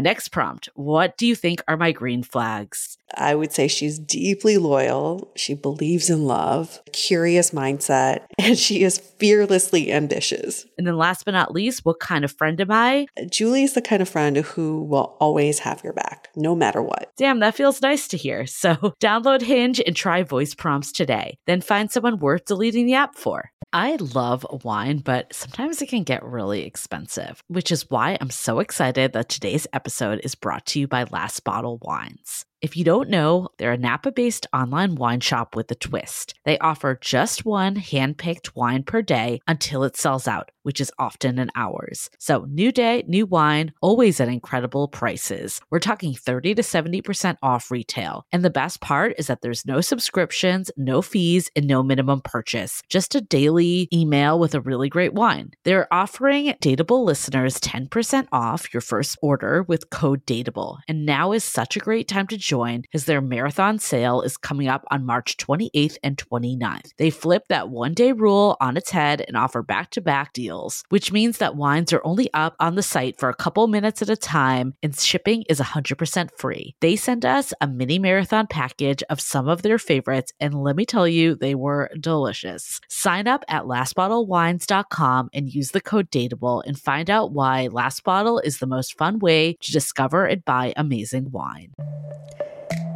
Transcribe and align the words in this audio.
next 0.00 0.28
prompt 0.28 0.68
What 0.74 1.16
do 1.16 1.26
you 1.26 1.34
think 1.34 1.62
are 1.68 1.76
my 1.76 1.92
green 1.92 2.22
flags? 2.22 2.98
I 3.16 3.34
would 3.34 3.52
say 3.52 3.68
she's 3.68 3.98
deeply 3.98 4.58
loyal. 4.58 5.32
She 5.36 5.54
believes 5.54 6.10
in 6.10 6.24
love, 6.24 6.80
curious 6.92 7.50
mindset, 7.50 8.24
and 8.38 8.58
she 8.58 8.82
is 8.82 8.98
fearlessly 8.98 9.92
ambitious. 9.92 10.66
And 10.78 10.86
then 10.86 10.96
last 10.96 11.24
but 11.24 11.32
not 11.32 11.52
least, 11.52 11.84
what 11.84 12.00
kind 12.00 12.24
of 12.24 12.32
friend 12.32 12.60
am 12.60 12.70
I? 12.70 13.06
Julie 13.30 13.64
is 13.64 13.74
the 13.74 13.82
kind 13.82 14.02
of 14.02 14.08
friend 14.08 14.36
who 14.38 14.82
will 14.84 15.16
always 15.20 15.60
have 15.60 15.82
your 15.84 15.92
back, 15.92 16.28
no 16.36 16.54
matter 16.54 16.82
what. 16.82 17.12
Damn, 17.16 17.40
that 17.40 17.54
feels 17.54 17.82
nice 17.82 18.08
to 18.08 18.16
hear. 18.16 18.46
So 18.46 18.74
download 19.02 19.42
Hinge 19.42 19.80
and 19.80 19.94
try 19.94 20.22
voice 20.22 20.54
prompts 20.54 20.92
today. 20.92 21.38
Then 21.46 21.60
find 21.60 21.90
someone 21.90 22.18
worth 22.18 22.46
deleting 22.46 22.86
the 22.86 22.94
app 22.94 23.14
for. 23.14 23.50
I 23.72 23.96
love 23.96 24.46
wine, 24.62 24.98
but 24.98 25.34
sometimes 25.34 25.82
it 25.82 25.88
can 25.88 26.04
get 26.04 26.22
really 26.22 26.62
expensive, 26.64 27.42
which 27.48 27.72
is 27.72 27.90
why 27.90 28.16
I'm 28.20 28.30
so 28.30 28.60
excited 28.60 29.12
that 29.12 29.28
today's 29.28 29.66
episode 29.72 30.20
is 30.22 30.36
brought 30.36 30.64
to 30.66 30.80
you 30.80 30.86
by 30.86 31.06
Last 31.10 31.42
Bottle 31.42 31.80
Wines. 31.82 32.44
If 32.64 32.78
you 32.78 32.84
don't 32.84 33.10
know, 33.10 33.48
they're 33.58 33.72
a 33.72 33.76
Napa 33.76 34.10
based 34.10 34.46
online 34.50 34.94
wine 34.94 35.20
shop 35.20 35.54
with 35.54 35.70
a 35.70 35.74
twist. 35.74 36.32
They 36.46 36.56
offer 36.56 36.98
just 36.98 37.44
one 37.44 37.76
hand 37.76 38.16
picked 38.16 38.56
wine 38.56 38.84
per 38.84 39.02
day 39.02 39.42
until 39.46 39.84
it 39.84 39.98
sells 39.98 40.26
out, 40.26 40.50
which 40.64 40.80
is 40.80 40.92
often 40.98 41.38
in 41.38 41.50
hours. 41.54 42.10
So, 42.18 42.46
new 42.48 42.72
day, 42.72 43.04
new 43.06 43.24
wine, 43.24 43.72
always 43.80 44.20
at 44.20 44.28
incredible 44.28 44.88
prices. 44.88 45.60
We're 45.70 45.78
talking 45.78 46.14
30 46.14 46.56
to 46.56 46.62
70% 46.62 47.36
off 47.42 47.70
retail. 47.70 48.26
And 48.32 48.44
the 48.44 48.50
best 48.50 48.80
part 48.80 49.14
is 49.18 49.28
that 49.28 49.40
there's 49.42 49.64
no 49.64 49.80
subscriptions, 49.80 50.70
no 50.76 51.00
fees, 51.00 51.50
and 51.54 51.66
no 51.66 51.82
minimum 51.82 52.20
purchase, 52.22 52.82
just 52.88 53.14
a 53.14 53.20
daily 53.20 53.88
email 53.92 54.38
with 54.38 54.54
a 54.54 54.60
really 54.60 54.88
great 54.88 55.14
wine. 55.14 55.52
They're 55.64 55.92
offering 55.92 56.54
Dateable 56.60 57.04
listeners 57.04 57.60
10% 57.60 58.26
off 58.32 58.72
your 58.72 58.80
first 58.80 59.16
order 59.22 59.62
with 59.62 59.90
code 59.90 60.24
Dateable. 60.26 60.78
And 60.88 61.06
now 61.06 61.32
is 61.32 61.44
such 61.44 61.76
a 61.76 61.80
great 61.80 62.08
time 62.08 62.26
to 62.28 62.36
join 62.36 62.84
as 62.92 63.04
their 63.04 63.20
marathon 63.20 63.78
sale 63.78 64.22
is 64.22 64.36
coming 64.36 64.68
up 64.68 64.84
on 64.90 65.06
March 65.06 65.36
28th 65.36 65.96
and 66.02 66.16
29th. 66.16 66.92
They 66.96 67.10
flip 67.10 67.44
that 67.48 67.68
one 67.68 67.94
day 67.94 68.12
rule 68.12 68.56
on 68.60 68.76
its 68.76 68.90
head 68.90 69.24
and 69.26 69.36
offer 69.36 69.62
back 69.62 69.90
to 69.90 70.00
back 70.00 70.32
deals, 70.32 70.53
which 70.88 71.12
means 71.12 71.38
that 71.38 71.56
wines 71.56 71.92
are 71.92 72.04
only 72.04 72.32
up 72.32 72.54
on 72.60 72.74
the 72.74 72.82
site 72.82 73.18
for 73.18 73.28
a 73.28 73.34
couple 73.34 73.66
minutes 73.66 74.02
at 74.02 74.08
a 74.08 74.16
time 74.16 74.74
and 74.82 74.98
shipping 74.98 75.44
is 75.48 75.60
100% 75.60 76.30
free. 76.36 76.74
They 76.80 76.96
sent 76.96 77.24
us 77.24 77.52
a 77.60 77.66
mini 77.66 77.98
marathon 77.98 78.46
package 78.46 79.02
of 79.10 79.20
some 79.20 79.48
of 79.48 79.62
their 79.62 79.78
favorites, 79.78 80.32
and 80.40 80.54
let 80.54 80.76
me 80.76 80.84
tell 80.86 81.08
you, 81.08 81.34
they 81.34 81.54
were 81.54 81.90
delicious. 81.98 82.80
Sign 82.88 83.26
up 83.26 83.44
at 83.48 83.64
lastbottlewines.com 83.64 85.30
and 85.32 85.54
use 85.54 85.70
the 85.70 85.80
code 85.80 86.10
DATEABLE 86.10 86.62
and 86.66 86.78
find 86.78 87.10
out 87.10 87.32
why 87.32 87.68
Last 87.70 88.04
Bottle 88.04 88.38
is 88.38 88.58
the 88.58 88.66
most 88.66 88.96
fun 88.98 89.18
way 89.18 89.56
to 89.60 89.72
discover 89.72 90.26
and 90.26 90.44
buy 90.44 90.72
amazing 90.76 91.30
wine. 91.30 91.72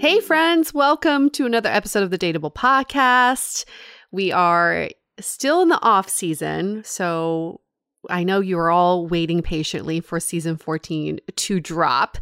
Hey, 0.00 0.20
friends, 0.20 0.72
welcome 0.72 1.28
to 1.32 1.44
another 1.44 1.68
episode 1.68 2.02
of 2.02 2.10
the 2.10 2.16
Dateable 2.16 2.54
Podcast. 2.54 3.66
We 4.10 4.32
are 4.32 4.88
still 5.18 5.60
in 5.60 5.68
the 5.68 5.78
off 5.82 6.08
season, 6.08 6.82
so 6.84 7.60
I 8.08 8.24
know 8.24 8.40
you're 8.40 8.70
all 8.70 9.06
waiting 9.06 9.42
patiently 9.42 10.00
for 10.00 10.18
season 10.18 10.56
14 10.56 11.20
to 11.36 11.60
drop, 11.60 12.16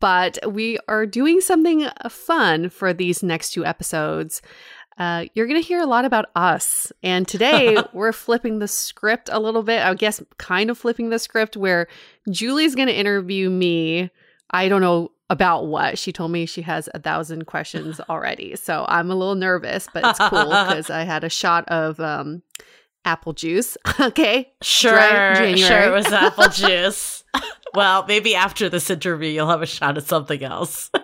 but 0.00 0.38
we 0.44 0.80
are 0.88 1.06
doing 1.06 1.40
something 1.40 1.86
fun 2.08 2.68
for 2.68 2.92
these 2.92 3.22
next 3.22 3.50
two 3.50 3.64
episodes. 3.64 4.42
Uh, 4.98 5.26
you're 5.32 5.46
going 5.46 5.62
to 5.62 5.68
hear 5.68 5.80
a 5.80 5.86
lot 5.86 6.04
about 6.04 6.30
us. 6.34 6.90
And 7.04 7.28
today 7.28 7.76
we're 7.92 8.10
flipping 8.10 8.58
the 8.58 8.66
script 8.66 9.30
a 9.30 9.38
little 9.38 9.62
bit. 9.62 9.86
I 9.86 9.94
guess 9.94 10.20
kind 10.38 10.68
of 10.68 10.78
flipping 10.78 11.10
the 11.10 11.20
script 11.20 11.56
where 11.56 11.86
Julie's 12.28 12.74
going 12.74 12.88
to 12.88 12.98
interview 12.98 13.50
me. 13.50 14.10
I 14.50 14.68
don't 14.68 14.80
know 14.80 15.12
about 15.30 15.68
what 15.68 15.96
she 15.96 16.12
told 16.12 16.32
me 16.32 16.44
she 16.44 16.60
has 16.62 16.88
a 16.92 16.98
thousand 16.98 17.46
questions 17.46 18.00
already. 18.10 18.56
So 18.56 18.84
i'm 18.88 19.10
a 19.10 19.14
little 19.14 19.36
nervous 19.36 19.86
but 19.94 20.04
it's 20.04 20.18
cool 20.18 20.44
because 20.48 20.90
i 20.90 21.04
had 21.04 21.24
a 21.24 21.30
shot 21.30 21.66
of 21.68 21.98
um, 22.00 22.42
apple 23.04 23.32
juice 23.32 23.78
okay? 24.00 24.52
Sure 24.62 24.90
sure 25.56 25.82
it 25.82 25.92
was 25.92 26.06
apple 26.12 26.48
juice 26.48 27.24
well 27.74 28.04
maybe 28.06 28.34
after 28.34 28.68
this 28.68 28.90
interview 28.90 29.28
you'll 29.28 29.48
have 29.48 29.62
a 29.62 29.66
shot 29.66 29.96
at 29.96 30.04
something 30.04 30.42
else 30.42 30.90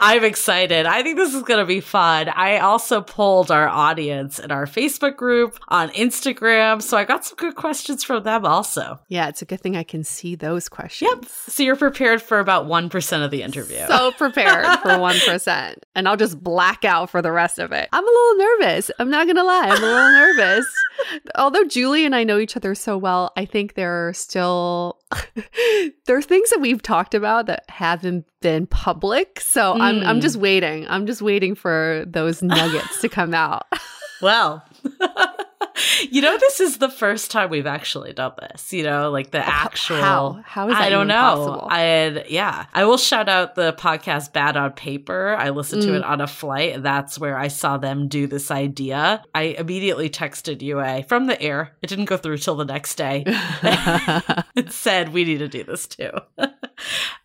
I'm 0.00 0.24
excited. 0.24 0.86
I 0.86 1.02
think 1.02 1.16
this 1.16 1.34
is 1.34 1.42
going 1.42 1.60
to 1.60 1.66
be 1.66 1.80
fun. 1.80 2.28
I 2.28 2.58
also 2.58 3.02
polled 3.02 3.50
our 3.50 3.68
audience 3.68 4.38
in 4.38 4.50
our 4.50 4.66
Facebook 4.66 5.16
group 5.16 5.58
on 5.68 5.90
Instagram. 5.90 6.82
So 6.82 6.96
I 6.96 7.04
got 7.04 7.24
some 7.24 7.36
good 7.36 7.54
questions 7.54 8.02
from 8.02 8.22
them 8.22 8.46
also. 8.46 8.98
Yeah, 9.08 9.28
it's 9.28 9.42
a 9.42 9.44
good 9.44 9.60
thing 9.60 9.76
I 9.76 9.82
can 9.82 10.02
see 10.02 10.34
those 10.34 10.68
questions. 10.68 11.10
Yep. 11.12 11.24
So 11.48 11.62
you're 11.62 11.76
prepared 11.76 12.22
for 12.22 12.38
about 12.38 12.66
1% 12.66 13.24
of 13.24 13.30
the 13.30 13.42
interview. 13.42 13.86
So 13.88 14.10
prepared 14.18 14.64
for 14.80 14.88
1%. 14.88 15.74
And 15.94 16.08
I'll 16.08 16.16
just 16.16 16.42
black 16.42 16.84
out 16.84 17.10
for 17.10 17.20
the 17.20 17.32
rest 17.32 17.58
of 17.58 17.72
it. 17.72 17.88
I'm 17.92 18.04
a 18.04 18.10
little 18.10 18.36
nervous. 18.36 18.90
I'm 18.98 19.10
not 19.10 19.26
going 19.26 19.36
to 19.36 19.44
lie. 19.44 19.68
I'm 19.68 19.82
a 19.82 19.86
little 19.86 20.12
nervous. 20.12 20.66
Although 21.34 21.64
Julie 21.64 22.04
and 22.04 22.14
I 22.14 22.24
know 22.24 22.38
each 22.38 22.56
other 22.56 22.74
so 22.74 22.96
well, 22.96 23.32
I 23.36 23.44
think 23.44 23.74
there 23.74 24.08
are 24.08 24.12
still 24.12 24.98
there 26.06 26.16
are 26.16 26.22
things 26.22 26.50
that 26.50 26.60
we've 26.60 26.82
talked 26.82 27.14
about 27.14 27.46
that 27.46 27.64
haven't 27.68 28.26
been 28.40 28.66
public. 28.66 29.40
So 29.40 29.74
mm. 29.74 29.80
I'm 29.80 30.04
I'm 30.04 30.16
hmm. 30.16 30.20
just 30.20 30.36
waiting. 30.36 30.86
I'm 30.88 31.06
just 31.06 31.22
waiting 31.22 31.54
for 31.54 32.04
those 32.06 32.42
nuggets 32.42 33.00
to 33.00 33.08
come 33.08 33.34
out. 33.34 33.66
well, 34.22 34.64
you 36.10 36.22
know, 36.22 36.36
this 36.38 36.60
is 36.60 36.78
the 36.78 36.88
first 36.88 37.30
time 37.30 37.50
we've 37.50 37.66
actually 37.66 38.12
done 38.12 38.32
this. 38.40 38.72
You 38.72 38.84
know, 38.84 39.10
like 39.10 39.30
the 39.30 39.46
actual. 39.46 40.00
How? 40.00 40.40
How 40.44 40.68
is 40.68 40.74
that? 40.74 40.82
I 40.82 40.90
don't 40.90 41.08
know. 41.08 41.14
Possible? 41.14 41.68
I 41.70 42.24
yeah. 42.28 42.66
I 42.72 42.84
will 42.84 42.98
shout 42.98 43.28
out 43.28 43.54
the 43.54 43.72
podcast 43.72 44.32
Bad 44.32 44.56
on 44.56 44.72
Paper. 44.72 45.36
I 45.38 45.50
listened 45.50 45.82
mm. 45.82 45.86
to 45.86 45.96
it 45.96 46.02
mm. 46.02 46.08
on 46.08 46.20
a 46.20 46.26
flight, 46.26 46.82
that's 46.82 47.18
where 47.18 47.38
I 47.38 47.48
saw 47.48 47.76
them 47.76 48.08
do 48.08 48.26
this 48.26 48.50
idea. 48.50 49.22
I 49.34 49.42
immediately 49.58 50.10
texted 50.10 50.62
Yue 50.62 51.04
from 51.08 51.26
the 51.26 51.40
air. 51.40 51.76
It 51.82 51.88
didn't 51.88 52.06
go 52.06 52.16
through 52.16 52.38
till 52.38 52.56
the 52.56 52.64
next 52.64 52.94
day. 52.96 53.24
it 53.26 54.72
said 54.72 55.12
we 55.12 55.24
need 55.24 55.38
to 55.38 55.48
do 55.48 55.64
this 55.64 55.86
too. 55.86 56.10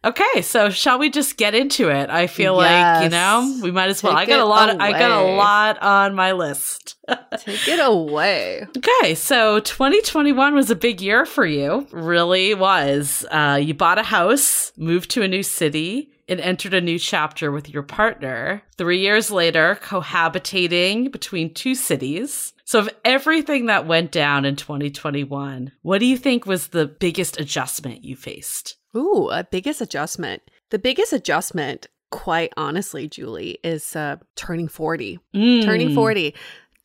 Okay, 0.04 0.42
so 0.42 0.70
shall 0.70 1.00
we 1.00 1.10
just 1.10 1.38
get 1.38 1.56
into 1.56 1.90
it? 1.90 2.10
I 2.10 2.28
feel 2.28 2.56
like, 2.56 3.04
you 3.04 3.10
know, 3.10 3.60
we 3.64 3.72
might 3.72 3.90
as 3.90 4.04
well. 4.04 4.14
Take 4.14 4.28
I 4.30 4.32
got 4.32 4.40
a 4.40 4.46
lot 4.46 4.70
of, 4.70 4.80
I 4.80 4.92
got 4.92 5.12
a 5.12 5.36
lot 5.36 5.82
on 5.82 6.14
my 6.14 6.34
list. 6.34 6.95
Take 7.38 7.68
it 7.68 7.80
away. 7.80 8.66
Okay, 8.78 9.16
so 9.16 9.60
2021 9.60 10.56
was 10.56 10.70
a 10.72 10.76
big 10.76 11.02
year 11.02 11.26
for 11.26 11.46
you. 11.46 11.88
Really 11.92 12.54
was. 12.54 13.26
Uh, 13.30 13.60
you 13.62 13.74
bought 13.74 13.98
a 14.00 14.04
house, 14.04 14.72
moved 14.78 15.12
to 15.12 15.22
a 15.22 15.28
new 15.28 15.44
city, 15.44 16.10
and 16.28 16.40
entered 16.40 16.74
a 16.74 16.82
new 16.82 16.98
chapter 16.98 17.52
with 17.52 17.70
your 17.70 17.84
partner. 17.84 18.64
Three 18.78 19.00
years 19.00 19.30
later, 19.30 19.78
cohabitating 19.84 21.12
between 21.12 21.54
two 21.54 21.76
cities. 21.76 22.54
So, 22.64 22.80
of 22.80 22.90
everything 23.04 23.68
that 23.68 23.86
went 23.86 24.12
down 24.12 24.44
in 24.44 24.56
2021, 24.56 25.72
what 25.84 26.00
do 26.00 26.06
you 26.06 26.18
think 26.18 26.46
was 26.48 26.70
the 26.70 26.88
biggest 26.88 27.40
adjustment 27.40 28.04
you 28.04 28.16
faced? 28.16 28.78
Ooh, 28.96 29.30
a 29.30 29.44
biggest 29.44 29.82
adjustment. 29.82 30.42
The 30.72 30.80
biggest 30.80 31.14
adjustment, 31.14 31.86
quite 32.10 32.52
honestly, 32.58 33.08
Julie, 33.08 33.60
is 33.64 33.96
uh, 33.96 34.16
turning 34.36 34.68
40. 34.68 35.20
Turning 35.34 35.90
Mm. 35.90 35.94
40. 35.96 36.34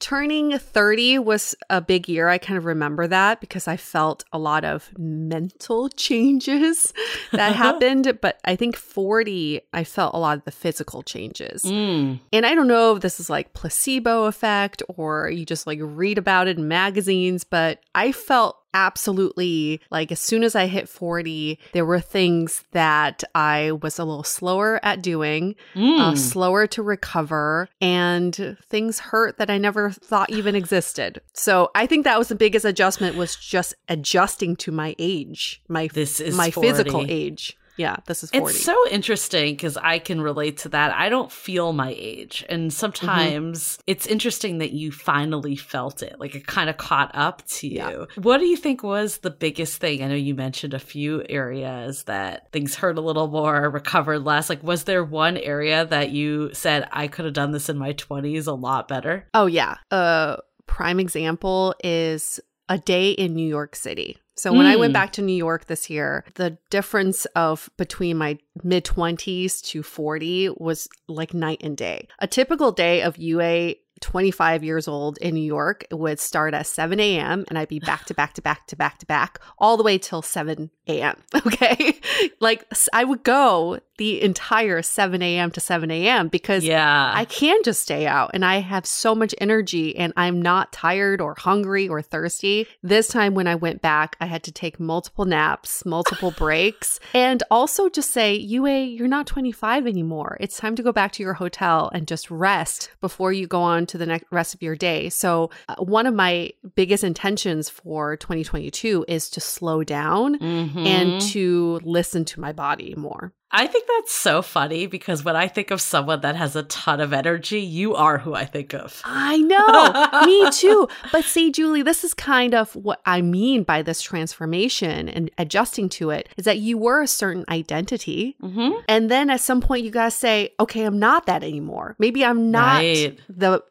Turning 0.01 0.59
30 0.59 1.19
was 1.19 1.55
a 1.69 1.81
big 1.81 2.09
year. 2.09 2.29
I 2.29 2.39
kind 2.39 2.57
of 2.57 2.65
remember 2.65 3.07
that 3.07 3.41
because 3.41 3.69
I 3.69 3.77
felt 3.77 4.25
a 4.33 4.39
lot 4.39 4.65
of 4.65 4.91
mental 4.99 5.89
changes 5.97 6.93
that 7.33 7.55
happened. 7.57 8.19
But 8.21 8.41
I 8.45 8.57
think 8.57 8.77
40, 8.77 9.61
I 9.73 9.85
felt 9.85 10.15
a 10.15 10.19
lot 10.19 10.39
of 10.39 10.45
the 10.45 10.51
physical 10.51 11.03
changes. 11.03 11.65
Mm. 11.65 12.19
And 12.33 12.47
I 12.47 12.55
don't 12.55 12.67
know 12.67 12.97
if 12.97 13.03
this 13.03 13.21
is 13.21 13.29
like 13.29 13.53
placebo 13.53 14.25
effect 14.25 14.83
or 14.89 15.29
you 15.29 15.45
just 15.45 15.67
like 15.67 15.79
read 15.83 16.19
about 16.19 16.49
it 16.49 16.59
in 16.59 16.67
magazines, 16.67 17.45
but 17.45 17.81
I 17.95 18.13
felt 18.13 18.60
absolutely 18.75 19.81
like 19.91 20.13
as 20.13 20.21
soon 20.21 20.43
as 20.45 20.55
I 20.55 20.67
hit 20.67 20.89
40, 20.89 21.59
there 21.73 21.85
were 21.85 22.01
things 22.01 22.65
that 22.73 23.23
I 23.35 23.73
was 23.73 23.99
a 23.99 24.05
little 24.05 24.25
slower 24.25 24.81
at 24.83 25.03
doing, 25.03 25.55
uh, 25.75 26.13
Mm. 26.13 26.19
slower 26.19 26.67
to 26.69 26.83
recover, 26.83 27.69
and 27.81 28.57
things 28.69 28.99
hurt 28.99 29.39
that 29.39 29.51
I 29.51 29.59
never 29.59 29.91
thought 29.91 30.31
even 30.31 30.55
existed. 30.55 31.21
So 31.33 31.71
I 31.75 31.87
think 31.87 32.05
that 32.05 32.19
was 32.19 32.29
the 32.29 32.35
biggest 32.35 32.65
adjustment 32.65 33.17
was 33.17 33.37
just 33.37 33.75
adjusting 33.89 34.57
to 34.57 34.73
my 34.73 34.95
age, 34.99 35.63
my 35.69 35.89
This 35.93 36.21
is 36.21 36.37
my 36.37 36.51
physical 36.51 37.05
age. 37.09 37.57
Yeah, 37.81 37.97
this 38.05 38.23
is 38.23 38.31
40. 38.31 38.55
It's 38.55 38.63
so 38.63 38.77
interesting 38.91 39.55
because 39.55 39.79
I 39.79 40.01
can 40.01 40.21
relate 40.21 40.59
to 40.59 40.69
that. 40.69 40.93
I 40.93 41.09
don't 41.09 41.33
feel 41.33 41.73
my 41.73 41.95
age. 41.97 42.45
And 42.47 42.65
mm-hmm. 42.65 42.69
sometimes 42.69 43.79
it's 43.87 44.07
interesting 44.07 44.59
that 44.59 44.73
you 44.73 44.93
finally 44.93 45.57
felt 45.57 46.03
it, 46.03 46.21
like 46.21 46.35
it 46.35 46.47
kind 46.47 46.69
of 46.69 46.77
caught 46.77 47.11
up 47.15 47.43
to 47.47 47.67
you. 47.67 47.77
Yeah. 47.77 48.05
What 48.17 48.37
do 48.37 48.45
you 48.45 48.59
think 48.59 48.83
was 48.83 49.19
the 49.19 49.31
biggest 49.31 49.81
thing? 49.81 50.03
I 50.03 50.09
know 50.09 50.15
you 50.15 50.35
mentioned 50.35 50.75
a 50.75 50.79
few 50.79 51.25
areas 51.31 52.03
that 52.03 52.53
things 52.53 52.75
hurt 52.75 52.99
a 52.99 53.01
little 53.01 53.29
more, 53.29 53.71
recovered 53.71 54.27
less. 54.27 54.51
Like, 54.51 54.63
was 54.63 54.85
there 54.85 55.03
one 55.03 55.39
area 55.39 55.87
that 55.87 56.11
you 56.11 56.53
said, 56.53 56.87
I 56.93 57.09
could 57.09 57.25
have 57.25 57.33
done 57.33 57.53
this 57.53 57.71
in 57.71 57.79
my 57.79 57.95
20s 57.95 58.47
a 58.47 58.53
lot 58.53 58.89
better? 58.89 59.27
Oh 59.33 59.47
yeah. 59.47 59.77
A 59.91 60.37
prime 60.67 61.01
example 61.01 61.75
is 61.83 62.41
a 62.69 62.77
day 62.77 63.13
in 63.13 63.35
New 63.35 63.49
York 63.49 63.75
City. 63.75 64.19
So 64.41 64.53
when 64.55 64.65
I 64.67 64.77
went 64.77 64.93
Mm. 64.93 65.01
back 65.01 65.13
to 65.15 65.23
New 65.23 65.35
York 65.37 65.67
this 65.67 65.91
year, 65.91 66.25
the 66.37 66.57
difference 66.71 67.27
of 67.37 67.69
between 67.77 68.17
my 68.17 68.39
mid 68.65 68.85
20s 68.85 69.61
to 69.71 69.83
40 69.83 70.51
was 70.57 70.89
like 71.09 71.35
night 71.35 71.61
and 71.63 71.77
day. 71.77 72.09
A 72.21 72.27
typical 72.27 72.73
day 72.73 73.03
of 73.03 73.19
Yue 73.19 73.75
25 74.01 74.65
years 74.65 74.89
old 74.89 75.19
in 75.19 75.35
New 75.35 75.43
York 75.45 75.85
would 75.93 76.19
start 76.19 76.55
at 76.55 76.67
7 76.67 76.99
a.m. 76.99 77.45
and 77.49 77.59
I'd 77.59 77.69
be 77.69 77.81
back 77.81 78.07
to 78.07 78.15
back 78.15 78.33
to 78.33 78.41
back 78.41 78.67
to 78.69 78.77
back 78.77 78.97
to 79.01 79.07
back 79.07 79.39
all 79.59 79.77
the 79.77 79.83
way 79.83 79.99
till 79.99 80.23
7 80.23 80.71
a.m. 80.89 81.17
Okay. 81.47 82.01
like 82.41 82.65
I 82.95 83.05
would 83.05 83.23
go 83.25 83.81
the 84.01 84.23
entire 84.23 84.81
7 84.81 85.21
a.m. 85.21 85.51
to 85.51 85.61
7 85.61 85.91
a.m. 85.91 86.29
because 86.29 86.65
Yeah. 86.65 87.13
I 87.15 87.27
can 87.27 87.63
just 87.63 87.83
stay 87.83 88.07
out 88.07 88.31
and 88.33 88.47
I 88.47 88.61
have 88.61 88.87
so 88.87 89.15
much 89.15 89.35
energy 89.39 89.95
and 89.95 90.15
I'm 90.17 90.41
not 90.41 90.73
tired 90.73 91.21
or 91.21 91.35
hungry 91.39 91.87
or 91.87 92.01
thirsty. 92.01 92.67
This 92.83 93.09
time 93.09 93.35
when 93.35 93.47
I 93.47 93.57
went 93.57 93.83
back, 93.83 94.17
I 94.19 94.25
had 94.25 94.43
to 94.45 94.53
take 94.53 94.81
multiple 94.81 95.27
naps, 95.27 95.85
multiple 95.85 96.31
breaks, 96.45 96.99
and 97.13 97.43
also 97.51 97.91
just 97.91 98.11
say, 98.11 98.35
Yue, 98.35 98.67
you're 98.69 99.07
not 99.07 99.27
25 99.27 99.87
anymore. 99.87 100.39
It's 100.41 100.57
time 100.57 100.77
to 100.77 100.83
go 100.83 100.93
back 100.93 101.13
to 101.13 101.23
your 101.23 101.35
hotel 101.35 101.91
and 101.93 102.09
just 102.09 102.31
rest 102.31 102.91
before 103.03 103.35
you 103.35 103.47
go 103.47 103.61
on 103.61 103.85
to 103.87 103.99
the 103.99 104.07
next 104.07 104.25
rest 104.33 104.55
of 104.55 104.63
your 104.63 104.77
day. 104.77 105.11
So, 105.11 105.51
uh, 105.69 105.75
one 105.77 106.07
of 106.07 106.15
my 106.15 106.53
biggest 106.75 107.05
intentions 107.05 107.69
for 107.69 108.17
2022 108.17 109.05
is 109.09 109.29
to 109.31 109.41
slow 109.41 109.85
down 109.85 110.39
Mhm. 110.39 110.87
and 110.87 111.21
to 111.33 111.81
listen 111.85 112.25
to 112.25 112.41
my 112.41 112.53
body 112.53 112.95
more. 112.97 113.35
I 113.53 113.67
think 113.67 113.87
that's 113.97 114.13
so 114.13 114.43
funny 114.43 114.87
because 114.87 115.25
when 115.25 115.35
I 115.35 115.49
think 115.49 115.71
of 115.73 115.81
someone 115.81 116.21
that 116.21 116.37
has 116.37 116.55
a 116.55 116.63
ton 116.65 117.01
of 117.01 117.13
energy, 117.13 117.61
you 117.61 117.95
are 117.97 118.19
who 118.19 118.33
I 118.35 118.45
think 118.45 118.75
of. 118.75 119.03
I 119.05 119.39
know. 119.39 120.25
Me 120.27 120.51
too. 120.53 120.89
But 121.11 121.25
see, 121.25 121.51
Julie, 121.51 121.83
this 121.83 122.05
is 122.05 122.15
kind 122.15 122.55
of 122.55 122.75
what 122.77 123.01
I 123.05 123.23
mean 123.23 123.65
by 123.65 123.83
this 123.83 124.01
transformation 124.03 125.09
and 125.09 125.31
adjusting 125.39 125.89
to 125.91 126.11
it 126.11 126.29
is 126.37 126.45
that 126.45 126.59
you 126.59 126.79
were 126.79 127.03
a 127.03 127.09
certain 127.09 127.45
identity. 127.49 128.37
Mm-hmm. 128.43 128.71
And 128.89 129.11
then 129.11 129.31
at 129.31 129.41
some 129.41 129.61
point 129.61 129.85
you 129.85 129.91
guys 129.91 130.15
say, 130.15 130.55
okay, 130.61 130.85
I'm 130.85 130.99
not 130.99 131.27
that 131.27 131.43
anymore. 131.43 131.97
Maybe 131.99 132.25
I'm 132.25 132.51
not 132.51 132.77
Right. 132.81 133.19
the 133.29 133.63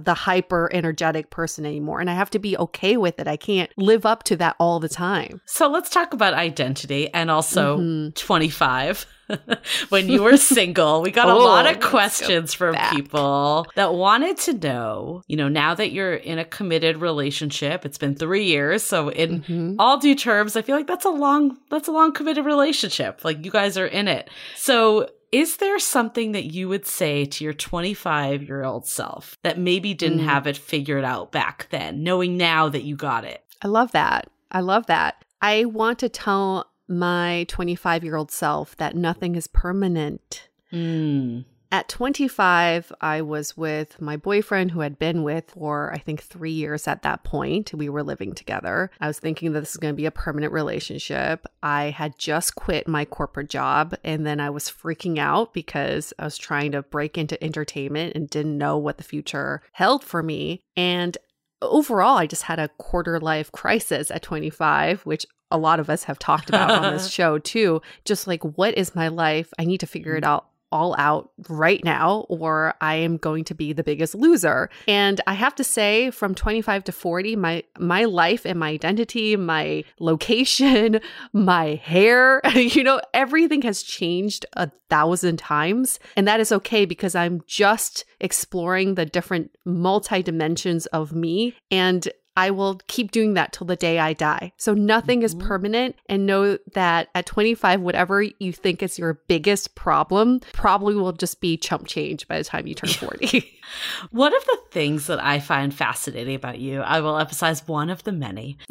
the 0.00 0.14
hyper 0.14 0.70
energetic 0.72 1.30
person 1.30 1.66
anymore. 1.66 2.00
And 2.00 2.08
I 2.08 2.14
have 2.14 2.30
to 2.30 2.38
be 2.38 2.56
okay 2.58 2.96
with 2.96 3.18
it. 3.18 3.26
I 3.26 3.36
can't 3.36 3.70
live 3.76 4.06
up 4.06 4.22
to 4.24 4.36
that 4.36 4.54
all 4.60 4.78
the 4.78 4.88
time. 4.88 5.40
So 5.46 5.68
let's 5.68 5.90
talk 5.90 6.12
about 6.12 6.34
identity 6.34 7.12
and 7.12 7.30
also 7.30 7.78
Mhm. 7.78 8.14
25. 8.14 9.06
when 9.90 10.08
you 10.08 10.22
were 10.22 10.36
single, 10.56 11.02
we 11.02 11.10
got 11.10 11.28
a 11.28 11.32
Oh, 11.32 11.38
lot 11.44 11.66
of 11.66 11.80
questions 11.80 12.54
from 12.54 12.74
back. 12.74 12.92
people 12.94 13.66
that 13.74 13.92
wanted 13.94 14.38
to 14.38 14.54
know, 14.54 15.22
you 15.26 15.36
know, 15.36 15.48
now 15.48 15.74
that 15.74 15.92
you're 15.92 16.14
in 16.14 16.38
a 16.38 16.44
committed 16.44 16.96
relationship, 16.98 17.84
it's 17.84 17.98
been 17.98 18.14
3 18.14 18.44
years, 18.44 18.82
so 18.82 19.08
in 19.10 19.42
Mhm. 19.42 19.76
all 19.78 19.98
due 19.98 20.14
terms, 20.14 20.56
I 20.56 20.62
feel 20.62 20.76
like 20.76 20.86
that's 20.86 21.04
a 21.04 21.10
long 21.10 21.58
that's 21.68 21.88
a 21.88 21.92
long 21.92 22.12
committed 22.12 22.44
relationship. 22.46 23.22
Like 23.24 23.44
you 23.44 23.50
guys 23.50 23.76
are 23.76 23.86
in 23.86 24.08
it. 24.08 24.30
So 24.56 25.08
is 25.32 25.58
there 25.58 25.78
something 25.78 26.32
that 26.32 26.46
you 26.46 26.68
would 26.68 26.86
say 26.86 27.24
to 27.24 27.44
your 27.44 27.52
25 27.52 28.42
year 28.42 28.64
old 28.64 28.86
self 28.86 29.36
that 29.42 29.58
maybe 29.58 29.94
didn't 29.94 30.20
Mm. 30.20 30.24
have 30.24 30.46
it 30.46 30.56
figured 30.56 31.04
out 31.04 31.32
back 31.32 31.68
then, 31.70 32.02
knowing 32.02 32.36
now 32.36 32.68
that 32.68 32.82
you 32.84 32.96
got 32.96 33.24
it? 33.24 33.44
I 33.62 33.68
love 33.68 33.92
that. 33.92 34.28
I 34.50 34.60
love 34.60 34.86
that. 34.86 35.24
I 35.42 35.64
want 35.66 35.98
to 36.00 36.08
tell 36.08 36.70
my 36.88 37.44
25 37.48 38.02
year 38.04 38.16
old 38.16 38.30
self 38.30 38.76
that 38.78 38.96
nothing 38.96 39.34
is 39.34 39.46
permanent. 39.46 40.48
Mm. 40.72 41.44
At 41.70 41.88
25, 41.90 42.92
I 43.02 43.20
was 43.20 43.54
with 43.54 44.00
my 44.00 44.16
boyfriend 44.16 44.70
who 44.70 44.80
had 44.80 44.98
been 44.98 45.22
with 45.22 45.50
for, 45.50 45.92
I 45.92 45.98
think, 45.98 46.22
three 46.22 46.50
years 46.50 46.88
at 46.88 47.02
that 47.02 47.24
point. 47.24 47.74
We 47.74 47.90
were 47.90 48.02
living 48.02 48.34
together. 48.34 48.90
I 49.00 49.06
was 49.06 49.18
thinking 49.18 49.52
that 49.52 49.60
this 49.60 49.72
is 49.72 49.76
going 49.76 49.92
to 49.92 49.96
be 49.96 50.06
a 50.06 50.10
permanent 50.10 50.50
relationship. 50.52 51.46
I 51.62 51.90
had 51.90 52.18
just 52.18 52.54
quit 52.54 52.88
my 52.88 53.04
corporate 53.04 53.50
job 53.50 53.94
and 54.02 54.24
then 54.24 54.40
I 54.40 54.48
was 54.48 54.70
freaking 54.70 55.18
out 55.18 55.52
because 55.52 56.14
I 56.18 56.24
was 56.24 56.38
trying 56.38 56.72
to 56.72 56.82
break 56.82 57.18
into 57.18 57.42
entertainment 57.44 58.14
and 58.14 58.30
didn't 58.30 58.56
know 58.56 58.78
what 58.78 58.96
the 58.96 59.04
future 59.04 59.60
held 59.72 60.02
for 60.02 60.22
me. 60.22 60.62
And 60.74 61.18
overall, 61.60 62.16
I 62.16 62.26
just 62.26 62.44
had 62.44 62.58
a 62.58 62.68
quarter 62.78 63.20
life 63.20 63.52
crisis 63.52 64.10
at 64.10 64.22
25, 64.22 65.02
which 65.02 65.26
a 65.50 65.58
lot 65.58 65.80
of 65.80 65.90
us 65.90 66.04
have 66.04 66.18
talked 66.18 66.48
about 66.48 66.70
on 66.70 66.92
this 66.92 67.08
show 67.10 67.38
too. 67.38 67.82
Just 68.04 68.26
like, 68.26 68.42
what 68.42 68.76
is 68.76 68.94
my 68.94 69.08
life? 69.08 69.52
I 69.58 69.64
need 69.64 69.80
to 69.80 69.86
figure 69.86 70.16
it 70.16 70.24
mm. 70.24 70.28
out 70.28 70.47
all 70.70 70.94
out 70.98 71.30
right 71.48 71.82
now 71.84 72.26
or 72.28 72.74
I 72.80 72.96
am 72.96 73.16
going 73.16 73.44
to 73.44 73.54
be 73.54 73.72
the 73.72 73.82
biggest 73.82 74.14
loser. 74.14 74.70
And 74.86 75.20
I 75.26 75.34
have 75.34 75.54
to 75.56 75.64
say 75.64 76.10
from 76.10 76.34
25 76.34 76.84
to 76.84 76.92
40 76.92 77.36
my 77.36 77.62
my 77.78 78.04
life 78.04 78.44
and 78.44 78.58
my 78.58 78.70
identity, 78.70 79.36
my 79.36 79.84
location, 79.98 81.00
my 81.32 81.74
hair, 81.76 82.40
you 82.54 82.84
know, 82.84 83.00
everything 83.14 83.62
has 83.62 83.82
changed 83.82 84.46
a 84.54 84.70
thousand 84.90 85.38
times 85.38 85.98
and 86.16 86.26
that 86.26 86.40
is 86.40 86.52
okay 86.52 86.84
because 86.84 87.14
I'm 87.14 87.42
just 87.46 88.04
exploring 88.20 88.94
the 88.94 89.06
different 89.06 89.50
multi 89.64 90.22
dimensions 90.22 90.86
of 90.86 91.14
me 91.14 91.54
and 91.70 92.08
I 92.38 92.50
will 92.50 92.80
keep 92.86 93.10
doing 93.10 93.34
that 93.34 93.52
till 93.52 93.66
the 93.66 93.74
day 93.76 93.98
I 93.98 94.12
die. 94.12 94.52
So 94.58 94.72
nothing 94.74 95.22
is 95.22 95.34
Mhm. 95.34 95.40
permanent. 95.46 95.96
And 96.08 96.24
know 96.24 96.56
that 96.74 97.08
at 97.14 97.26
25, 97.26 97.80
whatever 97.80 98.22
you 98.22 98.52
think 98.52 98.82
is 98.82 98.98
your 98.98 99.14
biggest 99.26 99.74
problem 99.74 100.40
probably 100.52 100.94
will 100.94 101.12
just 101.12 101.40
be 101.40 101.56
chump 101.56 101.86
change 101.86 102.28
by 102.28 102.38
the 102.38 102.44
time 102.44 102.66
you 102.68 102.74
turn 102.74 102.90
40. 102.90 103.52
One 104.12 104.34
of 104.34 104.44
the 104.46 104.58
things 104.70 105.08
that 105.08 105.22
I 105.22 105.40
find 105.40 105.74
fascinating 105.74 106.34
about 106.36 106.58
you, 106.58 106.80
I 106.80 107.00
will 107.00 107.18
emphasize 107.18 107.66
one 107.68 107.90
of 107.90 108.02
the 108.04 108.12
many. 108.12 108.56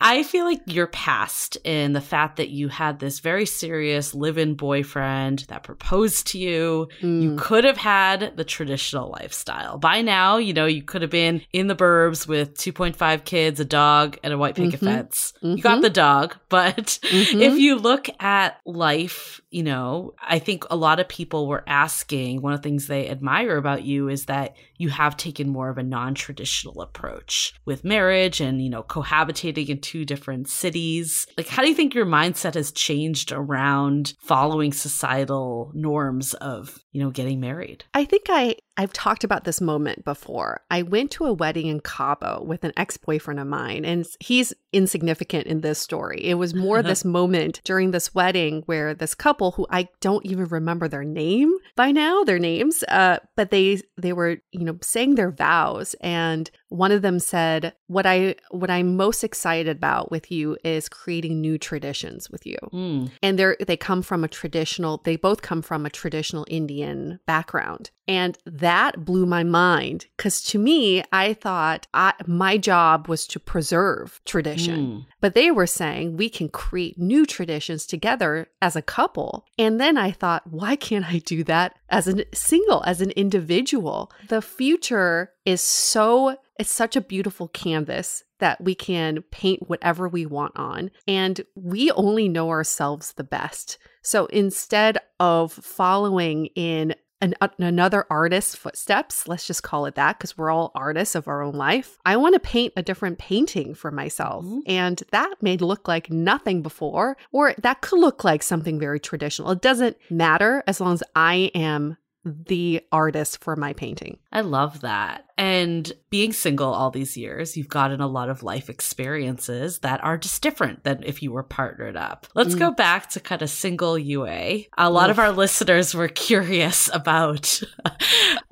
I 0.00 0.24
feel 0.28 0.44
like 0.44 0.60
your 0.66 0.86
past 0.86 1.58
and 1.64 1.96
the 1.96 2.00
fact 2.00 2.36
that 2.36 2.50
you 2.50 2.68
had 2.68 2.98
this 3.00 3.20
very 3.20 3.46
serious 3.46 4.14
live 4.14 4.38
in 4.38 4.54
boyfriend 4.54 5.40
that 5.48 5.62
proposed 5.62 6.28
to 6.28 6.38
you. 6.38 6.88
You 7.00 7.30
Mm. 7.32 7.38
could 7.38 7.64
have 7.64 7.76
had 7.78 8.36
the 8.36 8.44
traditional 8.44 9.10
lifestyle. 9.10 9.78
By 9.78 10.00
now, 10.02 10.36
you 10.36 10.52
know, 10.52 10.66
you 10.66 10.82
could 10.82 11.02
have 11.02 11.10
been 11.10 11.42
in 11.52 11.66
the 11.66 11.74
burbs 11.94 12.26
with 12.26 12.54
2.5 12.56 13.24
kids, 13.24 13.60
a 13.60 13.64
dog, 13.64 14.18
and 14.22 14.32
a 14.32 14.38
white 14.38 14.54
picket 14.56 14.80
Mhm. 14.80 14.84
fence. 14.84 15.32
You 15.42 15.58
got 15.62 15.82
the 15.82 15.90
dog, 15.90 16.36
but 16.48 16.98
Mhm. 17.02 17.40
if 17.40 17.58
you 17.58 17.76
look 17.76 18.08
at 18.20 18.58
life, 18.66 19.40
you 19.54 19.62
know, 19.62 20.14
I 20.20 20.40
think 20.40 20.64
a 20.68 20.74
lot 20.74 20.98
of 20.98 21.06
people 21.06 21.46
were 21.46 21.62
asking 21.68 22.42
one 22.42 22.52
of 22.52 22.60
the 22.60 22.68
things 22.68 22.88
they 22.88 23.08
admire 23.08 23.56
about 23.56 23.84
you 23.84 24.08
is 24.08 24.24
that 24.24 24.56
you 24.78 24.88
have 24.88 25.16
taken 25.16 25.48
more 25.48 25.68
of 25.68 25.78
a 25.78 25.82
non 25.84 26.14
traditional 26.14 26.82
approach 26.82 27.54
with 27.64 27.84
marriage 27.84 28.40
and, 28.40 28.60
you 28.60 28.68
know, 28.68 28.82
cohabitating 28.82 29.68
in 29.68 29.80
two 29.80 30.04
different 30.04 30.48
cities. 30.48 31.28
Like, 31.38 31.46
how 31.46 31.62
do 31.62 31.68
you 31.68 31.74
think 31.76 31.94
your 31.94 32.04
mindset 32.04 32.54
has 32.54 32.72
changed 32.72 33.30
around 33.30 34.14
following 34.18 34.72
societal 34.72 35.70
norms 35.72 36.34
of, 36.34 36.80
you 36.90 37.00
know, 37.00 37.10
getting 37.10 37.38
married? 37.38 37.84
I 37.94 38.06
think 38.06 38.24
I 38.28 38.56
I've 38.76 38.92
talked 38.92 39.22
about 39.22 39.44
this 39.44 39.60
moment 39.60 40.04
before. 40.04 40.62
I 40.68 40.82
went 40.82 41.12
to 41.12 41.26
a 41.26 41.32
wedding 41.32 41.68
in 41.68 41.78
Cabo 41.78 42.42
with 42.42 42.64
an 42.64 42.72
ex-boyfriend 42.76 43.38
of 43.38 43.46
mine 43.46 43.84
and 43.84 44.04
he's 44.18 44.52
insignificant 44.72 45.46
in 45.46 45.60
this 45.60 45.78
story. 45.78 46.24
It 46.24 46.34
was 46.34 46.54
more 46.54 46.82
this 46.82 47.04
moment 47.04 47.60
during 47.64 47.92
this 47.92 48.12
wedding 48.14 48.62
where 48.66 48.92
this 48.92 49.14
couple 49.14 49.43
who 49.52 49.66
I 49.70 49.88
don't 50.00 50.24
even 50.26 50.46
remember 50.46 50.88
their 50.88 51.04
name 51.04 51.52
by 51.76 51.92
now, 51.92 52.24
their 52.24 52.38
names, 52.38 52.82
uh 52.88 53.18
but 53.36 53.50
they 53.50 53.80
they 53.96 54.12
were, 54.12 54.38
you 54.52 54.64
know, 54.64 54.78
saying 54.82 55.14
their 55.14 55.30
vows 55.30 55.94
and 56.00 56.50
one 56.74 56.92
of 56.92 57.02
them 57.02 57.18
said, 57.20 57.72
"What 57.86 58.06
I 58.06 58.34
what 58.50 58.70
I'm 58.70 58.96
most 58.96 59.22
excited 59.24 59.68
about 59.76 60.10
with 60.10 60.30
you 60.30 60.56
is 60.64 60.88
creating 60.88 61.40
new 61.40 61.56
traditions 61.58 62.28
with 62.30 62.44
you." 62.46 62.58
Mm. 62.72 63.10
and 63.22 63.38
they're 63.38 63.56
they 63.68 63.76
come 63.76 64.02
from 64.02 64.24
a 64.24 64.28
traditional 64.28 65.00
they 65.04 65.16
both 65.16 65.40
come 65.42 65.62
from 65.62 65.86
a 65.86 65.90
traditional 65.90 66.44
indian 66.48 67.20
background 67.26 67.90
and 68.08 68.36
that 68.44 69.04
blew 69.04 69.24
my 69.26 69.44
mind 69.44 70.06
because 70.16 70.42
to 70.42 70.58
me 70.58 71.02
i 71.12 71.32
thought 71.32 71.86
I, 71.94 72.12
my 72.26 72.58
job 72.58 73.08
was 73.08 73.26
to 73.28 73.38
preserve 73.40 74.20
tradition 74.24 74.74
Mm. 74.86 75.06
but 75.20 75.34
they 75.34 75.50
were 75.50 75.66
saying 75.66 76.16
we 76.16 76.28
can 76.28 76.48
create 76.48 76.98
new 76.98 77.24
traditions 77.26 77.86
together 77.86 78.48
as 78.60 78.74
a 78.76 78.82
couple 78.96 79.46
and 79.58 79.80
then 79.80 79.96
i 79.96 80.10
thought 80.10 80.42
why 80.60 80.74
can't 80.76 81.06
i 81.14 81.18
do 81.18 81.44
that 81.44 81.76
as 81.88 82.08
a 82.08 82.24
single 82.34 82.82
as 82.84 83.00
an 83.00 83.10
individual 83.12 84.10
the 84.28 84.42
future 84.42 85.30
is 85.44 85.60
so 85.62 86.36
it's 86.58 86.70
such 86.70 86.94
a 86.96 87.00
beautiful 87.00 87.48
canvas 87.48 88.22
that 88.38 88.62
we 88.62 88.74
can 88.74 89.22
paint 89.30 89.68
whatever 89.68 90.08
we 90.08 90.24
want 90.26 90.52
on 90.56 90.90
and 91.08 91.40
we 91.56 91.90
only 91.92 92.28
know 92.28 92.50
ourselves 92.50 93.12
the 93.14 93.24
best. 93.24 93.78
So 94.02 94.26
instead 94.26 94.98
of 95.18 95.52
following 95.52 96.46
in 96.54 96.94
an, 97.20 97.34
another 97.58 98.04
artist's 98.10 98.54
footsteps 98.54 99.26
let's 99.26 99.46
just 99.46 99.62
call 99.62 99.86
it 99.86 99.94
that 99.94 100.18
because 100.18 100.36
we're 100.36 100.50
all 100.50 100.72
artists 100.74 101.14
of 101.14 101.26
our 101.26 101.42
own 101.42 101.54
life 101.54 101.96
i 102.04 102.16
want 102.16 102.34
to 102.34 102.40
paint 102.40 102.72
a 102.76 102.82
different 102.82 103.18
painting 103.18 103.72
for 103.72 103.90
myself. 103.90 104.44
Mhm. 104.44 104.60
and 104.66 105.02
that 105.10 105.34
may 105.40 105.56
look 105.56 105.88
like 105.88 106.10
nothing 106.10 106.60
before 106.60 107.16
or 107.32 107.54
that 107.62 107.80
could 107.80 107.98
look 108.00 108.24
like 108.24 108.42
something 108.42 108.78
very 108.78 109.00
traditional. 109.00 109.52
It 109.52 109.62
doesn't 109.62 109.96
matter 110.10 110.62
as 110.66 110.80
long 110.80 110.92
as 110.92 111.02
i 111.16 111.50
am 111.54 111.96
the 112.24 112.80
artist 112.90 113.42
for 113.44 113.54
my 113.56 113.72
painting 113.74 114.18
I 114.32 114.40
love 114.40 114.80
that. 114.80 115.26
And 115.38 115.90
being 116.10 116.32
single 116.32 116.72
all 116.72 116.90
these 116.90 117.16
years, 117.16 117.56
you've 117.56 117.68
gotten 117.68 118.00
a 118.00 118.06
lot 118.06 118.28
of 118.28 118.42
life 118.42 118.68
experiences 118.70 119.80
that 119.80 120.02
are 120.02 120.16
just 120.18 120.42
different 120.42 120.84
than 120.84 121.02
if 121.04 121.22
you 121.22 121.32
were 121.32 121.42
partnered 121.42 121.96
up. 121.96 122.26
Let's 122.34 122.54
Mm. 122.54 122.58
go 122.60 122.70
back 122.72 123.10
to 123.10 123.20
kind 123.20 123.42
of 123.42 123.50
single 123.50 123.98
Yue. 123.98 124.64
A 124.78 124.90
lot 124.90 125.10
of 125.10 125.18
our 125.18 125.32
listeners 125.32 125.94
were 125.94 126.08
curious 126.08 126.88
about 126.94 127.60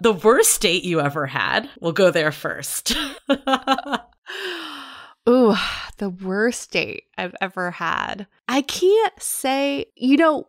the 0.02 0.12
worst 0.12 0.60
date 0.60 0.84
you 0.84 1.00
ever 1.00 1.26
had. 1.26 1.68
We'll 1.80 1.92
go 1.92 2.10
there 2.10 2.32
first. 2.32 2.94
Ooh, 5.28 5.54
the 5.98 6.10
worst 6.10 6.72
date 6.72 7.04
I've 7.16 7.34
ever 7.40 7.70
had. 7.70 8.26
I 8.48 8.62
can't 8.62 9.22
say, 9.22 9.86
you 9.94 10.16
know, 10.16 10.48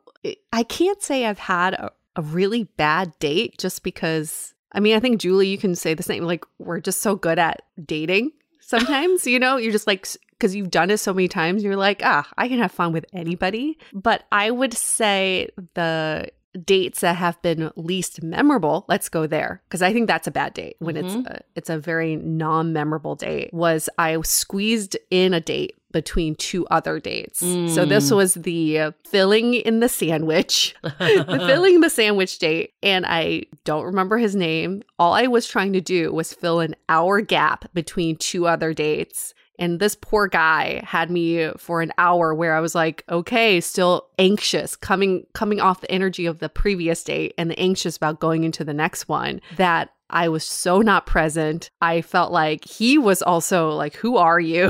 I 0.52 0.64
can't 0.64 1.02
say 1.02 1.26
I've 1.28 1.38
had 1.40 1.76
a, 1.76 1.92
a 2.16 2.22
really 2.22 2.66
bad 2.78 3.18
date 3.20 3.58
just 3.58 3.84
because, 3.84 4.54
I 4.72 4.80
mean, 4.80 4.96
I 4.96 5.00
think 5.00 5.20
Julie, 5.20 5.48
you 5.48 5.58
can 5.58 5.76
say 5.76 5.94
the 5.94 6.04
same. 6.04 6.24
Like, 6.24 6.46
we're 6.60 6.80
just 6.80 7.02
so 7.02 7.16
good 7.16 7.40
at 7.40 7.62
dating 7.84 8.32
sometimes, 8.62 9.28
you 9.28 9.40
know, 9.40 9.58
you're 9.58 9.72
just 9.72 9.88
like, 9.88 10.08
because 10.32 10.56
you've 10.56 10.72
done 10.72 10.90
it 10.90 10.98
so 10.98 11.14
many 11.14 11.28
times, 11.28 11.64
you're 11.64 11.78
like, 11.78 12.02
ah, 12.04 12.28
I 12.38 12.48
can 12.48 12.60
have 12.60 12.72
fun 12.72 12.92
with 12.92 13.06
anybody. 13.14 13.78
But 13.94 14.24
I 14.32 14.52
would 14.52 14.74
say 14.74 15.50
the 15.76 16.30
dates 16.66 17.02
that 17.02 17.16
have 17.16 17.42
been 17.42 17.72
least 17.76 18.22
memorable 18.24 18.86
let's 18.88 19.10
go 19.10 19.26
there. 19.28 19.62
Because 19.68 19.82
i 19.82 19.92
think 19.94 20.08
that's 20.08 20.28
a 20.28 20.32
bad 20.32 20.54
date 20.54 20.76
when 20.80 20.98
it's 20.98 21.16
a, 21.16 21.42
it's 21.56 21.70
a 21.70 21.78
very 21.80 22.16
non-memorable 22.16 23.16
date 23.16 23.50
was 23.54 23.90
i 23.98 24.20
squeezed 24.22 24.98
in 25.10 25.34
a 25.34 25.42
date 25.42 25.76
between 25.92 26.34
two 26.34 26.66
other 26.68 27.00
dates. 27.00 27.40
So 27.40 27.86
this 27.86 28.10
Mm. 28.10 28.16
was 28.16 28.34
the 28.34 28.94
filling 29.06 29.54
in 29.54 29.80
the 29.80 29.88
sandwich 29.90 30.76
the 30.82 31.44
filling 31.48 31.82
the 31.82 31.90
sandwich 31.90 32.40
date 32.40 32.74
and 32.82 33.06
i 33.08 33.44
don't 33.64 33.86
remember 33.86 34.18
his 34.18 34.36
name. 34.36 34.82
All 35.00 35.14
i 35.14 35.28
was 35.28 35.48
trying 35.48 35.74
to 35.74 35.82
do 35.82 36.12
was 36.12 36.34
fill 36.34 36.60
an 36.62 36.76
hour 36.90 37.22
gap 37.22 37.66
between 37.74 38.16
two 38.16 38.48
other 38.48 38.74
dates 38.74 39.34
and 39.60 39.80
this 39.80 39.96
poor 39.96 40.28
guy 40.28 40.82
had 40.84 41.12
me 41.12 41.52
for 41.58 41.82
an 41.82 41.92
hour 41.98 42.34
where 42.34 42.56
I 42.56 42.60
was 42.60 42.76
like, 42.76 43.04
okay, 43.10 43.62
still 43.62 44.08
anxious, 44.18 44.76
coming 44.76 45.26
coming 45.34 45.62
off 45.62 45.82
the 45.82 45.92
energy 45.92 46.26
of 46.26 46.40
the 46.40 46.50
previous 46.50 47.04
date 47.04 47.34
and 47.38 47.50
the 47.52 47.60
anxious 47.60 47.98
about 47.98 48.20
going 48.20 48.44
into 48.44 48.64
the 48.64 48.74
next 48.74 49.08
one 49.08 49.42
that 49.58 49.92
I 50.14 50.30
was 50.30 50.46
so 50.46 50.82
not 50.82 51.06
present. 51.08 51.72
I 51.82 52.02
felt 52.02 52.32
like 52.32 52.64
he 52.66 52.98
was 52.98 53.22
also 53.24 53.72
like, 53.72 53.96
Who 53.96 54.16
are 54.18 54.40
you? 54.40 54.68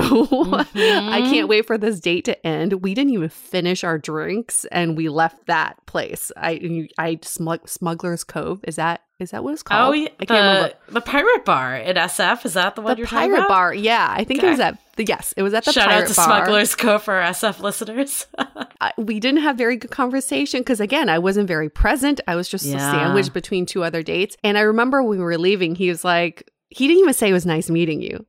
Mhm. 1.20 1.30
can't 1.30 1.48
wait 1.48 1.66
for 1.66 1.76
this 1.78 2.00
date 2.00 2.24
to 2.24 2.46
end. 2.46 2.82
We 2.82 2.94
didn't 2.94 3.12
even 3.12 3.28
finish 3.28 3.84
our 3.84 3.98
drinks 3.98 4.64
and 4.72 4.96
we 4.96 5.08
left 5.08 5.46
that 5.46 5.76
place. 5.86 6.32
I 6.36 6.88
I 6.98 7.18
smug, 7.22 7.68
Smuggler's 7.68 8.24
Cove. 8.24 8.60
Is 8.64 8.76
that 8.76 9.02
is 9.20 9.30
that 9.30 9.44
what 9.44 9.52
it's 9.52 9.62
called? 9.62 9.90
Oh, 9.90 9.92
yeah, 9.92 10.08
I 10.18 10.24
can't 10.24 10.30
remember. 10.44 10.74
the, 10.88 10.94
the 10.94 11.00
pirate 11.00 11.44
bar 11.44 11.76
in 11.76 11.94
SF. 11.96 12.44
Is 12.44 12.54
that 12.54 12.74
the 12.74 12.80
one 12.80 12.94
The 12.94 12.98
you're 12.98 13.06
talking 13.06 13.28
pirate 13.30 13.38
about? 13.44 13.48
bar. 13.48 13.72
Yeah, 13.74 14.08
I 14.10 14.24
think 14.24 14.42
it 14.42 14.48
was 14.50 14.58
at 14.58 14.76
the 14.96 15.04
yes, 15.04 15.32
it 15.36 15.42
was 15.42 15.54
at 15.54 15.64
the 15.64 15.72
Shout 15.72 15.88
pirate 15.88 16.02
out 16.02 16.08
to 16.08 16.14
bar. 16.14 16.24
Smuggler's 16.26 16.74
Cove 16.74 17.02
for 17.02 17.14
our 17.14 17.30
SF 17.32 17.60
listeners. 17.60 18.26
I, 18.80 18.92
we 18.98 19.20
didn't 19.20 19.42
have 19.42 19.56
very 19.56 19.76
good 19.76 19.90
conversation 19.90 20.60
because 20.60 20.80
again 20.80 21.08
i 21.08 21.18
wasn't 21.18 21.48
very 21.48 21.70
present 21.70 22.20
i 22.28 22.34
was 22.36 22.48
just 22.48 22.64
Yeah. 22.66 22.78
sandwiched 22.90 23.32
between 23.32 23.64
two 23.66 23.82
other 23.82 24.02
dates 24.02 24.36
and 24.44 24.58
i 24.58 24.60
remember 24.62 25.02
when 25.02 25.18
we 25.18 25.24
were 25.24 25.38
leaving 25.38 25.74
he 25.74 25.88
was 25.88 26.04
like 26.04 26.50
he 26.68 26.86
didn't 26.86 27.00
even 27.00 27.14
say 27.14 27.30
it 27.30 27.32
was 27.32 27.46
nice 27.46 27.70
meeting 27.70 28.02
you 28.02 28.26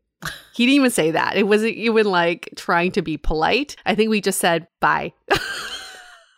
he 0.53 0.65
didn't 0.65 0.75
even 0.75 0.91
say 0.91 1.11
that 1.11 1.35
it 1.35 1.43
wasn't 1.47 1.73
even 1.73 2.05
like 2.05 2.49
trying 2.55 2.91
to 2.93 3.01
be 3.01 3.17
polite 3.17 3.75
i 3.85 3.95
think 3.95 4.09
we 4.09 4.21
just 4.21 4.39
said 4.39 4.67
bye 4.79 5.11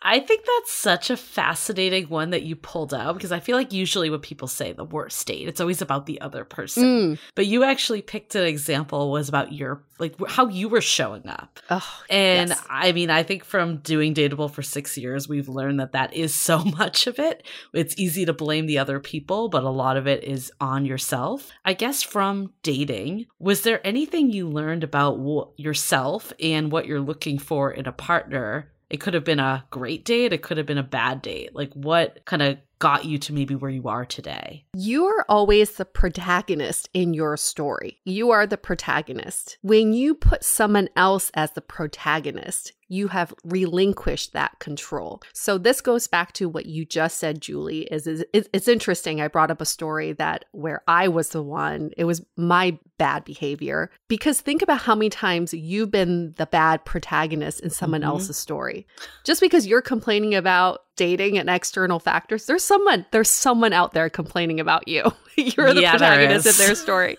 I 0.02 0.20
think 0.20 0.44
that's 0.44 0.72
such 0.72 1.10
a 1.10 1.16
fascinating 1.16 2.08
one 2.08 2.30
that 2.30 2.42
you 2.42 2.54
pulled 2.54 2.94
out 2.94 3.14
because 3.14 3.32
I 3.32 3.40
feel 3.40 3.56
like 3.56 3.72
usually 3.72 4.10
when 4.10 4.20
people 4.20 4.46
say 4.46 4.72
the 4.72 4.84
worst 4.84 5.26
date, 5.26 5.48
it's 5.48 5.60
always 5.60 5.82
about 5.82 6.06
the 6.06 6.20
other 6.20 6.44
person. 6.44 6.82
Mm. 6.82 7.18
But 7.34 7.46
you 7.46 7.64
actually 7.64 8.02
picked 8.02 8.34
an 8.34 8.44
example 8.44 9.10
was 9.10 9.28
about 9.28 9.52
your 9.52 9.82
like 9.98 10.14
how 10.28 10.48
you 10.48 10.68
were 10.68 10.80
showing 10.80 11.26
up. 11.26 11.58
Ugh, 11.70 11.82
And 12.08 12.50
yes. 12.50 12.64
I 12.70 12.92
mean, 12.92 13.10
I 13.10 13.24
think 13.24 13.44
from 13.44 13.78
doing 13.78 14.14
Dateable 14.14 14.50
for 14.50 14.62
six 14.62 14.96
years, 14.96 15.28
we've 15.28 15.48
learned 15.48 15.80
that 15.80 15.92
that 15.92 16.14
is 16.14 16.34
so 16.34 16.64
much 16.78 17.06
of 17.06 17.18
it. 17.18 17.44
It's 17.72 17.98
easy 17.98 18.24
to 18.24 18.32
blame 18.32 18.66
the 18.66 18.78
other 18.78 19.00
people, 19.00 19.48
but 19.48 19.64
a 19.64 19.70
lot 19.70 19.96
of 19.96 20.06
it 20.06 20.22
is 20.22 20.52
on 20.60 20.86
yourself. 20.86 21.50
I 21.64 21.72
guess 21.72 22.02
from 22.02 22.52
dating, 22.62 23.26
was 23.40 23.62
there 23.62 23.84
anything 23.84 24.30
you 24.30 24.48
learned 24.48 24.84
about 24.84 25.52
yourself 25.56 26.32
and 26.40 26.70
what 26.70 26.86
you're 26.86 27.00
looking 27.00 27.38
for 27.38 27.72
in 27.72 27.86
a 27.86 27.92
partner? 27.92 28.70
It 28.90 28.98
could 28.98 29.14
have 29.14 29.24
been 29.24 29.40
a 29.40 29.64
great 29.70 30.04
date, 30.04 30.32
it 30.32 30.42
could 30.42 30.56
have 30.56 30.66
been 30.66 30.78
a 30.78 30.82
bad 30.82 31.22
date. 31.22 31.54
Like, 31.54 31.72
what 31.74 32.24
kind 32.24 32.42
of 32.42 32.58
got 32.78 33.04
you 33.04 33.18
to 33.18 33.32
maybe 33.32 33.54
where 33.54 33.70
you 33.70 33.88
are 33.88 34.04
today? 34.04 34.64
You're 34.74 35.24
always 35.28 35.72
the 35.72 35.84
protagonist 35.84 36.88
in 36.94 37.14
your 37.14 37.36
story. 37.36 38.00
You 38.04 38.30
are 38.30 38.46
the 38.46 38.56
protagonist. 38.56 39.58
When 39.62 39.92
you 39.92 40.14
put 40.14 40.44
someone 40.44 40.88
else 40.96 41.30
as 41.34 41.52
the 41.52 41.60
protagonist, 41.60 42.72
you 42.90 43.08
have 43.08 43.34
relinquished 43.44 44.32
that 44.32 44.58
control. 44.60 45.20
So 45.34 45.58
this 45.58 45.80
goes 45.82 46.06
back 46.06 46.32
to 46.34 46.48
what 46.48 46.64
you 46.66 46.86
just 46.86 47.18
said, 47.18 47.42
Julie. 47.42 47.82
Is, 47.90 48.06
is 48.06 48.24
it's, 48.32 48.48
it's 48.54 48.68
interesting. 48.68 49.20
I 49.20 49.28
brought 49.28 49.50
up 49.50 49.60
a 49.60 49.66
story 49.66 50.12
that 50.14 50.46
where 50.52 50.82
I 50.88 51.08
was 51.08 51.30
the 51.30 51.42
one. 51.42 51.90
It 51.98 52.04
was 52.04 52.24
my 52.36 52.78
bad 52.96 53.24
behavior 53.24 53.90
because 54.08 54.40
think 54.40 54.62
about 54.62 54.80
how 54.80 54.94
many 54.94 55.10
times 55.10 55.52
you've 55.52 55.90
been 55.90 56.32
the 56.38 56.46
bad 56.46 56.84
protagonist 56.86 57.60
in 57.60 57.68
someone 57.70 58.00
Mhm. 58.00 58.06
else's 58.06 58.38
story. 58.38 58.86
Just 59.24 59.40
because 59.42 59.66
you're 59.66 59.82
complaining 59.82 60.34
about 60.34 60.80
dating 60.98 61.38
and 61.38 61.48
external 61.48 61.98
factors, 61.98 62.44
there's 62.44 62.62
someone 62.64 63.06
there's 63.12 63.30
someone 63.30 63.72
out 63.72 63.92
there 63.94 64.10
complaining 64.10 64.60
about 64.60 64.86
you. 64.86 65.10
You're 65.38 65.72
the 65.72 65.80
Yeah, 65.82 65.92
protagonist 65.92 66.46
is. 66.46 66.58
their 66.58 66.74
story. 66.74 67.16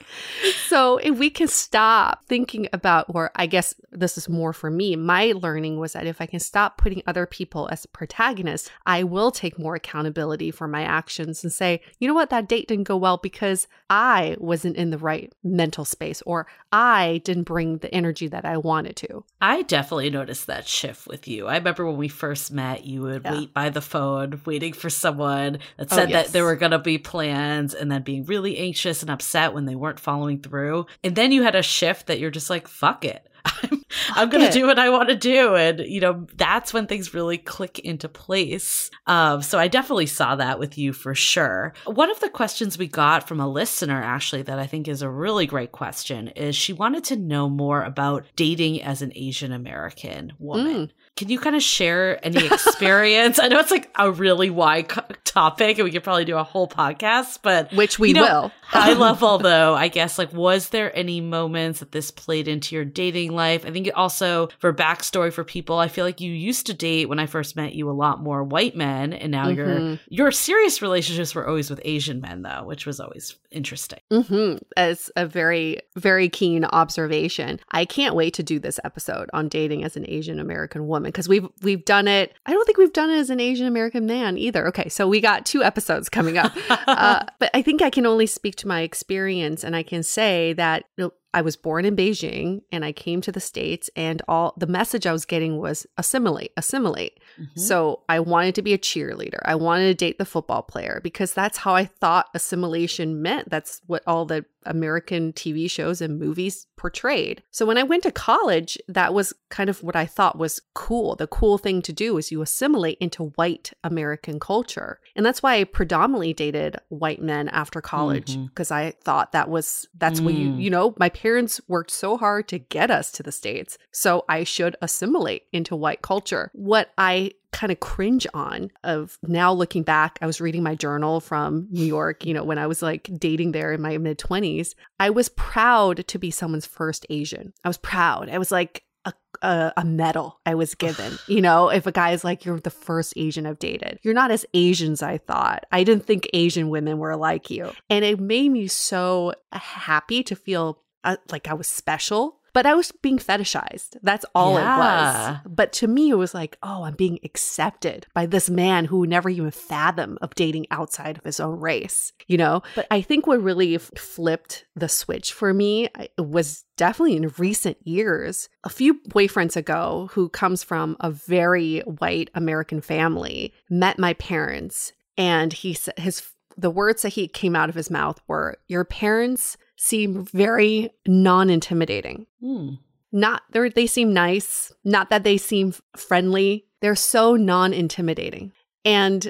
so 0.67 0.98
if 0.98 1.17
we 1.17 1.29
can 1.29 1.48
stop 1.48 2.25
thinking 2.27 2.67
about, 2.74 3.05
or 3.09 3.31
I 3.36 3.45
guess 3.48 3.74
this 3.91 4.17
is 4.17 4.27
more 4.29 4.51
for 4.53 4.69
me, 4.69 4.95
my 4.98 5.33
learning 5.36 5.79
was 5.79 5.93
that 5.93 6.05
if 6.05 6.19
I 6.21 6.25
can 6.25 6.39
stop 6.41 6.77
putting 6.77 7.01
other 7.07 7.25
people 7.25 7.69
as 7.71 7.86
protagonists, 7.86 8.69
I 8.86 9.03
will 9.03 9.31
take 9.31 9.57
more 9.57 9.75
accountability 9.75 10.51
for 10.51 10.67
my 10.67 10.83
actions 10.83 11.43
and 11.43 11.51
say, 11.51 11.81
you 12.00 12.07
know 12.07 12.13
what, 12.13 12.29
that 12.29 12.48
date 12.50 12.67
didn't 12.67 12.83
go 12.89 12.98
well 12.98 13.17
because 13.17 13.67
I 13.89 14.36
wasn't 14.39 14.75
in 14.75 14.89
the 14.89 14.98
right 14.98 15.31
mental 15.43 15.86
space 15.86 16.21
or 16.24 16.45
I 16.74 17.21
didn't 17.24 17.43
bring 17.43 17.77
the 17.77 17.93
energy 17.95 18.27
that 18.27 18.43
I 18.45 18.57
wanted 18.57 18.95
to. 18.98 19.24
I 19.41 19.62
definitely 19.63 20.09
noticed 20.09 20.45
that 20.48 20.67
shift 20.67 21.07
with 21.07 21.27
you. 21.27 21.48
I 21.48 21.55
remember 21.57 21.86
when 21.86 21.98
we 21.98 22.09
first 22.09 22.51
met, 22.51 22.83
you 22.86 23.01
would 23.03 23.24
Yeah. 23.24 23.31
wait 23.31 23.53
by 23.53 23.68
the 23.69 23.81
phone, 23.81 24.41
waiting 24.45 24.73
for 24.73 24.89
someone 24.89 25.59
that 25.77 25.91
Oh, 25.91 25.95
said 25.95 26.09
yes. 26.09 26.27
that 26.27 26.33
there 26.33 26.43
were 26.45 26.55
going 26.55 26.71
to 26.71 26.79
be 26.79 26.97
plans 26.97 27.73
and 27.73 27.91
then 27.91 28.01
being 28.03 28.25
really 28.25 28.57
anxious 28.57 29.01
and 29.01 29.09
upset 29.11 29.53
when 29.53 29.65
they 29.65 29.75
weren't 29.75 29.99
following 29.99 30.39
through. 30.41 30.85
And 31.03 31.15
then 31.15 31.31
you 31.31 31.43
had 31.43 31.55
a 31.55 31.61
shift 31.63 32.07
that 32.07 32.19
you're 32.19 32.31
just 32.31 32.49
like, 32.49 32.67
fuck 32.67 33.05
it. 33.05 33.25
I'm, 33.63 33.81
I'm 34.15 34.29
going 34.29 34.45
to 34.45 34.51
do 34.51 34.65
what 34.67 34.77
I 34.77 34.89
want 34.89 35.07
to 35.09 35.15
do. 35.15 35.55
And, 35.55 35.79
you 35.79 36.01
know, 36.01 36.27
that's 36.35 36.73
when 36.73 36.88
things 36.88 37.13
really 37.13 37.38
click 37.38 37.79
into 37.79 38.09
place. 38.09 38.91
Um, 39.07 39.41
so 39.41 39.57
I 39.57 39.69
definitely 39.69 40.07
saw 40.07 40.35
that 40.35 40.59
with 40.59 40.77
you 40.77 40.91
for 40.91 41.15
sure. 41.15 41.73
One 41.85 42.11
of 42.11 42.19
the 42.19 42.29
questions 42.29 42.77
we 42.77 42.88
got 42.88 43.27
from 43.29 43.39
a 43.39 43.47
listener, 43.47 44.01
actually, 44.03 44.41
that 44.43 44.59
I 44.59 44.67
think 44.67 44.89
is 44.89 45.01
a 45.01 45.09
really 45.09 45.45
great 45.47 45.71
question 45.71 46.27
is 46.29 46.55
she 46.55 46.73
wanted 46.73 47.05
to 47.05 47.15
know 47.15 47.49
more 47.49 47.81
about 47.81 48.25
dating 48.35 48.83
as 48.83 49.01
an 49.01 49.13
Asian 49.15 49.53
American 49.53 50.33
woman. 50.38 50.91
Can 51.19 51.27
you 51.27 51.38
kind 51.38 51.53
of 51.55 51.61
share 51.61 52.17
any 52.25 52.45
experience? 52.45 53.39
I 53.39 53.49
know 53.49 53.59
it's 53.59 53.71
like 53.71 53.91
a 53.99 54.09
really 54.09 54.49
wide 54.49 54.88
co- 54.88 55.01
topic 55.25 55.77
and 55.77 55.83
we 55.83 55.91
could 55.91 56.03
probably 56.03 56.23
do 56.23 56.38
a 56.38 56.43
whole 56.43 56.67
podcast, 56.67 57.39
but 57.43 57.73
Which 57.73 57.99
we 57.99 58.07
You 58.09 58.13
know, 58.15 58.21
will. 58.43 58.51
high 58.61 58.93
level 59.07 59.38
though, 59.38 59.75
I 59.75 59.89
guess 59.89 60.17
like 60.17 60.31
was 60.31 60.69
there 60.69 60.95
any 60.97 61.19
moments 61.19 61.79
that 61.81 61.91
this 61.91 62.09
played 62.09 62.47
into 62.47 62.73
your 62.73 62.85
dating 62.85 63.33
life? 63.33 63.65
I 63.65 63.71
think 63.71 63.88
it 63.88 63.95
also 63.95 64.47
for 64.59 64.73
backstory 64.73 65.33
for 65.33 65.43
people, 65.43 65.77
I 65.77 65.89
feel 65.89 66.05
like 66.05 66.21
you 66.21 66.31
used 66.31 66.67
to 66.67 66.73
date 66.73 67.09
when 67.09 67.19
I 67.19 67.25
first 67.25 67.57
met 67.57 67.73
you 67.75 67.89
a 67.89 67.91
lot 67.91 68.23
more 68.23 68.41
white 68.43 68.77
men 68.77 69.11
and 69.11 69.29
now 69.31 69.49
your 69.49 69.67
Mhm. 69.67 69.99
your 70.07 70.31
serious 70.31 70.81
relationships 70.81 71.35
were 71.35 71.45
always 71.47 71.69
with 71.69 71.81
Asian 71.83 72.21
men 72.21 72.43
though, 72.43 72.63
which 72.63 72.85
was 72.85 73.01
always 73.01 73.35
interesting. 73.51 73.99
hmm 74.09 74.55
As 74.77 75.11
a 75.17 75.25
very, 75.27 75.79
very 75.97 76.29
keen 76.29 76.63
observation. 76.65 77.59
I 77.71 77.85
can't 77.85 78.15
wait 78.15 78.33
to 78.35 78.43
do 78.43 78.59
this 78.59 78.79
episode 78.83 79.29
on 79.33 79.47
dating 79.49 79.83
as 79.83 79.97
an 79.97 80.05
Asian 80.07 80.39
American 80.39 80.88
woman 80.88 81.09
because 81.10 81.28
we've 81.28 81.48
we've 81.62 81.84
done 81.86 82.08
it. 82.08 82.34
I 82.46 82.51
don't 82.51 82.66
think 82.66 82.78
we've 82.78 82.94
done 82.94 83.10
it 83.10 83.18
as 83.18 83.30
an 83.30 83.39
Asian 83.39 83.68
American 83.68 84.06
man 84.06 84.38
either. 84.38 84.68
Okay, 84.68 84.89
so 84.89 85.08
we 85.08 85.20
got 85.22 85.46
two 85.46 85.63
episodes 85.63 86.10
coming 86.10 86.38
up. 86.38 86.51
uh, 86.88 87.24
but 87.39 87.50
I 87.54 87.62
think 87.62 87.82
I 87.82 87.89
can 87.89 88.06
only 88.06 88.25
speak 88.25 88.56
to 88.58 88.68
my 88.68 88.82
experience, 88.82 89.63
and 89.63 89.75
I 89.75 89.84
can 89.84 90.04
say 90.04 90.54
that 90.54 90.86
you 90.98 91.06
know, 91.06 91.13
I 91.34 91.42
was 91.42 91.56
born 91.56 91.86
in 91.86 91.96
Beijing 91.96 92.62
and 92.72 92.84
I 92.84 92.92
came 92.92 93.22
to 93.22 93.32
the 93.32 93.39
States, 93.39 93.89
and 93.96 94.22
all 94.28 94.54
the 94.58 94.66
message 94.66 95.06
I 95.06 95.12
was 95.12 95.25
getting 95.25 95.60
was 95.60 95.86
assimilate, 95.98 96.51
assimilate. 96.58 97.20
Mhm. 97.39 97.60
So 97.60 98.01
I 98.10 98.20
wanted 98.20 98.56
to 98.56 98.62
be 98.62 98.74
a 98.74 98.80
cheerleader. 98.80 99.39
I 99.46 99.56
wanted 99.56 99.88
to 99.88 99.94
date 99.94 100.18
the 100.18 100.25
football 100.25 100.63
player 100.63 101.00
because 101.04 101.34
that's 101.34 101.60
how 101.60 101.75
I 101.75 101.86
thought 101.86 102.28
assimilation 102.34 103.22
meant. 103.22 103.50
That's 103.50 103.82
what 103.86 104.01
all 104.08 104.25
the 104.25 104.46
American 104.66 105.34
TV 105.34 105.70
shows 105.70 106.01
and 106.01 106.20
movies 106.20 106.68
portrayed. 106.78 107.44
So 107.51 107.66
when 107.66 107.78
I 107.78 107.84
went 107.84 108.04
to 108.04 108.12
college, 108.12 108.78
that 108.88 109.13
was 109.13 109.34
kind 109.50 109.70
of 109.70 109.84
what 109.84 109.96
I 109.96 110.06
thought 110.06 110.38
was 110.38 110.62
cool. 110.74 111.16
The 111.16 111.28
cool 111.28 111.58
thing 111.58 111.82
to 111.84 111.94
do 111.94 112.18
is 112.18 112.32
you 112.32 112.42
assimilate 112.42 112.98
into 113.00 113.25
white 113.36 113.72
American 113.84 114.39
culture. 114.39 115.00
And 115.16 115.25
that's 115.25 115.44
why 115.44 115.56
I 115.56 115.63
predominantly 115.66 116.34
dated 116.34 116.78
white 116.89 117.22
men 117.22 117.50
after 117.50 117.82
college 117.82 118.38
because 118.48 118.72
I 118.72 118.92
thought 119.04 119.32
that 119.34 119.50
was 119.50 119.88
that's 119.98 120.22
what 120.22 120.34
you 120.34 120.50
Mm. 120.50 120.62
you 120.62 120.70
know, 120.70 120.96
my 120.98 121.10
parents 121.10 121.60
worked 121.68 121.92
so 121.92 122.18
hard 122.18 122.48
to 122.48 122.60
get 122.60 122.89
us 122.89 123.12
to 123.13 123.24
the 123.24 123.32
states. 123.32 123.78
So 123.92 124.24
I 124.30 124.44
should 124.44 124.75
assimilate 124.82 125.44
into 125.51 125.75
white 125.75 126.01
culture. 126.01 126.50
What 126.54 126.92
I 126.98 127.32
kind 127.51 127.72
of 127.72 127.79
cringe 127.79 128.27
on 128.34 128.72
of 128.84 129.18
now 129.24 129.51
looking 129.51 129.84
back 129.84 130.20
i 130.22 130.25
was 130.25 130.39
reading 130.39 130.63
my 130.63 130.75
journal 130.75 131.20
from 131.20 131.68
new 131.72 131.86
york 131.86 132.25
you 132.25 132.34
know 132.34 132.44
when 132.44 132.58
i 132.58 132.68
was 132.68 132.82
like 132.82 133.10
dating 133.18 133.51
there 133.51 133.74
in 133.74 133.82
my 133.82 133.98
mid 133.98 134.18
20s 134.18 134.75
i 135.00 135.10
was 135.10 135.29
proud 135.29 136.08
to 136.08 136.20
be 136.20 136.32
someone's 136.32 136.65
first 136.65 137.06
asian. 137.10 137.53
I 137.63 137.68
was 137.68 137.77
proud. 137.77 138.29
I 138.29 138.38
was 138.38 138.51
like 138.51 138.84
a, 139.06 139.13
a, 139.41 139.74
a 139.77 139.86
medal 139.86 140.39
i 140.46 140.56
was 140.56 140.75
given. 140.75 141.18
You 141.27 141.41
know 141.41 141.70
if 141.70 141.88
a 141.88 141.91
guy 141.91 142.12
is 142.12 142.24
like 142.24 142.46
you're 142.46 142.60
the 142.60 142.70
first 142.70 143.13
asian 143.15 143.46
i've 143.46 143.60
dated. 143.60 144.00
You're 144.03 144.13
not 144.13 144.32
as 144.32 144.46
asian 144.53 144.94
as 144.94 145.01
i 145.01 145.18
thought. 145.18 145.65
I 145.72 145.84
didn't 145.84 146.06
think 146.06 146.29
asian 146.34 146.70
women 146.70 146.98
were 146.98 147.15
like 147.15 147.50
you. 147.50 147.72
And 147.89 148.06
it 148.06 148.20
made 148.20 148.50
me 148.50 148.68
so 148.68 149.34
happy 149.51 150.24
to 150.24 150.36
feel 150.36 150.82
uh, 151.03 151.18
like 151.32 151.48
i 151.48 151.53
was 151.53 151.68
special 151.68 152.38
but 152.53 152.65
I 152.65 152.74
was 152.74 152.91
being 153.01 153.18
fetishized. 153.18 153.98
That's 154.01 154.25
all 154.36 154.53
Yeah. 154.56 154.75
it 154.75 154.79
was. 154.79 155.38
But 155.48 155.74
to 155.74 155.88
me, 155.88 156.10
it 156.10 156.15
was 156.15 156.34
like, 156.34 156.58
oh, 156.63 156.84
I'm 156.84 156.96
being 156.96 157.20
accepted 157.24 158.06
by 158.13 158.25
this 158.25 158.50
man 158.50 158.86
who 158.86 159.06
never 159.06 159.29
even 159.29 159.51
fathomed 159.51 160.18
of 160.22 160.36
dating 160.36 160.68
outside 160.72 161.17
of 161.17 161.23
his 161.23 161.39
own 161.39 161.60
race, 161.60 162.12
you 162.28 162.38
know? 162.38 162.62
But 162.76 162.88
I 162.91 163.02
think 163.02 163.28
what 163.28 163.41
really 163.41 163.76
f- 163.76 163.91
flipped 163.97 164.65
the 164.76 164.89
switch 164.89 165.34
for 165.34 165.54
me 165.54 165.89
was 166.17 166.65
definitely 166.78 167.15
in 167.17 167.32
recent 167.38 167.78
years. 167.86 168.50
A 168.63 168.69
few 168.69 168.95
boyfriends 169.10 169.56
ago, 169.56 170.10
who 170.13 170.30
comes 170.30 170.63
from 170.63 170.95
a 171.00 171.12
very 171.12 171.80
white 171.82 172.30
American 172.36 172.82
family, 172.82 173.54
met 173.69 174.00
my 174.00 174.13
parents, 174.13 174.93
and 175.17 175.52
he 175.54 175.73
said 175.73 175.97
his 176.00 176.23
the 176.58 176.69
words 176.69 177.04
that 177.04 177.13
he 177.13 177.26
came 177.28 177.56
out 177.56 177.69
of 177.69 177.76
his 177.76 177.89
mouth 177.89 178.19
were, 178.28 178.58
"Your 178.67 178.84
parents." 178.84 179.56
Seem 179.82 180.26
very 180.26 180.89
non 181.08 181.50
intimidating 181.50 182.28
Hmm. 182.42 182.74
not 183.13 183.44
they 183.52 183.70
they 183.70 183.88
seem 183.88 184.13
nice. 184.13 184.74
Not 184.84 185.10
that 185.10 185.24
they 185.24 185.38
seem 185.38 185.74
friendly. 185.96 186.65
They're 186.82 186.96
so 186.96 187.36
non-intimidating. 187.36 188.52
And 188.86 189.30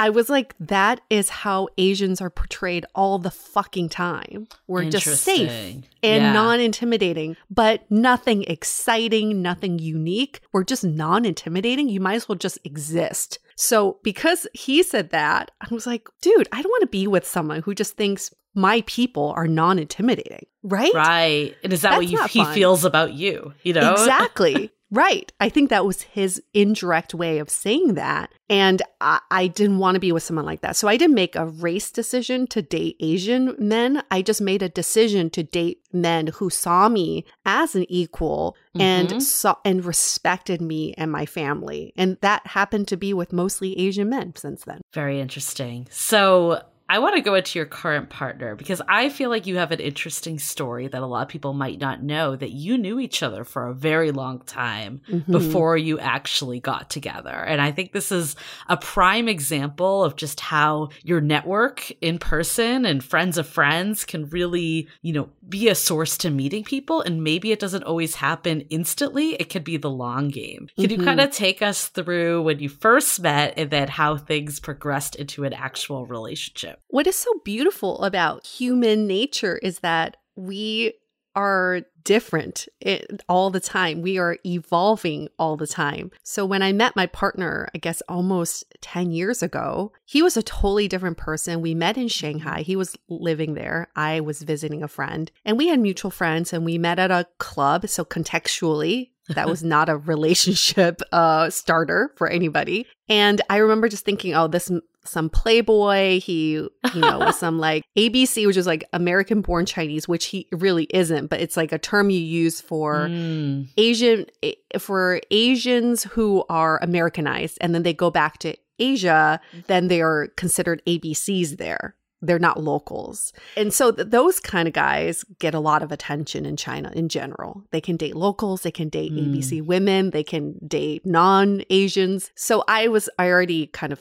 i 0.00 0.08
was 0.10 0.28
like 0.30 0.54
that 0.60 1.00
is 1.10 1.28
how 1.28 1.66
asians 1.76 2.20
are 2.20 2.30
portrayed 2.30 2.86
all 2.94 3.18
the 3.18 3.30
fucking 3.32 3.88
time. 3.88 4.46
We're 4.68 4.88
just 4.88 5.24
safe 5.24 5.50
and 5.50 6.22
Yeah. 6.22 6.32
non-intimidating 6.32 7.36
but 7.50 7.82
nothing 7.90 8.44
exciting 8.44 9.42
nothing 9.42 9.78
unique. 9.80 10.40
We're 10.52 10.62
just 10.72 10.84
non-intimidating. 10.84 11.88
You 11.88 12.00
might 12.00 12.14
as 12.14 12.28
well 12.28 12.38
just 12.38 12.58
exist. 12.64 13.40
So 13.56 13.98
because 14.04 14.46
he 14.54 14.84
said 14.84 15.10
that 15.10 15.50
i 15.60 15.66
was 15.74 15.84
like 15.86 16.04
dude 16.22 16.48
i 16.52 16.62
don't 16.62 16.70
want 16.70 16.82
to 16.82 16.86
be 17.00 17.06
with 17.08 17.26
someone 17.26 17.62
who 17.62 17.74
just 17.74 17.96
thinks 17.96 18.32
my 18.58 18.82
people 18.86 19.32
are 19.36 19.46
non-intimidating 19.46 20.46
right 20.64 20.92
Right. 20.92 21.54
And 21.62 21.72
is 21.72 21.82
that 21.82 21.96
what 21.96 22.06
you, 22.08 22.22
he 22.26 22.42
fun. 22.42 22.54
feels 22.54 22.84
about 22.84 23.12
you? 23.14 23.54
You 23.62 23.74
know? 23.74 23.92
Exactly. 23.92 24.72
right. 24.90 25.30
I 25.38 25.48
think 25.48 25.70
that 25.70 25.86
was 25.86 26.02
his 26.02 26.42
indirect 26.52 27.14
way 27.14 27.38
of 27.38 27.48
saying 27.48 27.94
that. 27.94 28.30
And 28.50 28.82
I, 29.00 29.20
I 29.30 29.46
didn't 29.46 29.78
want 29.78 29.94
to 29.94 30.00
be 30.00 30.10
with 30.10 30.22
someone 30.24 30.46
like 30.46 30.62
that. 30.62 30.74
So 30.76 30.88
I 30.88 30.96
didn't 30.96 31.14
make 31.14 31.36
a 31.36 31.46
race 31.46 31.90
decision 31.92 32.46
to 32.48 32.60
date 32.62 32.96
Asian 33.00 33.54
men. 33.58 34.02
I 34.10 34.20
just 34.22 34.40
made 34.40 34.62
a 34.62 34.68
decision 34.68 35.30
to 35.30 35.42
date 35.44 35.80
men 35.92 36.26
who 36.28 36.50
saw 36.50 36.88
me 36.88 37.24
as 37.46 37.74
an 37.76 37.86
equal 37.88 38.56
Mhm. 38.76 38.80
and 38.82 39.22
saw 39.22 39.56
and 39.64 39.84
respected 39.84 40.60
me 40.60 40.92
and 40.98 41.10
my 41.12 41.24
family. 41.26 41.92
And 41.96 42.16
that 42.22 42.46
happened 42.48 42.88
to 42.88 42.96
be 42.96 43.14
with 43.14 43.32
mostly 43.32 43.78
Asian 43.78 44.08
men 44.08 44.34
since 44.36 44.64
then. 44.64 44.80
Very 44.92 45.20
interesting. 45.20 45.86
So 45.90 46.62
I 46.90 47.00
want 47.00 47.16
to 47.16 47.20
go 47.20 47.34
into 47.34 47.58
your 47.58 47.66
current 47.66 48.08
partner 48.08 48.56
because 48.56 48.80
I 48.88 49.10
feel 49.10 49.28
like 49.28 49.46
you 49.46 49.58
have 49.58 49.72
an 49.72 49.80
interesting 49.80 50.38
story 50.38 50.88
that 50.88 51.02
a 51.02 51.06
lot 51.06 51.22
of 51.22 51.28
people 51.28 51.52
might 51.52 51.78
not 51.78 52.02
know 52.02 52.34
that 52.34 52.52
you 52.52 52.78
knew 52.78 52.98
each 52.98 53.22
other 53.22 53.44
for 53.44 53.66
a 53.68 53.74
very 53.74 54.10
long 54.10 54.40
time 54.46 55.02
Mhm. 55.10 55.30
before 55.30 55.76
you 55.76 55.98
actually 55.98 56.60
got 56.60 56.88
together. 56.88 57.30
And 57.34 57.60
I 57.60 57.72
think 57.72 57.92
this 57.92 58.10
is 58.10 58.36
a 58.68 58.78
prime 58.78 59.28
example 59.28 60.02
of 60.02 60.16
just 60.16 60.40
how 60.40 60.88
your 61.02 61.20
network 61.20 61.90
in 62.00 62.18
person 62.18 62.86
and 62.86 63.04
friends 63.04 63.36
of 63.36 63.46
friends 63.46 64.06
can 64.06 64.28
really, 64.30 64.88
you 65.02 65.12
know, 65.12 65.28
be 65.46 65.68
a 65.68 65.74
source 65.74 66.16
to 66.18 66.30
meeting 66.30 66.64
people. 66.64 67.02
And 67.02 67.22
maybe 67.22 67.52
it 67.52 67.60
doesn't 67.60 67.84
always 67.84 68.14
happen 68.16 68.62
instantly. 68.70 69.34
It 69.34 69.50
could 69.50 69.64
be 69.64 69.76
the 69.76 69.90
long 69.90 70.28
game. 70.28 70.68
Can 70.78 70.88
you 70.90 70.98
Mhm. 70.98 71.04
kind 71.04 71.20
of 71.20 71.30
take 71.32 71.60
us 71.60 71.88
through 71.88 72.42
when 72.42 72.60
you 72.60 72.68
first 72.70 73.20
met 73.20 73.54
and 73.56 73.70
then 73.70 73.88
how 73.88 74.16
things 74.16 74.58
progressed 74.58 75.14
into 75.16 75.44
an 75.44 75.52
actual 75.52 76.06
relationship? 76.06 76.77
What 76.88 77.06
is 77.06 77.16
so 77.16 77.30
beautiful 77.44 78.04
about 78.04 78.46
human 78.46 79.06
nature 79.06 79.58
is 79.58 79.80
that 79.80 80.16
we 80.36 80.94
are 81.34 81.82
different 82.02 82.66
it, 82.80 83.22
all 83.28 83.50
the 83.50 83.60
time. 83.60 84.02
We 84.02 84.18
are 84.18 84.38
evolving 84.44 85.28
all 85.38 85.56
the 85.56 85.66
time. 85.66 86.10
So 86.22 86.44
when 86.44 86.62
I 86.62 86.72
met 86.72 86.96
my 86.96 87.06
partner, 87.06 87.68
I 87.74 87.78
guess 87.78 88.02
almost 88.08 88.64
10 88.80 89.10
years 89.10 89.42
ago, 89.42 89.92
he 90.04 90.22
was 90.22 90.36
a 90.36 90.42
totally 90.42 90.88
different 90.88 91.18
person. 91.18 91.60
We 91.60 91.74
met 91.74 91.98
in 91.98 92.08
Shanghai. 92.08 92.62
He 92.62 92.76
was 92.76 92.96
living 93.08 93.54
there. 93.54 93.88
I 93.94 94.20
was 94.20 94.42
visiting 94.42 94.82
a 94.82 94.88
friend, 94.88 95.30
and 95.44 95.58
we 95.58 95.68
had 95.68 95.80
mutual 95.80 96.10
friends 96.10 96.52
and 96.52 96.64
we 96.64 96.78
met 96.78 96.98
at 96.98 97.10
a 97.10 97.26
club. 97.38 97.88
So 97.88 98.04
contextually, 98.04 99.10
That 99.34 99.48
was 99.48 99.62
not 99.74 99.88
a 99.88 99.96
relationship 99.96 101.02
uh, 101.12 101.50
starter 101.50 102.12
for 102.16 102.28
anybody. 102.28 102.86
And 103.08 103.40
I 103.50 103.58
remember 103.58 103.88
just 103.88 104.04
thinking, 104.04 104.34
oh, 104.34 104.48
this 104.48 104.70
some 105.08 105.28
playboy 105.30 106.20
he 106.20 106.52
you 106.52 106.70
know 107.00 107.18
was 107.26 107.38
some 107.38 107.58
like 107.58 107.82
abc 107.96 108.46
which 108.46 108.56
is 108.56 108.66
like 108.66 108.84
american 108.92 109.40
born 109.40 109.64
chinese 109.66 110.06
which 110.06 110.26
he 110.26 110.46
really 110.52 110.84
isn't 110.90 111.28
but 111.28 111.40
it's 111.40 111.56
like 111.56 111.72
a 111.72 111.78
term 111.78 112.10
you 112.10 112.20
use 112.20 112.60
for 112.60 113.08
Mm. 113.08 113.68
asian 113.76 114.26
eh, 114.42 114.52
for 114.78 115.20
asians 115.30 116.04
who 116.04 116.44
are 116.48 116.78
americanized 116.82 117.58
and 117.60 117.74
then 117.74 117.82
they 117.82 117.94
go 117.94 118.10
back 118.10 118.38
to 118.38 118.54
asia 118.78 119.40
then 119.66 119.88
they 119.88 120.00
are 120.00 120.28
considered 120.36 120.82
abcs 120.86 121.56
there 121.56 121.94
they're 122.20 122.38
not 122.40 122.60
locals 122.60 123.32
and 123.56 123.72
so 123.72 123.92
th- 123.92 124.08
those 124.08 124.40
kind 124.40 124.66
of 124.66 124.74
guys 124.74 125.24
get 125.38 125.54
a 125.54 125.60
lot 125.60 125.82
of 125.84 125.92
attention 125.92 126.44
in 126.44 126.56
china 126.56 126.90
in 126.94 127.08
general 127.08 127.62
they 127.70 127.80
can 127.80 127.96
date 127.96 128.16
locals 128.16 128.62
they 128.62 128.70
can 128.72 128.88
date 128.88 129.12
Mm. 129.12 129.36
abc 129.36 129.62
women 129.64 130.10
they 130.10 130.24
can 130.24 130.54
date 130.66 131.06
non-asians 131.06 132.30
so 132.34 132.64
i 132.68 132.88
was 132.88 133.08
i 133.18 133.28
already 133.28 133.66
kind 133.68 133.92
of 133.92 134.00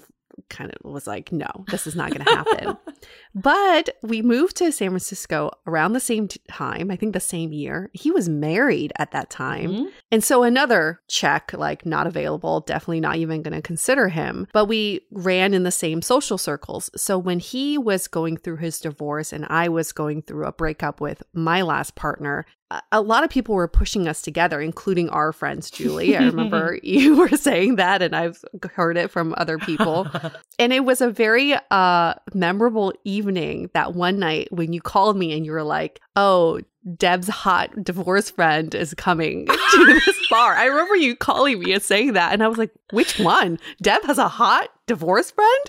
kind 0.50 0.72
of 0.72 0.92
was 0.92 1.08
like 1.08 1.32
no 1.32 1.48
this 1.70 1.88
is 1.88 1.96
not 1.96 2.10
going 2.12 2.24
to 2.24 2.32
happen 2.32 2.78
but 3.36 3.90
we 4.02 4.22
moved 4.22 4.56
to 4.56 4.72
san 4.72 4.90
francisco 4.90 5.52
around 5.66 5.94
the 5.94 6.00
same 6.00 6.28
time 6.50 6.90
i 6.92 6.96
think 6.96 7.14
the 7.14 7.20
same 7.20 7.52
year 7.52 7.90
he 7.94 8.12
was 8.12 8.30
married 8.30 8.92
at 8.98 9.12
that 9.12 9.30
time 9.30 9.72
Mhm. 9.72 9.88
and 10.12 10.24
so 10.24 10.44
another 10.44 11.02
check, 11.08 11.52
like 11.54 11.86
not 11.86 12.06
available, 12.08 12.62
definitely 12.62 13.00
not 13.00 13.16
even 13.18 13.42
going 13.42 13.54
to 13.56 13.62
consider 13.62 14.10
him. 14.10 14.48
But 14.54 14.66
we 14.66 15.02
ran 15.12 15.54
in 15.54 15.64
the 15.64 15.72
same 15.72 16.02
social 16.02 16.38
circles. 16.38 16.90
So 16.96 17.18
when 17.18 17.40
he 17.40 17.78
was 17.78 18.08
going 18.08 18.38
through 18.38 18.58
his 18.58 18.80
divorce 18.80 19.34
and 19.34 19.46
I 19.50 19.68
was 19.70 19.92
going 19.92 20.22
through 20.22 20.46
a 20.46 20.52
breakup 20.52 21.02
with 21.02 21.24
my 21.34 21.62
last 21.62 21.96
partner, 21.96 22.46
a- 22.92 23.02
lot 23.02 23.24
of 23.24 23.30
people 23.30 23.56
were 23.56 23.68
pushing 23.68 24.08
us 24.08 24.22
together, 24.22 24.60
including 24.62 25.10
our 25.10 25.32
friends, 25.32 25.72
Julie. 25.72 26.16
I 26.18 26.24
remember 26.26 26.78
you 26.84 27.16
were 27.18 27.30
saying 27.30 27.76
that, 27.78 28.02
and 28.02 28.16
I've 28.16 28.44
heard 28.74 28.98
it 28.98 29.10
from 29.12 29.34
other 29.38 29.58
people. 29.58 30.08
And 30.60 30.74
it 30.74 30.86
was 30.86 31.02
a 31.02 31.12
very 31.12 31.54
uh 31.70 32.16
memorable 32.34 32.92
evening 33.04 33.70
that 33.76 33.94
one 33.94 34.18
night 34.18 34.48
when 34.52 34.74
you 34.74 34.82
called 34.82 35.16
me 35.16 35.32
and 35.38 35.46
you 35.46 35.52
were 35.52 35.62
like, 35.62 36.02
"Oh, 36.16 36.62
Deb's 36.98 37.28
hot 37.28 37.84
divorce 37.84 38.32
friend 38.32 38.74
is 38.74 38.96
coming 38.96 39.46
to 39.72 39.86
this 39.86 40.18
bar." 40.32 40.54
I 40.56 40.66
remember 40.66 40.96
you 40.96 41.16
calling 41.16 41.60
me 41.60 41.74
and 41.74 41.84
saying 41.84 42.14
that, 42.14 42.34
and 42.34 42.42
I 42.44 42.48
was 42.48 42.58
like, 42.58 42.72
"Which 42.92 43.20
one? 43.20 43.60
Deb 43.84 44.04
has 44.06 44.18
a 44.18 44.28
hot 44.28 44.70
divorce 44.88 45.30
friend?" 45.30 45.66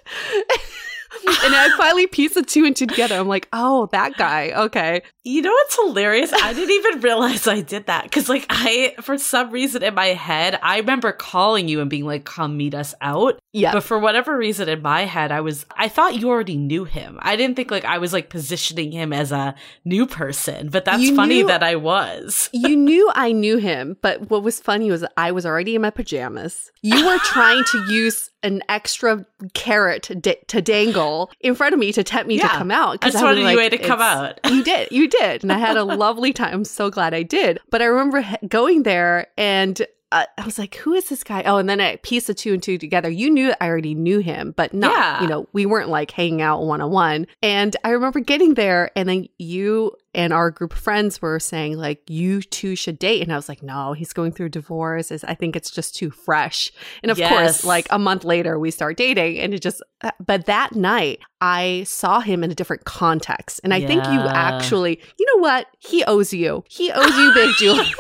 And 1.44 1.54
I 1.54 1.70
finally 1.76 2.06
pieced 2.06 2.34
the 2.34 2.42
two 2.42 2.64
and 2.64 2.74
two 2.76 2.86
together. 2.86 3.16
I'm 3.16 3.28
like, 3.28 3.48
"Oh, 3.52 3.86
that 3.92 4.16
guy. 4.16 4.52
Okay." 4.52 5.02
You 5.24 5.42
know 5.42 5.50
what's 5.52 5.76
hilarious? 5.76 6.32
I 6.32 6.54
didn't 6.54 6.74
even 6.74 7.00
realize 7.02 7.46
I 7.46 7.60
did 7.60 7.84
that 7.86 8.04
because, 8.04 8.30
like, 8.30 8.46
I, 8.48 8.94
for 9.02 9.18
some 9.18 9.50
reason 9.50 9.82
in 9.82 9.94
my 9.94 10.06
head, 10.06 10.58
I 10.62 10.78
remember 10.78 11.12
calling 11.12 11.68
you 11.68 11.82
and 11.82 11.90
being 11.90 12.06
like, 12.06 12.24
come 12.24 12.56
meet 12.56 12.74
us 12.74 12.94
out. 13.02 13.38
Yeah. 13.52 13.72
But 13.74 13.82
for 13.82 13.98
whatever 13.98 14.38
reason 14.38 14.70
in 14.70 14.80
my 14.80 15.02
head, 15.04 15.30
I 15.30 15.42
was, 15.42 15.66
I 15.76 15.88
thought 15.88 16.14
you 16.18 16.30
already 16.30 16.56
knew 16.56 16.84
him. 16.84 17.18
I 17.20 17.36
didn't 17.36 17.56
think 17.56 17.70
like 17.70 17.84
I 17.84 17.98
was 17.98 18.14
like 18.14 18.30
positioning 18.30 18.90
him 18.90 19.12
as 19.12 19.30
a 19.30 19.54
new 19.84 20.06
person, 20.06 20.70
but 20.70 20.86
that's 20.86 21.02
You 21.02 21.14
funny 21.14 21.42
knew- 21.42 21.48
that 21.48 21.62
I 21.62 21.76
was. 21.76 22.48
you 22.54 22.74
knew 22.74 23.10
I 23.14 23.32
knew 23.32 23.58
him, 23.58 23.98
but 24.00 24.30
what 24.30 24.42
was 24.42 24.60
funny 24.60 24.90
was 24.90 25.04
I 25.18 25.32
was 25.32 25.44
already 25.44 25.74
in 25.74 25.82
my 25.82 25.90
pajamas. 25.90 26.70
You 26.80 27.04
were 27.06 27.18
trying 27.18 27.64
to 27.72 27.84
use 27.92 28.30
an 28.42 28.62
extra 28.68 29.26
carrot 29.54 30.04
to, 30.04 30.14
to 30.46 30.62
dangle 30.62 31.30
in 31.40 31.54
front 31.54 31.74
of 31.74 31.80
me 31.80 31.92
to 31.92 32.04
tempt 32.04 32.28
me 32.28 32.38
to 32.38 32.48
come 32.48 32.70
out. 32.70 32.98
I 33.02 33.08
just 33.08 33.16
was 33.16 33.22
wanted 33.22 33.40
you 33.40 33.56
like, 33.56 33.70
to 33.72 33.78
come 33.78 34.00
out. 34.00 34.40
You 34.48 34.64
did, 34.64 34.88
you 34.90 35.08
did, 35.08 35.42
and 35.42 35.52
I 35.52 35.58
had 35.58 35.76
a 35.76 35.84
lovely 35.84 36.32
time. 36.32 36.54
I'm 36.54 36.64
so 36.64 36.90
glad 36.90 37.14
I 37.14 37.22
did. 37.22 37.60
But 37.70 37.82
I 37.82 37.86
remember 37.86 38.24
going 38.46 38.82
there 38.82 39.28
and. 39.36 39.80
Uh, 40.10 40.24
I 40.38 40.44
was 40.46 40.58
like, 40.58 40.76
"Who 40.76 40.94
is 40.94 41.08
this 41.10 41.22
guy?" 41.22 41.42
Oh, 41.44 41.58
and 41.58 41.68
then 41.68 41.80
I 41.82 41.96
pieced 41.96 42.28
the 42.28 42.34
two 42.34 42.54
and 42.54 42.62
two 42.62 42.78
together. 42.78 43.10
You 43.10 43.28
knew 43.30 43.52
I 43.60 43.66
already 43.68 43.94
knew 43.94 44.20
him, 44.20 44.54
but 44.56 44.72
not, 44.72 44.92
Yeah. 44.92 45.20
you 45.22 45.26
know, 45.28 45.48
we 45.52 45.66
weren't 45.66 45.90
like 45.90 46.10
hanging 46.10 46.40
out 46.40 46.62
one 46.62 46.80
on 46.80 46.90
one. 46.90 47.26
And 47.42 47.76
I 47.84 47.90
remember 47.90 48.20
getting 48.20 48.54
there, 48.54 48.90
and 48.96 49.06
then 49.08 49.28
you 49.38 49.92
and 50.14 50.32
our 50.32 50.50
group 50.50 50.72
of 50.72 50.78
friends 50.78 51.20
were 51.20 51.38
saying 51.38 51.76
like, 51.76 52.00
"You 52.08 52.40
two 52.40 52.74
should 52.74 52.98
date," 52.98 53.22
and 53.22 53.30
I 53.32 53.36
was 53.36 53.50
like, 53.50 53.62
"No, 53.62 53.92
he's 53.92 54.14
going 54.14 54.32
through 54.32 54.48
divorce. 54.48 55.10
Is 55.10 55.24
I 55.24 55.34
think 55.34 55.54
it's 55.56 55.70
just 55.70 55.94
too 55.94 56.10
fresh." 56.10 56.72
And 57.02 57.10
of 57.12 57.18
Yes. 57.18 57.28
course, 57.30 57.64
like 57.64 57.86
a 57.90 57.98
month 57.98 58.24
later, 58.24 58.58
we 58.58 58.70
start 58.70 58.96
dating, 58.96 59.38
and 59.40 59.52
it 59.52 59.60
just. 59.60 59.82
uh, 60.00 60.10
But 60.24 60.46
that 60.46 60.74
night, 60.74 61.18
I 61.42 61.82
saw 61.86 62.20
him 62.20 62.42
in 62.42 62.50
a 62.50 62.54
different 62.54 62.84
context, 62.84 63.60
and 63.62 63.74
I 63.74 63.84
think 63.84 64.04
you 64.06 64.20
actually, 64.20 65.00
you 65.18 65.26
know 65.34 65.42
what? 65.42 65.66
He 65.80 66.02
owes 66.04 66.32
you. 66.32 66.64
He 66.68 66.90
owes 66.92 67.16
you, 67.18 67.32
Big 67.34 67.54
Julie. 67.58 67.92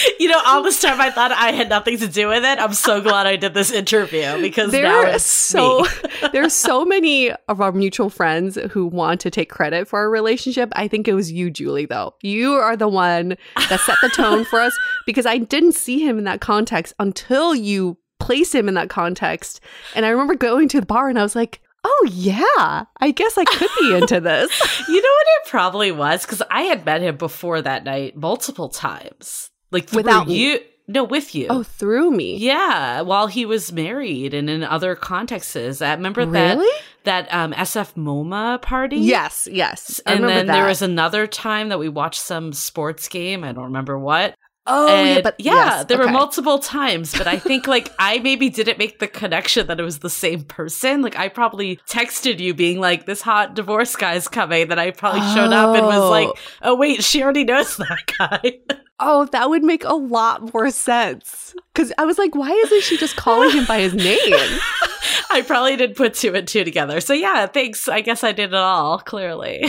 you 0.20 0.28
know, 0.28 0.40
all 0.46 0.62
this 0.62 0.80
time 0.80 1.00
I 1.00 1.10
thought 1.10 1.32
I 1.32 1.52
had 1.52 1.68
nothing 1.68 1.98
to 1.98 2.08
do 2.08 2.28
with 2.28 2.44
it. 2.44 2.58
I'm 2.58 2.72
so 2.72 3.00
glad 3.00 3.26
I 3.26 3.36
did 3.36 3.54
this 3.54 3.70
interview 3.70 4.40
because 4.40 4.72
now 4.72 4.80
there 4.80 4.92
are 4.92 5.06
it's 5.08 5.24
so 5.24 5.86
there's 6.32 6.54
so 6.54 6.84
many 6.84 7.32
of 7.48 7.60
our 7.60 7.72
mutual 7.72 8.10
friends 8.10 8.58
who 8.70 8.86
want 8.86 9.20
to 9.22 9.30
take 9.30 9.50
credit 9.50 9.88
for 9.88 9.98
our 9.98 10.10
relationship. 10.10 10.72
I 10.74 10.88
think 10.88 11.08
it 11.08 11.14
was 11.14 11.30
you, 11.32 11.50
Julie, 11.50 11.86
though. 11.86 12.14
You 12.22 12.52
are 12.54 12.76
the 12.76 12.88
one 12.88 13.36
that 13.68 13.80
set 13.80 13.96
the 14.02 14.08
tone 14.08 14.44
for 14.44 14.60
us 14.60 14.76
because 15.06 15.26
I 15.26 15.38
didn't 15.38 15.72
see 15.72 16.06
him 16.06 16.18
in 16.18 16.24
that 16.24 16.40
context 16.40 16.94
until 16.98 17.54
you 17.54 17.98
placed 18.20 18.54
him 18.54 18.68
in 18.68 18.74
that 18.74 18.88
context. 18.88 19.60
And 19.94 20.06
I 20.06 20.10
remember 20.10 20.34
going 20.34 20.68
to 20.68 20.80
the 20.80 20.86
bar 20.86 21.08
and 21.08 21.18
I 21.18 21.22
was 21.22 21.34
like, 21.34 21.60
oh 21.84 22.08
yeah, 22.12 22.84
I 23.00 23.10
guess 23.10 23.36
I 23.36 23.44
could 23.44 23.70
be 23.80 23.94
into 23.96 24.20
this. 24.20 24.50
You 24.88 25.02
know 25.02 25.08
what 25.08 25.26
it 25.26 25.50
probably 25.50 25.92
was? 25.92 26.22
Because 26.22 26.42
I 26.50 26.62
had 26.62 26.84
met 26.84 27.02
him 27.02 27.16
before 27.16 27.60
that 27.62 27.84
night 27.84 28.16
multiple 28.16 28.68
times. 28.68 29.50
Like 29.72 29.90
Without 29.92 30.28
you. 30.28 30.60
No, 30.88 31.04
with 31.04 31.34
you. 31.34 31.46
oh, 31.48 31.62
through 31.62 32.10
me. 32.10 32.36
Yeah, 32.36 33.02
while 33.02 33.28
he 33.28 33.46
was 33.46 33.72
married 33.72 34.34
and 34.34 34.50
in 34.50 34.64
other 34.64 34.94
contexts. 34.96 35.80
I 35.80 35.94
remember 35.94 36.26
that 36.26 36.56
Really? 36.58 36.80
that 37.04 37.32
um, 37.32 37.52
SF 37.52 37.94
MoMA 37.94 38.60
party. 38.60 38.96
Yes, 38.98 39.48
yes. 39.50 40.00
I 40.04 40.14
And 40.14 40.24
then 40.28 40.46
that. 40.48 40.52
there 40.52 40.66
was 40.66 40.82
another 40.82 41.26
time 41.28 41.68
that 41.70 41.78
we 41.78 41.88
watched 41.88 42.20
some 42.20 42.52
sports 42.52 43.08
game. 43.08 43.44
I 43.44 43.52
don't 43.52 43.64
remember 43.64 43.96
what. 43.98 44.34
oh 44.66 44.86
yeah, 45.04 45.20
but 45.22 45.36
yeah, 45.38 45.54
yes, 45.54 45.84
there 45.86 45.98
were 45.98 46.08
multiple 46.10 46.58
times, 46.58 47.16
but 47.16 47.26
I 47.28 47.38
think 47.38 47.66
like 47.68 47.90
I 47.98 48.18
maybe 48.18 48.48
didn't 48.50 48.78
make 48.78 48.98
the 48.98 49.08
connection 49.08 49.68
that 49.68 49.80
it 49.80 49.84
was 49.84 50.00
the 50.00 50.10
same 50.10 50.42
person. 50.44 51.00
Like 51.02 51.16
I 51.16 51.28
probably 51.28 51.78
texted 51.88 52.38
you 52.40 52.54
being 52.54 52.78
like, 52.80 53.06
"This 53.06 53.22
hot 53.22 53.54
divorce 53.54 53.96
guy's 53.96 54.28
coming." 54.28 54.68
Then 54.68 54.78
I 54.80 54.90
probably 54.90 55.20
showed 55.32 55.52
up 55.52 55.74
and 55.76 55.86
was 55.86 56.10
like, 56.10 56.28
Oh. 56.28 56.34
"Oh 56.62 56.74
wait, 56.76 57.02
she 57.04 57.22
already 57.22 57.44
knows 57.44 57.76
that 57.76 58.12
guy." 58.18 58.58
Oh, 59.04 59.26
that 59.26 59.50
would 59.50 59.62
make 59.64 59.84
a 59.84 59.94
lot 59.94 60.52
more 60.54 60.70
sense. 60.70 61.54
Because 61.74 61.92
I 61.98 62.04
was 62.04 62.18
like, 62.18 62.34
why 62.34 62.50
isn't 62.50 62.82
she 62.84 62.96
just 62.96 63.16
calling 63.16 63.50
him 63.50 63.64
by 63.66 63.80
his 63.80 63.94
name? 63.94 64.16
I 65.30 65.42
probably 65.46 65.76
did 65.76 65.96
put 65.96 66.14
two 66.14 66.34
and 66.34 66.46
two 66.46 66.62
together. 66.64 67.00
So 67.00 67.12
yeah, 67.14 67.46
thanks. 67.46 67.88
I 67.88 68.00
guess 68.02 68.22
I 68.22 68.32
did 68.32 68.50
it 68.50 68.54
all. 68.54 68.98
Clearly, 68.98 69.64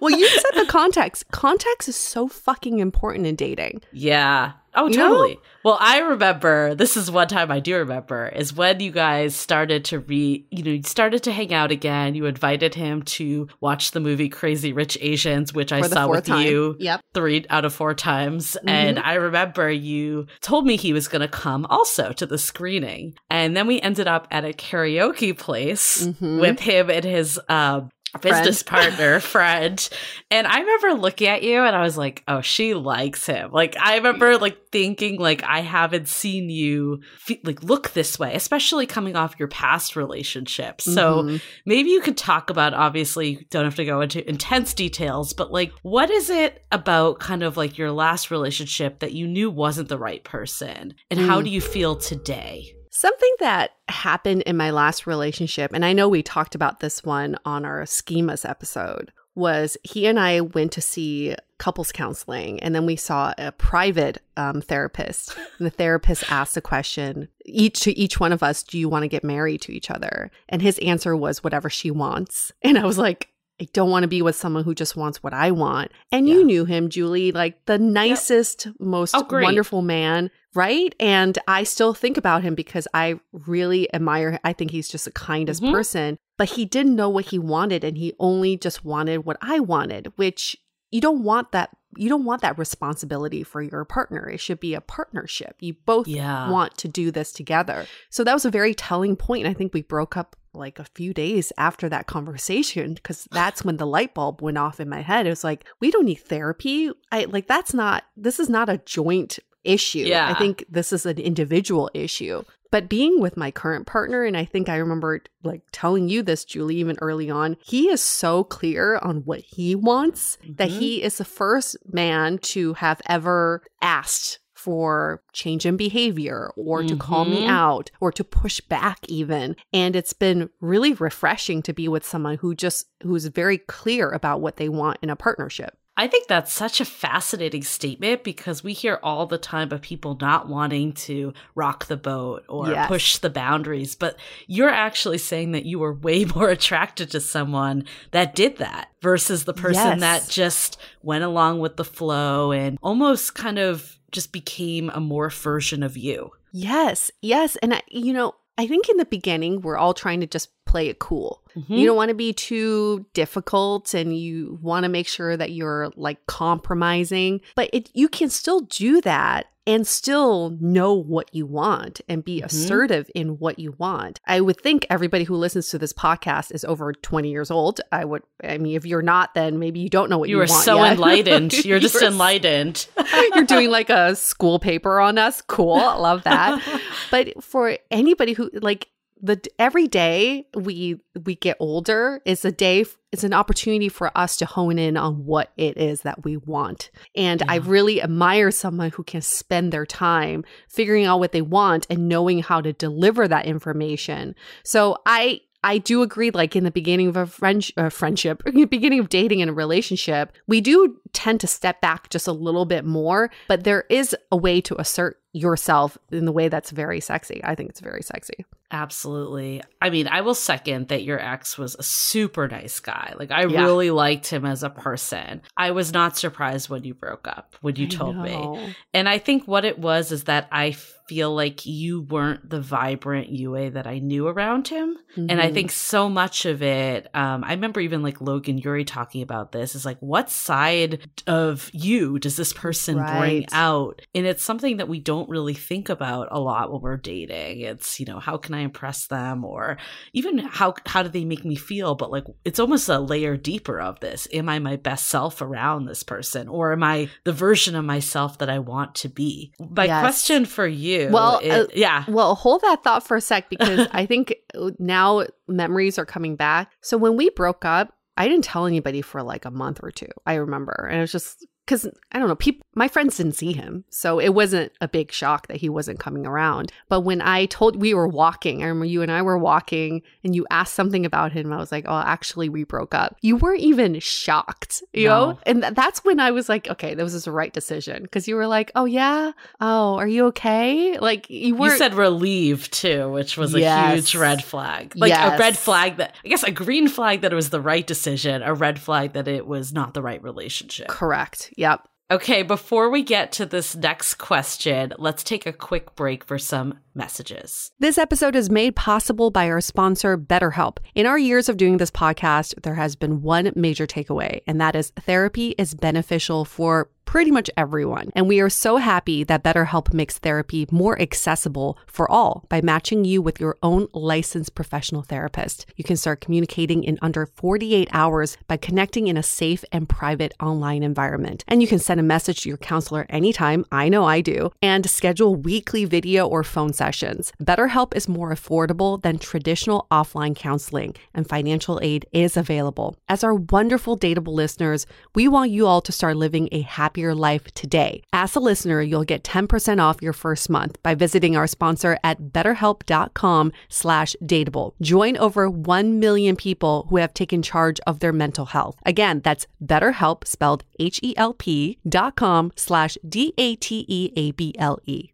well, 0.00 0.16
you 0.16 0.28
said 0.28 0.50
the 0.54 0.66
context. 0.68 1.24
Context 1.30 1.88
is 1.88 1.96
so 1.96 2.28
fucking 2.28 2.78
important 2.80 3.26
in 3.26 3.34
dating. 3.36 3.80
yeah. 3.92 4.52
Oh, 4.76 4.88
You 4.88 4.96
know? 4.96 5.08
totally. 5.08 5.38
Well, 5.64 5.78
I 5.80 6.00
remember 6.00 6.74
this 6.74 6.96
is 6.96 7.10
one 7.10 7.28
time 7.28 7.50
I 7.50 7.60
do 7.60 7.76
remember 7.76 8.28
is 8.28 8.52
when 8.54 8.80
you 8.80 8.90
guys 8.90 9.34
started 9.34 9.84
to 9.86 10.00
re, 10.00 10.44
you 10.50 10.62
know, 10.62 10.70
you 10.72 10.82
started 10.82 11.22
to 11.22 11.32
hang 11.32 11.54
out 11.54 11.70
again. 11.70 12.14
You 12.14 12.26
invited 12.26 12.74
him 12.74 13.02
to 13.02 13.48
watch 13.60 13.92
the 13.92 14.00
movie 14.00 14.28
Crazy 14.28 14.72
Rich 14.72 14.98
Asians, 15.00 15.54
which 15.54 15.72
I 15.72 15.80
for 15.80 15.88
the 15.88 15.94
saw 15.94 16.08
with 16.08 16.26
time. 16.26 16.46
you 16.46 16.76
Yep. 16.80 17.00
three 17.14 17.46
out 17.48 17.64
of 17.64 17.72
four 17.72 17.94
times. 17.94 18.56
Mm-hmm. 18.58 18.68
And 18.68 18.98
I 18.98 19.14
remember 19.14 19.70
you 19.70 20.26
told 20.42 20.66
me 20.66 20.76
he 20.76 20.92
was 20.92 21.08
going 21.08 21.22
to 21.22 21.28
come 21.28 21.66
also 21.70 22.12
to 22.12 22.26
the 22.26 22.36
screening. 22.38 23.14
And 23.30 23.56
then 23.56 23.66
we 23.66 23.80
ended 23.80 24.06
up 24.06 24.28
at 24.30 24.44
a 24.44 24.52
karaoke 24.52 25.36
place 25.36 26.06
Mhm. 26.06 26.40
with 26.40 26.60
him 26.60 26.90
and 26.90 27.04
his 27.04 27.40
um, 27.48 27.88
business 28.20 28.62
partner, 28.62 29.20
friend. 29.34 29.88
And 30.30 30.46
I 30.46 30.60
remember 30.60 30.94
looking 30.94 31.28
at 31.28 31.42
you 31.42 31.62
and 31.62 31.74
I 31.76 31.82
was 31.82 31.96
like, 31.98 32.22
oh, 32.28 32.40
she 32.40 32.74
likes 32.74 33.26
him. 33.26 33.50
Like, 33.52 33.76
I 33.78 33.96
remember 33.96 34.38
like 34.38 34.68
thinking, 34.70 35.18
like, 35.18 35.42
I 35.44 35.60
haven't 35.60 36.08
seen 36.08 36.50
you 36.50 37.00
fe- 37.18 37.40
like 37.44 37.62
look 37.62 37.90
this 37.92 38.18
way, 38.18 38.34
especially 38.34 38.86
coming 38.86 39.16
off 39.16 39.34
your 39.38 39.48
past 39.48 39.96
relationship. 39.96 40.80
So, 40.80 41.22
Mhm. 41.22 41.40
maybe 41.66 41.90
you 41.90 42.00
could 42.00 42.16
talk 42.16 42.50
about 42.50 42.74
obviously 42.74 43.30
you 43.30 43.44
don't 43.50 43.64
have 43.64 43.76
to 43.76 43.84
go 43.84 44.00
into 44.00 44.26
intense 44.28 44.74
details 44.74 45.32
but 45.32 45.52
like 45.52 45.72
what 45.82 46.10
is 46.10 46.28
it 46.30 46.64
about 46.72 47.18
kind 47.20 47.42
of 47.42 47.56
like 47.56 47.78
your 47.78 47.90
last 47.92 48.30
relationship 48.30 48.98
that 49.00 49.12
you 49.12 49.26
knew 49.26 49.50
wasn't 49.50 49.88
the 49.88 49.98
right 49.98 50.24
person 50.24 50.94
and 51.10 51.20
how 51.20 51.40
Mm. 51.40 51.44
do 51.44 51.50
you 51.50 51.60
feel 51.60 51.96
today 51.96 52.73
Something 52.96 53.34
that 53.40 53.72
happened 53.88 54.42
in 54.42 54.56
my 54.56 54.70
last 54.70 55.04
relationship, 55.04 55.72
and 55.72 55.84
I 55.84 55.92
know 55.92 56.08
we 56.08 56.22
talked 56.22 56.54
about 56.54 56.78
this 56.78 57.02
one 57.02 57.36
on 57.44 57.64
our 57.64 57.82
schemas 57.82 58.48
episode, 58.48 59.10
was 59.34 59.76
he 59.82 60.06
and 60.06 60.20
I 60.20 60.42
went 60.42 60.70
to 60.72 60.80
see 60.80 61.34
couples 61.58 61.90
counseling, 61.90 62.60
and 62.60 62.72
then 62.72 62.86
we 62.86 62.94
saw 62.94 63.34
a 63.36 63.50
private 63.50 64.22
um, 64.36 64.60
therapist. 64.60 65.36
And 65.58 65.66
the 65.66 65.70
therapist 65.70 66.30
asked 66.30 66.54
the 66.54 66.60
question 66.60 67.26
each 67.44 67.80
to 67.80 67.98
each 67.98 68.20
one 68.20 68.30
of 68.30 68.44
us, 68.44 68.62
"Do 68.62 68.78
you 68.78 68.88
want 68.88 69.02
to 69.02 69.08
get 69.08 69.24
married 69.24 69.62
to 69.62 69.72
each 69.72 69.90
other?" 69.90 70.30
And 70.48 70.62
his 70.62 70.78
answer 70.78 71.16
was, 71.16 71.42
"Whatever 71.42 71.68
she 71.68 71.90
wants." 71.90 72.52
And 72.62 72.78
I 72.78 72.84
was 72.84 72.96
like. 72.96 73.28
I 73.60 73.68
don't 73.72 73.90
want 73.90 74.02
to 74.02 74.08
be 74.08 74.20
with 74.20 74.34
someone 74.34 74.64
who 74.64 74.74
just 74.74 74.96
wants 74.96 75.22
what 75.22 75.32
I 75.32 75.52
want. 75.52 75.92
And 76.10 76.28
you 76.28 76.42
knew 76.42 76.64
him, 76.64 76.88
Julie, 76.88 77.30
like 77.30 77.64
the 77.66 77.78
nicest, 77.78 78.66
most 78.80 79.14
Oh, 79.14 79.24
wonderful 79.30 79.80
man, 79.80 80.32
right? 80.54 80.94
And 81.00 81.38
I 81.48 81.64
still 81.64 81.94
think 81.94 82.16
about 82.16 82.42
him 82.42 82.54
because 82.54 82.86
I 82.94 83.20
really 83.32 83.92
admire 83.94 84.32
him. 84.32 84.38
I 84.44 84.52
think 84.52 84.70
he's 84.70 84.88
just 84.88 85.04
the 85.04 85.10
kindest 85.12 85.62
Mhm. 85.62 85.72
person. 85.72 86.18
But 86.36 86.50
he 86.50 86.64
didn't 86.64 86.96
know 86.96 87.08
what 87.08 87.26
he 87.26 87.38
wanted 87.38 87.84
and 87.84 87.96
he 87.96 88.12
only 88.18 88.56
just 88.56 88.84
wanted 88.84 89.24
what 89.24 89.36
I 89.40 89.60
wanted, 89.60 90.12
which 90.16 90.56
you 90.90 91.00
don't 91.00 91.22
want 91.24 91.52
that 91.52 91.70
you 91.96 92.08
don't 92.08 92.24
want 92.24 92.42
that 92.42 92.58
responsibility 92.58 93.44
for 93.44 93.62
your 93.62 93.84
partner. 93.84 94.28
It 94.28 94.40
should 94.40 94.58
be 94.58 94.74
a 94.74 94.80
partnership. 94.80 95.54
You 95.60 95.74
both 95.86 96.08
Yeah. 96.08 96.50
want 96.50 96.76
to 96.78 96.88
do 96.88 97.12
this 97.12 97.30
together. 97.32 97.86
So 98.10 98.24
that 98.24 98.34
was 98.34 98.44
a 98.44 98.50
very 98.50 98.74
telling 98.74 99.14
point. 99.14 99.46
I 99.46 99.54
think 99.54 99.72
we 99.72 99.82
broke 99.82 100.16
up 100.16 100.34
like 100.52 100.80
a 100.80 100.86
few 100.96 101.14
days 101.14 101.52
after 101.56 101.88
that 101.90 102.08
conversation 102.08 102.94
because 102.94 103.28
that's 103.30 103.64
when 103.64 103.76
the 103.76 103.86
light 103.86 104.12
bulb 104.12 104.42
went 104.42 104.58
off 104.58 104.80
in 104.80 104.88
my 104.88 105.02
head. 105.02 105.24
It 105.26 105.30
was 105.30 105.44
like, 105.44 105.64
we 105.80 105.92
don't 105.92 106.06
need 106.06 106.16
therapy. 106.16 106.90
I 107.12 107.26
like 107.26 107.46
that's 107.46 107.72
not 107.74 108.02
this 108.16 108.40
is 108.40 108.48
not 108.48 108.68
a 108.68 108.78
joint 108.78 109.38
issue. 109.64 110.00
Yeah. 110.00 110.28
I 110.30 110.38
think 110.38 110.64
this 110.68 110.92
is 110.92 111.06
an 111.06 111.18
individual 111.18 111.90
issue. 111.94 112.42
But 112.70 112.88
being 112.88 113.20
with 113.20 113.36
my 113.36 113.52
current 113.52 113.86
partner, 113.86 114.24
and 114.24 114.36
I 114.36 114.44
think 114.44 114.68
I 114.68 114.76
remember 114.76 115.20
like 115.44 115.62
telling 115.70 116.08
you 116.08 116.22
this, 116.22 116.44
Julie, 116.44 116.76
even 116.76 116.96
early 117.00 117.30
on, 117.30 117.56
he 117.64 117.88
is 117.88 118.00
so 118.02 118.42
clear 118.42 118.96
on 118.98 119.18
what 119.18 119.40
he 119.40 119.74
wants 119.76 120.38
that 120.48 120.70
Mhm. 120.70 120.78
he 120.78 121.02
is 121.02 121.18
the 121.18 121.24
first 121.24 121.76
man 121.92 122.38
to 122.38 122.74
have 122.74 123.00
ever 123.06 123.62
asked 123.80 124.40
for 124.54 125.22
change 125.32 125.66
in 125.66 125.76
behavior 125.76 126.50
or 126.56 126.82
to 126.82 126.96
call 126.96 127.26
me 127.26 127.46
out 127.46 127.90
or 128.00 128.10
to 128.10 128.24
push 128.24 128.62
back 128.62 128.98
even 129.08 129.54
and 129.74 129.94
it's 129.94 130.14
been 130.14 130.48
really 130.58 130.94
refreshing 130.94 131.60
to 131.60 131.74
be 131.74 131.86
with 131.86 132.06
someone 132.06 132.38
who 132.38 132.54
just 132.54 132.86
who's 133.02 133.26
very 133.26 133.58
clear 133.58 134.08
about 134.08 134.40
what 134.40 134.56
they 134.56 134.70
want 134.70 134.96
in 135.02 135.10
a 135.10 135.16
partnership 135.16 135.76
I 135.96 136.08
think 136.08 136.26
that's 136.26 136.52
such 136.52 136.80
a 136.80 136.84
fascinating 136.84 137.62
statement 137.62 138.24
because 138.24 138.64
we 138.64 138.72
hear 138.72 138.98
all 139.02 139.26
the 139.26 139.38
time 139.38 139.70
of 139.72 139.80
people 139.80 140.18
not 140.20 140.48
wanting 140.48 140.92
to 140.94 141.32
rock 141.54 141.86
the 141.86 141.96
boat 141.96 142.44
or 142.48 142.68
Yes. 142.70 142.88
push 142.88 143.18
the 143.18 143.30
boundaries. 143.30 143.94
But 143.94 144.16
you're 144.48 144.68
actually 144.70 145.18
saying 145.18 145.52
that 145.52 145.66
you 145.66 145.78
were 145.78 145.92
way 145.94 146.24
more 146.34 146.48
attracted 146.48 147.10
to 147.12 147.20
someone 147.20 147.84
that 148.10 148.34
did 148.34 148.56
that 148.56 148.88
versus 149.02 149.44
the 149.44 149.54
person 149.54 150.00
Yes. 150.00 150.00
that 150.00 150.28
just 150.28 150.78
went 151.02 151.22
along 151.22 151.60
with 151.60 151.76
the 151.76 151.84
flow 151.84 152.50
and 152.50 152.76
almost 152.82 153.34
kind 153.36 153.58
of 153.60 153.98
just 154.10 154.32
became 154.32 154.90
a 154.90 155.00
morph 155.00 155.40
version 155.42 155.82
of 155.82 155.96
you. 155.96 156.30
yes 156.52 157.10
yes 157.20 157.56
and 157.62 157.74
I, 157.74 157.82
you 157.88 158.12
know 158.12 158.34
i 158.56 158.64
think 158.68 158.88
in 158.88 158.96
the 158.96 159.04
beginning 159.04 159.60
we're 159.60 159.76
all 159.76 159.92
trying 159.92 160.20
to 160.20 160.26
just 160.28 160.50
play 160.74 160.88
it 160.88 160.98
cool 160.98 161.40
Mm-hmm. 161.54 161.72
You 161.74 161.86
don't 161.86 161.96
want 161.96 162.08
to 162.08 162.16
be 162.16 162.32
too 162.32 163.06
difficult 163.14 163.94
and 163.94 164.18
you 164.18 164.58
want 164.60 164.82
to 164.82 164.88
make 164.88 165.06
sure 165.06 165.36
that 165.36 165.52
you're 165.52 165.92
like 165.94 166.18
compromising, 166.26 167.40
but 167.54 167.70
it, 167.72 167.90
you 167.94 168.08
can 168.08 168.28
still 168.28 168.60
do 168.62 169.00
that 169.02 169.46
and 169.66 169.86
still 169.86 170.56
know 170.60 170.92
what 170.92 171.32
you 171.32 171.46
want 171.46 172.00
and 172.08 172.24
be 172.24 172.40
Mhm. 172.40 172.46
assertive 172.46 173.08
in 173.14 173.38
what 173.38 173.60
you 173.60 173.74
want. 173.78 174.18
I 174.26 174.40
would 174.40 174.60
think 174.60 174.84
everybody 174.90 175.22
who 175.24 175.36
listens 175.36 175.68
to 175.70 175.78
this 175.78 175.92
podcast 175.92 176.52
is 176.52 176.64
over 176.64 176.92
20 176.92 177.30
years 177.30 177.52
old. 177.52 177.80
I 177.92 178.04
would 178.04 178.22
I 178.42 178.58
mean 178.58 178.74
if 178.76 178.84
you're 178.84 179.00
not 179.00 179.34
then 179.34 179.60
maybe 179.60 179.78
you 179.78 179.88
don't 179.88 180.10
know 180.10 180.18
what 180.18 180.28
you, 180.28 180.36
you 180.36 180.40
want 180.40 180.50
so 180.64 180.82
yet. 180.82 180.94
enlightened. 180.94 181.52
You're 181.64 181.78
just 181.78 181.94
You're- 181.94 182.08
enlightened. 182.08 182.86
You're 183.34 183.44
doing 183.44 183.70
like 183.70 183.90
a 183.90 184.16
school 184.16 184.58
paper 184.58 184.98
on 185.00 185.18
us. 185.18 185.40
Cool. 185.40 185.74
I 185.76 185.94
love 185.96 186.24
that 186.24 186.60
but 187.12 187.42
for 187.42 187.78
anybody 187.92 188.32
who 188.32 188.50
like 188.54 188.88
the 189.24 189.40
every 189.58 189.88
day 189.88 190.46
we 190.54 191.00
we 191.24 191.34
get 191.34 191.56
older 191.58 192.20
is 192.26 192.44
a 192.44 192.52
day 192.52 192.84
it's 193.10 193.24
an 193.24 193.32
opportunity 193.32 193.88
for 193.88 194.16
us 194.18 194.36
to 194.36 194.44
hone 194.44 194.78
in 194.78 194.96
on 194.98 195.24
what 195.24 195.52
it 195.56 195.78
is 195.78 196.02
that 196.02 196.24
we 196.24 196.36
want. 196.36 196.90
And 197.16 197.42
i 197.48 197.56
really 197.56 198.02
admire 198.02 198.50
someone 198.50 198.90
who 198.90 199.02
can 199.02 199.22
spend 199.22 199.72
their 199.72 199.86
time 199.86 200.44
figuring 200.68 201.06
out 201.06 201.20
what 201.20 201.32
they 201.32 201.42
want 201.42 201.86
and 201.88 202.08
knowing 202.08 202.40
how 202.40 202.60
to 202.60 202.72
deliver 202.74 203.26
that 203.26 203.46
information. 203.46 204.34
So 204.62 204.98
i 205.06 205.40
I 205.66 205.78
do 205.78 206.02
agree, 206.02 206.30
like 206.30 206.54
in 206.54 206.64
the 206.64 206.70
beginning 206.70 207.08
of 207.08 207.16
a 207.16 207.24
friend, 207.24 207.66
uh, 207.78 207.88
friendship, 207.88 208.42
beginning 208.68 209.00
of 209.00 209.08
dating 209.08 209.40
in 209.40 209.48
a 209.48 209.54
relationship, 209.54 210.30
we 210.46 210.60
do 210.60 211.00
tend 211.14 211.40
to 211.40 211.46
step 211.46 211.80
back 211.80 212.10
just 212.10 212.28
a 212.28 212.32
little 212.32 212.66
bit 212.66 212.84
more, 212.84 213.30
but 213.48 213.64
there 213.64 213.86
is 213.88 214.14
a 214.30 214.36
way 214.36 214.60
to 214.60 214.78
assert 214.78 215.18
yourself 215.34 215.98
in 216.12 216.24
the 216.24 216.32
way 216.32 216.48
that's 216.48 216.70
very 216.70 217.00
sexy. 217.00 217.40
I 217.44 217.54
think 217.56 217.68
it's 217.68 217.80
very 217.80 218.02
sexy. 218.02 218.46
Absolutely. 218.70 219.62
I 219.82 219.90
mean, 219.90 220.08
I 220.08 220.20
will 220.22 220.34
second 220.34 220.88
that 220.88 221.02
your 221.02 221.18
ex 221.20 221.58
was 221.58 221.74
a 221.78 221.82
super 221.82 222.48
nice 222.48 222.80
guy. 222.80 223.14
Like, 223.18 223.30
I 223.30 223.44
Yeah. 223.46 223.64
really 223.64 223.90
liked 223.90 224.28
him 224.28 224.44
as 224.46 224.62
a 224.62 224.70
person. 224.70 225.42
I 225.56 225.72
was 225.72 225.92
not 225.92 226.16
surprised 226.16 226.68
when 226.70 226.84
you 226.84 226.94
broke 226.94 227.26
up, 227.28 227.56
when 227.60 227.76
you 227.76 227.86
I 227.86 227.88
told 227.90 228.16
me. 228.16 228.74
And 228.94 229.08
I 229.08 229.18
think 229.18 229.46
what 229.46 229.64
it 229.64 229.78
was 229.78 230.12
is 230.12 230.24
that 230.24 230.48
I 230.50 230.72
feel 231.06 231.34
like 231.34 231.66
you 231.66 232.00
weren't 232.00 232.48
the 232.48 232.62
vibrant 232.62 233.28
Yue 233.28 233.68
that 233.70 233.86
I 233.86 233.98
knew 233.98 234.26
around 234.26 234.68
him. 234.68 234.96
And 235.16 235.38
I 235.38 235.50
Mhm. 235.50 235.54
think 235.54 235.70
so 235.70 236.08
much 236.08 236.46
of 236.46 236.62
it, 236.62 237.08
um, 237.14 237.44
I 237.44 237.50
remember 237.52 237.80
even 237.80 238.02
like 238.02 238.22
Logan 238.22 238.56
Ury 238.56 238.84
talking 238.84 239.20
about 239.20 239.52
this 239.52 239.74
is 239.74 239.84
like, 239.84 239.98
what 240.00 240.30
side 240.30 241.06
of 241.26 241.70
you 241.74 242.18
does 242.18 242.36
this 242.38 242.54
person 242.54 242.96
bring 242.96 243.44
out? 243.52 244.00
And 244.14 244.24
it's 244.26 244.42
something 244.42 244.78
that 244.78 244.88
we 244.88 244.98
don't 244.98 245.23
really 245.28 245.54
think 245.54 245.88
about 245.88 246.28
a 246.30 246.38
lot 246.40 246.72
when 246.72 246.80
we're 246.82 246.96
dating. 246.96 247.60
It's, 247.60 247.98
you 248.00 248.06
know, 248.06 248.18
how 248.18 248.36
can 248.36 248.54
I 248.54 248.60
impress 248.60 249.06
them 249.06 249.44
or 249.44 249.76
even 250.12 250.38
how, 250.38 250.74
how 250.86 251.02
do 251.02 251.08
they 251.08 251.24
make 251.24 251.44
me 251.44 251.54
feel? 251.56 251.94
But 251.94 252.10
like, 252.10 252.24
it's 252.44 252.58
almost 252.60 252.88
a 252.88 252.98
layer 252.98 253.36
deeper 253.36 253.80
of 253.80 254.00
this. 254.00 254.26
Am 254.32 254.48
I 254.48 254.58
my 254.58 254.76
best 254.76 255.06
self 255.08 255.40
around 255.42 255.86
this 255.86 256.02
person 256.02 256.48
or 256.48 256.72
am 256.72 256.82
I 256.82 257.08
the 257.24 257.32
version 257.32 257.74
of 257.74 257.84
myself 257.84 258.38
that 258.38 258.50
I 258.50 258.58
want 258.58 258.94
to 258.96 259.08
be? 259.08 259.52
My 259.70 259.84
Yes. 259.86 260.00
question 260.00 260.44
for 260.44 260.66
you. 260.66 261.08
Well, 261.10 261.38
is- 261.40 261.52
uh, 261.52 261.66
yeah. 261.74 262.04
Well, 262.08 262.34
hold 262.34 262.62
that 262.62 262.82
thought 262.84 263.06
for 263.06 263.16
a 263.16 263.20
sec 263.20 263.48
because 263.50 263.86
I 263.92 264.06
think 264.06 264.34
now 264.78 265.24
memories 265.48 265.98
are 265.98 266.06
coming 266.06 266.36
back. 266.36 266.70
So 266.82 266.96
when 266.96 267.16
we 267.16 267.30
broke 267.30 267.64
up, 267.64 267.92
I 268.16 268.28
didn't 268.28 268.44
tell 268.44 268.66
anybody 268.66 269.02
for 269.02 269.22
like 269.24 269.44
a 269.44 269.50
month 269.50 269.80
or 269.82 269.90
two. 269.90 270.06
I 270.24 270.34
remember. 270.34 270.86
And 270.88 270.98
it 270.98 271.00
was 271.00 271.10
just 271.12 271.44
because 271.66 271.86
I 272.12 272.18
don't 272.18 272.28
know, 272.28 272.34
people, 272.36 272.64
my 272.74 272.88
friends 272.88 273.16
didn't 273.16 273.32
see 273.36 273.52
him. 273.52 273.84
So 273.90 274.18
it 274.20 274.34
wasn't 274.34 274.72
a 274.80 274.88
big 274.88 275.10
shock 275.12 275.46
that 275.48 275.56
he 275.58 275.68
wasn't 275.68 275.98
coming 275.98 276.26
around. 276.26 276.70
But 276.88 277.00
when 277.00 277.22
I 277.22 277.46
told 277.46 277.76
we 277.80 277.94
were 277.94 278.06
walking, 278.08 278.62
I 278.62 278.66
remember 278.66 278.84
you 278.84 279.00
and 279.02 279.10
I 279.10 279.22
were 279.22 279.38
walking 279.38 280.02
and 280.22 280.34
you 280.34 280.46
asked 280.50 280.74
something 280.74 281.06
about 281.06 281.32
him. 281.32 281.52
I 281.52 281.56
was 281.56 281.72
like, 281.72 281.84
oh, 281.88 281.98
actually, 282.04 282.48
we 282.48 282.64
broke 282.64 282.94
up. 282.94 283.16
You 283.22 283.36
weren't 283.36 283.60
even 283.60 283.98
shocked, 284.00 284.82
you 284.92 285.08
No. 285.08 285.30
know? 285.32 285.38
And 285.46 285.62
th- 285.62 285.74
that's 285.74 286.04
when 286.04 286.20
I 286.20 286.30
was 286.32 286.48
like, 286.48 286.68
okay, 286.68 286.94
this 286.94 287.12
was 287.14 287.24
the 287.24 287.32
right 287.32 287.52
decision. 287.52 288.02
Because 288.02 288.28
you 288.28 288.36
were 288.36 288.46
like, 288.46 288.70
oh, 288.74 288.84
yeah. 288.84 289.32
Oh, 289.60 289.94
are 289.96 290.06
you 290.08 290.26
okay? 290.26 290.98
Like 290.98 291.30
you 291.30 291.54
were 291.54 291.70
You 291.70 291.78
said 291.78 291.94
relieved 291.94 292.72
too, 292.72 293.10
which 293.10 293.36
was 293.38 293.54
a 293.54 293.94
huge 293.94 294.14
red 294.14 294.44
flag. 294.44 294.92
Like 294.96 295.12
a 295.12 295.38
red 295.38 295.56
flag 295.56 295.96
that, 295.96 296.14
I 296.24 296.28
guess, 296.28 296.42
a 296.42 296.50
green 296.50 296.88
flag 296.88 297.22
that 297.22 297.32
it 297.32 297.36
was 297.36 297.50
the 297.50 297.60
right 297.60 297.86
decision, 297.86 298.42
a 298.42 298.52
red 298.52 298.78
flag 298.78 299.14
that 299.14 299.28
it 299.28 299.46
was 299.46 299.72
not 299.72 299.94
the 299.94 300.02
right 300.02 300.22
relationship. 300.22 300.88
correct. 300.88 301.52
Yep. 301.56 301.88
Okay, 302.10 302.42
before 302.42 302.90
we 302.90 303.02
get 303.02 303.32
to 303.32 303.46
this 303.46 303.74
next 303.74 304.16
question, 304.16 304.92
let's 304.98 305.24
take 305.24 305.46
a 305.46 305.52
quick 305.54 305.96
break 305.96 306.22
for 306.22 306.38
some 306.38 306.78
messages. 306.94 307.70
This 307.78 307.96
episode 307.96 308.36
is 308.36 308.50
made 308.50 308.76
possible 308.76 309.30
by 309.30 309.48
our 309.48 309.62
sponsor, 309.62 310.18
BetterHelp. 310.18 310.76
In 310.94 311.06
our 311.06 311.18
years 311.18 311.48
of 311.48 311.56
doing 311.56 311.78
this 311.78 311.90
podcast, 311.90 312.60
there 312.62 312.74
has 312.74 312.94
been 312.94 313.22
one 313.22 313.52
major 313.56 313.86
takeaway, 313.86 314.42
and 314.46 314.60
that 314.60 314.76
is 314.76 314.90
therapy 314.90 315.54
is 315.56 315.74
beneficial 315.74 316.44
for 316.44 316.90
pretty 317.04 317.30
much 317.30 317.50
everyone. 317.56 318.10
And 318.14 318.28
we 318.28 318.40
are 318.40 318.50
so 318.50 318.76
happy 318.76 319.24
that 319.24 319.42
BetterHelp 319.42 319.92
makes 319.92 320.18
therapy 320.18 320.66
more 320.70 321.00
accessible 321.00 321.78
for 321.86 322.10
all 322.10 322.44
by 322.48 322.60
matching 322.60 323.04
you 323.04 323.22
with 323.22 323.40
your 323.40 323.56
own 323.62 323.88
licensed 323.92 324.54
professional 324.54 325.02
therapist. 325.02 325.66
You 325.76 325.84
can 325.84 325.96
start 325.96 326.20
communicating 326.20 326.84
in 326.84 326.98
under 327.02 327.26
48 327.26 327.88
hours 327.92 328.36
by 328.48 328.56
connecting 328.56 329.08
in 329.08 329.16
a 329.16 329.22
safe 329.22 329.64
and 329.72 329.88
private 329.88 330.34
online 330.40 330.82
environment. 330.82 331.44
And 331.48 331.62
you 331.62 331.68
can 331.68 331.78
send 331.78 332.00
a 332.00 332.04
message 332.04 332.42
to 332.42 332.48
your 332.48 332.58
counselor 332.58 333.06
anytime. 333.08 333.64
I 333.70 333.88
know 333.88 334.04
I 334.04 334.20
do. 334.20 334.50
And 334.62 334.88
schedule 334.88 335.34
weekly 335.34 335.84
video 335.84 336.26
or 336.26 336.42
phone 336.42 336.72
sessions. 336.72 337.32
BetterHelp 337.42 337.94
is 337.94 338.08
more 338.08 338.30
affordable 338.32 339.00
than 339.02 339.18
traditional 339.18 339.86
offline 339.90 340.34
counseling, 340.34 340.94
and 341.14 341.28
financial 341.28 341.78
aid 341.82 342.06
is 342.12 342.36
available. 342.36 342.96
As 343.08 343.24
our 343.24 343.34
wonderful 343.34 343.98
Dateable 343.98 344.34
listeners, 344.34 344.86
we 345.14 345.28
want 345.28 345.50
you 345.50 345.66
all 345.66 345.80
to 345.82 345.92
start 345.92 346.16
living 346.16 346.48
a 346.52 346.62
happier 346.94 347.14
life 347.14 347.52
today. 347.54 348.02
As 348.12 348.36
a 348.36 348.40
listener, 348.40 348.80
you'll 348.80 349.04
get 349.04 349.24
10% 349.24 349.82
off 349.82 350.00
your 350.00 350.12
first 350.12 350.48
month 350.48 350.80
by 350.82 350.94
visiting 350.94 351.36
our 351.36 351.48
sponsor 351.48 351.98
at 352.04 352.32
betterhelp.com 352.32 353.52
slash 353.68 354.14
dateable. 354.22 354.74
Join 354.80 355.16
over 355.16 355.50
1 355.50 355.98
million 355.98 356.36
people 356.36 356.86
who 356.90 356.98
have 356.98 357.12
taken 357.12 357.42
charge 357.42 357.80
of 357.86 357.98
their 357.98 358.12
mental 358.12 358.46
health. 358.46 358.76
Again, 358.86 359.22
that's 359.24 359.48
betterhelp 359.60 360.24
spelled 360.26 360.62
H-E-L-P 360.78 361.78
dot 361.88 362.14
com 362.14 362.52
slash 362.56 362.96
D-A-T-E-A-B-L-E. 363.08 365.13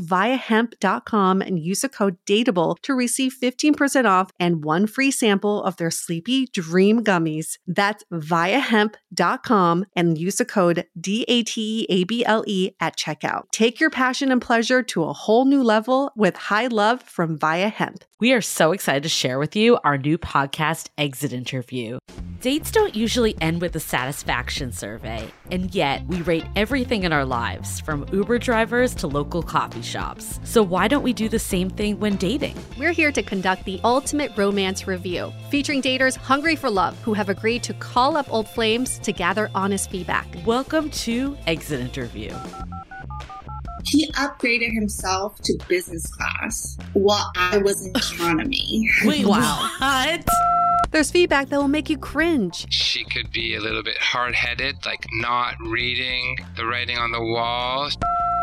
viiahemp.com 0.00 1.42
and 1.42 1.58
use 1.58 1.80
the 1.80 1.88
code 1.88 2.16
DATEABLE 2.26 2.76
to 2.82 2.94
receive 2.94 3.34
15% 3.40 4.04
off 4.04 4.30
and 4.38 4.64
one 4.64 4.86
free 4.86 5.10
sample 5.10 5.62
of 5.62 5.76
their 5.76 5.90
Sleepy 5.90 6.46
Dream 6.46 7.02
gummies. 7.02 7.58
That's 7.66 8.04
viiahemp.com 8.12 9.86
and 9.94 10.18
use 10.18 10.36
the 10.36 10.44
code 10.44 10.86
D 11.00 11.24
A 11.28 11.42
T 11.42 11.66
E 11.66 11.86
A 11.88 12.04
B 12.04 12.24
L 12.24 12.44
E 12.46 12.70
at 12.80 12.96
checkout. 12.96 13.50
Take 13.52 13.80
your 13.80 13.90
passion 13.90 14.30
and 14.30 14.40
pleasure 14.40 14.82
to 14.82 15.04
a 15.04 15.12
whole 15.12 15.44
new 15.44 15.62
level 15.62 16.12
with 16.16 16.36
High 16.36 16.68
Love 16.68 17.02
from 17.02 17.38
VIIA 17.38 17.68
Hemp. 17.68 18.04
We 18.18 18.32
are 18.32 18.40
so 18.40 18.72
excited 18.72 19.02
to 19.02 19.10
share 19.10 19.38
with 19.38 19.54
you 19.54 19.78
our 19.84 19.98
new 19.98 20.16
podcast, 20.16 20.88
Exit 20.96 21.32
Interview. 21.34 21.98
Dates 22.40 22.70
don't 22.70 22.94
usually 22.94 23.34
end 23.40 23.60
with 23.60 23.76
a 23.76 23.80
satisfaction 23.80 24.72
survey, 24.72 25.28
and 25.50 25.74
yet 25.74 26.06
we 26.06 26.22
rate 26.22 26.46
everything 26.54 27.02
in 27.02 27.12
our 27.12 27.24
lives, 27.24 27.80
from 27.80 28.06
Uber 28.12 28.38
drivers 28.38 28.94
to 28.94 29.06
local 29.06 29.42
coffee 29.76 29.86
shops. 29.86 30.40
So 30.44 30.62
why 30.62 30.88
don't 30.88 31.02
we 31.02 31.12
do 31.12 31.28
the 31.28 31.38
same 31.38 31.70
thing 31.70 31.98
when 32.00 32.16
dating? 32.16 32.56
We're 32.78 32.92
here 32.92 33.12
to 33.12 33.22
conduct 33.22 33.64
the 33.64 33.80
ultimate 33.84 34.32
romance 34.36 34.86
review, 34.86 35.32
featuring 35.50 35.82
daters 35.82 36.16
hungry 36.16 36.56
for 36.56 36.70
love 36.70 36.98
who 37.02 37.14
have 37.14 37.28
agreed 37.28 37.62
to 37.64 37.74
call 37.74 38.16
up 38.16 38.32
old 38.32 38.48
flames 38.48 38.98
to 39.00 39.12
gather 39.12 39.50
honest 39.54 39.90
feedback. 39.90 40.26
Welcome 40.44 40.90
to 40.90 41.36
Exit 41.46 41.80
Interview. 41.80 42.32
He 43.84 44.10
upgraded 44.12 44.74
himself 44.74 45.40
to 45.42 45.56
business 45.68 46.06
class 46.06 46.76
while 46.94 47.30
I 47.36 47.58
was 47.58 47.86
in 47.86 47.92
economy. 47.96 48.90
Wait, 49.04 49.24
wow. 49.24 49.70
What? 49.78 50.24
There's 50.90 51.10
feedback 51.10 51.50
that 51.50 51.58
will 51.58 51.68
make 51.68 51.90
you 51.90 51.98
cringe. 51.98 52.66
She 52.72 53.04
could 53.04 53.30
be 53.30 53.54
a 53.54 53.60
little 53.60 53.82
bit 53.82 53.98
hard 53.98 54.34
headed, 54.34 54.76
like 54.86 55.04
not 55.12 55.54
reading 55.60 56.38
the 56.56 56.64
writing 56.64 56.96
on 56.96 57.12
the 57.12 57.20
wall. 57.20 57.90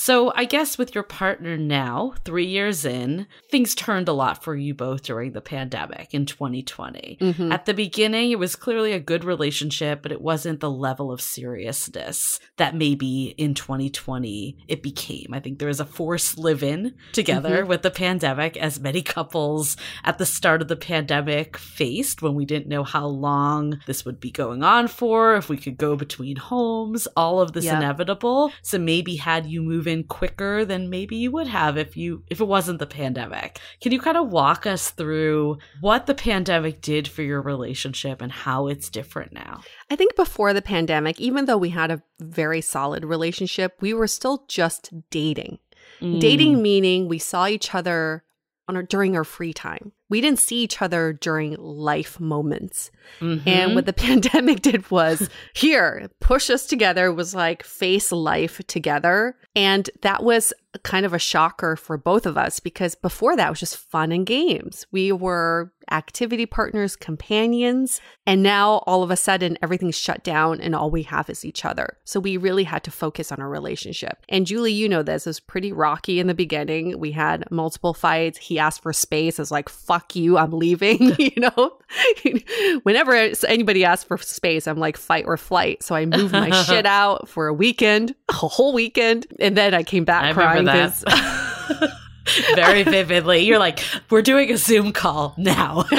So, 0.00 0.32
I 0.36 0.44
guess 0.44 0.78
with 0.78 0.94
your 0.94 1.02
partner 1.02 1.56
now, 1.56 2.14
three 2.24 2.46
years 2.46 2.84
in, 2.84 3.26
things 3.50 3.74
turned 3.74 4.06
a 4.06 4.12
lot 4.12 4.44
for 4.44 4.54
you 4.54 4.72
both 4.72 5.02
during 5.02 5.32
the 5.32 5.40
pandemic 5.40 6.14
in 6.14 6.24
2020. 6.24 7.18
Mhm. 7.20 7.52
At 7.52 7.66
the 7.66 7.74
beginning, 7.74 8.30
it 8.30 8.38
was 8.38 8.54
clearly 8.54 8.92
a 8.92 9.00
good 9.00 9.24
relationship, 9.24 10.00
but 10.02 10.12
it 10.12 10.20
wasn't 10.20 10.60
the 10.60 10.70
level 10.70 11.10
of 11.10 11.20
seriousness 11.20 12.38
that 12.58 12.76
maybe 12.76 13.34
in 13.36 13.54
2020 13.54 14.56
it 14.68 14.84
became. 14.84 15.30
I 15.32 15.40
think 15.40 15.58
there 15.58 15.66
was 15.66 15.80
a 15.80 15.84
forced 15.84 16.38
live 16.38 16.62
in 16.62 16.94
together 17.12 17.66
with 17.66 17.82
the 17.82 17.90
pandemic, 17.90 18.56
as 18.56 18.78
many 18.78 19.02
couples 19.02 19.76
at 20.04 20.18
the 20.18 20.26
start 20.26 20.62
of 20.62 20.68
the 20.68 20.76
pandemic 20.76 21.56
faced 21.58 22.22
when 22.22 22.36
we 22.36 22.44
didn't 22.44 22.68
know 22.68 22.84
how 22.84 23.06
long 23.08 23.80
this 23.86 24.04
would 24.04 24.20
be 24.20 24.30
going 24.30 24.62
on 24.62 24.86
for, 24.86 25.34
if 25.34 25.48
we 25.48 25.56
could 25.56 25.76
go 25.76 25.96
between 25.96 26.36
homes, 26.36 27.08
all 27.16 27.40
of 27.40 27.52
this 27.52 27.64
Yep. 27.64 27.78
inevitable. 27.78 28.52
So 28.62 28.78
maybe 28.78 29.16
had 29.16 29.46
you 29.46 29.60
move 29.60 29.87
in 29.88 30.04
quicker 30.04 30.64
than 30.64 30.90
maybe 30.90 31.16
you 31.16 31.32
would 31.32 31.48
have 31.48 31.76
if 31.76 31.96
you 31.96 32.22
if 32.28 32.40
it 32.40 32.46
wasn't 32.46 32.78
the 32.78 32.86
pandemic. 32.86 33.58
Can 33.80 33.92
you 33.92 34.00
kind 34.00 34.16
of 34.16 34.30
walk 34.30 34.66
us 34.66 34.90
through 34.90 35.58
what 35.80 36.06
the 36.06 36.14
pandemic 36.14 36.80
did 36.80 37.08
for 37.08 37.22
your 37.22 37.40
relationship 37.40 38.22
and 38.22 38.30
how 38.30 38.68
it's 38.68 38.88
different 38.88 39.32
now? 39.32 39.62
I 39.90 39.96
think 39.96 40.14
before 40.14 40.52
the 40.52 40.62
pandemic, 40.62 41.20
even 41.20 41.46
though 41.46 41.58
we 41.58 41.70
had 41.70 41.90
a 41.90 42.02
very 42.20 42.60
solid 42.60 43.04
relationship, 43.04 43.76
we 43.80 43.92
were 43.92 44.06
still 44.06 44.44
just 44.48 44.92
dating. 45.10 45.58
Mm. 46.00 46.20
Dating 46.20 46.62
meaning 46.62 47.08
we 47.08 47.18
saw 47.18 47.46
each 47.46 47.74
other 47.74 48.24
on 48.68 48.76
our, 48.76 48.82
during 48.82 49.16
our 49.16 49.24
free 49.24 49.52
time. 49.52 49.92
We 50.08 50.20
didn't 50.20 50.38
see 50.38 50.56
each 50.62 50.80
other 50.80 51.12
during 51.12 51.56
life 51.58 52.18
moments. 52.18 52.90
Mhm. 53.20 53.46
And 53.46 53.74
what 53.74 53.86
the 53.86 53.92
pandemic 54.08 54.62
did 54.62 54.90
was 54.90 55.28
here, 55.54 56.08
push 56.20 56.50
us 56.50 56.66
together, 56.66 57.12
was 57.12 57.34
like 57.34 57.62
face 57.62 58.10
life 58.12 58.60
together. 58.66 59.36
And 59.54 59.88
that 60.02 60.22
was 60.22 60.52
kind 60.82 61.06
of 61.06 61.14
a 61.14 61.18
shocker 61.18 61.76
for 61.76 61.96
both 61.96 62.26
of 62.26 62.36
us 62.36 62.60
because 62.60 62.94
before 62.94 63.36
that 63.36 63.50
was 63.50 63.60
just 63.60 63.76
fun 63.76 64.12
and 64.12 64.26
games. 64.26 64.86
We 64.90 65.12
were 65.12 65.72
activity 65.90 66.46
partners, 66.46 66.96
companions. 66.96 68.00
And 68.26 68.42
now 68.42 68.82
all 68.86 69.02
of 69.02 69.10
a 69.10 69.16
sudden 69.16 69.58
everything's 69.62 69.96
shut 69.96 70.22
down 70.22 70.60
and 70.60 70.74
all 70.74 70.90
we 70.90 71.02
have 71.04 71.30
is 71.30 71.44
each 71.44 71.64
other. 71.64 71.96
So 72.04 72.20
we 72.20 72.36
really 72.36 72.64
had 72.64 72.84
to 72.84 72.90
focus 72.90 73.32
on 73.32 73.40
our 73.40 73.48
relationship. 73.48 74.24
And 74.28 74.46
Julie, 74.46 74.72
you 74.72 74.88
know 74.88 75.02
this, 75.02 75.26
it 75.26 75.30
was 75.30 75.40
pretty 75.40 75.72
rocky 75.72 76.20
in 76.20 76.26
the 76.26 76.34
beginning. 76.34 76.98
We 76.98 77.12
had 77.12 77.50
multiple 77.50 77.94
fights. 77.94 78.38
He 78.38 78.58
asked 78.58 78.82
for 78.82 78.92
space. 78.92 79.38
I 79.38 79.42
was 79.42 79.50
like, 79.50 79.68
fuck 79.68 80.14
you, 80.14 80.36
I'm 80.38 80.52
leaving. 80.52 81.14
you 81.18 81.32
know? 81.36 81.78
Whenever 82.82 83.14
anybody 83.46 83.84
asks 83.84 84.04
for 84.04 84.18
space, 84.18 84.66
I'm 84.66 84.78
like, 84.78 84.96
fight 84.96 85.24
or 85.26 85.36
flight. 85.36 85.82
So 85.82 85.94
I 85.94 86.04
moved 86.06 86.32
my 86.32 86.50
shit 86.64 86.86
out 86.86 87.28
for 87.28 87.48
a 87.48 87.54
weekend, 87.54 88.14
a 88.28 88.32
whole 88.34 88.74
weekend. 88.74 89.26
And 89.40 89.56
then 89.56 89.74
I 89.74 89.82
came 89.82 90.04
back 90.04 90.24
I 90.24 90.32
crying 90.32 90.57
remember 90.58 90.90
'cause- 90.90 91.00
that. 91.02 91.94
Very 92.54 92.82
vividly. 92.82 93.38
You're 93.40 93.58
like, 93.58 93.80
we're 94.10 94.20
doing 94.22 94.50
a 94.52 94.56
Zoom 94.58 94.92
call 94.92 95.34
now. 95.38 95.84
you 95.90 95.98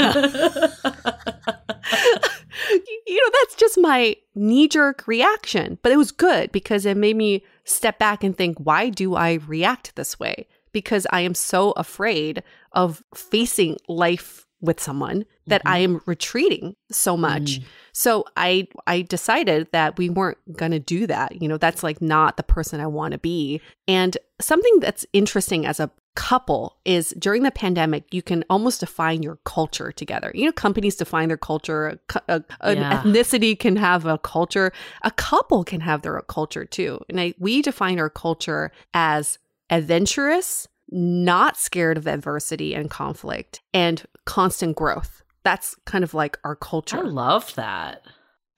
know, 3.17 3.29
that's 3.33 3.55
just 3.57 3.77
my 3.79 4.15
knee 4.35 4.67
jerk 4.67 5.07
reaction. 5.07 5.79
But 5.81 5.91
it 5.91 5.97
was 5.97 6.11
good 6.11 6.51
because 6.51 6.85
it 6.85 6.97
made 6.97 7.15
me 7.15 7.43
step 7.63 7.97
back 7.99 8.23
and 8.23 8.37
think, 8.37 8.57
why 8.59 8.89
do 8.89 9.15
I 9.15 9.33
react 9.47 9.95
this 9.95 10.19
way? 10.19 10.47
Because 10.71 11.07
I 11.11 11.21
am 11.21 11.33
so 11.33 11.71
afraid 11.71 12.43
of 12.73 13.03
facing 13.15 13.77
life 13.87 14.45
with 14.61 14.79
someone 14.79 15.25
that 15.47 15.61
I 15.65 15.81
mm-hmm. 15.81 15.95
am 15.95 16.01
retreating 16.05 16.75
so 16.91 17.15
much. 17.15 17.59
Mm. 17.59 17.63
So 17.93 18.25
I 18.35 18.67
I 18.87 19.01
decided 19.01 19.67
that 19.71 19.97
we 19.97 20.09
weren't 20.09 20.37
going 20.55 20.71
to 20.71 20.79
do 20.79 21.07
that. 21.07 21.41
You 21.41 21.47
know, 21.47 21.57
that's 21.57 21.83
like 21.83 22.01
not 22.01 22.37
the 22.37 22.43
person 22.43 22.79
I 22.79 22.87
want 22.87 23.13
to 23.13 23.17
be. 23.17 23.61
And 23.87 24.17
something 24.41 24.79
that's 24.79 25.05
interesting 25.13 25.65
as 25.65 25.79
a 25.79 25.91
couple 26.15 26.77
is 26.83 27.13
during 27.17 27.43
the 27.43 27.51
pandemic 27.51 28.03
you 28.13 28.21
can 28.21 28.43
almost 28.49 28.81
define 28.81 29.23
your 29.23 29.37
culture 29.45 29.91
together. 29.91 30.31
You 30.35 30.45
know, 30.45 30.51
companies 30.51 30.97
define 30.97 31.29
their 31.29 31.37
culture, 31.37 31.99
a, 32.13 32.23
a- 32.27 32.43
an 32.61 32.77
Yeah. 32.77 33.01
ethnicity 33.01 33.57
can 33.57 33.77
have 33.77 34.05
a 34.05 34.17
culture, 34.17 34.73
a 35.03 35.11
couple 35.11 35.63
can 35.63 35.81
have 35.81 36.01
their 36.01 36.19
culture 36.21 36.65
too. 36.65 36.99
And 37.07 37.21
I, 37.21 37.33
we 37.39 37.61
define 37.61 37.99
our 37.99 38.09
culture 38.09 38.71
as 38.93 39.39
adventurous, 39.69 40.67
not 40.91 41.57
scared 41.57 41.97
of 41.97 42.07
adversity 42.07 42.73
and 42.73 42.89
conflict, 42.89 43.61
and 43.73 44.03
constant 44.25 44.75
growth. 44.75 45.23
That's 45.43 45.75
kind 45.85 46.03
of 46.03 46.13
like 46.13 46.37
our 46.43 46.55
culture. 46.55 46.97
I 46.97 47.01
love 47.01 47.55
that. 47.55 48.05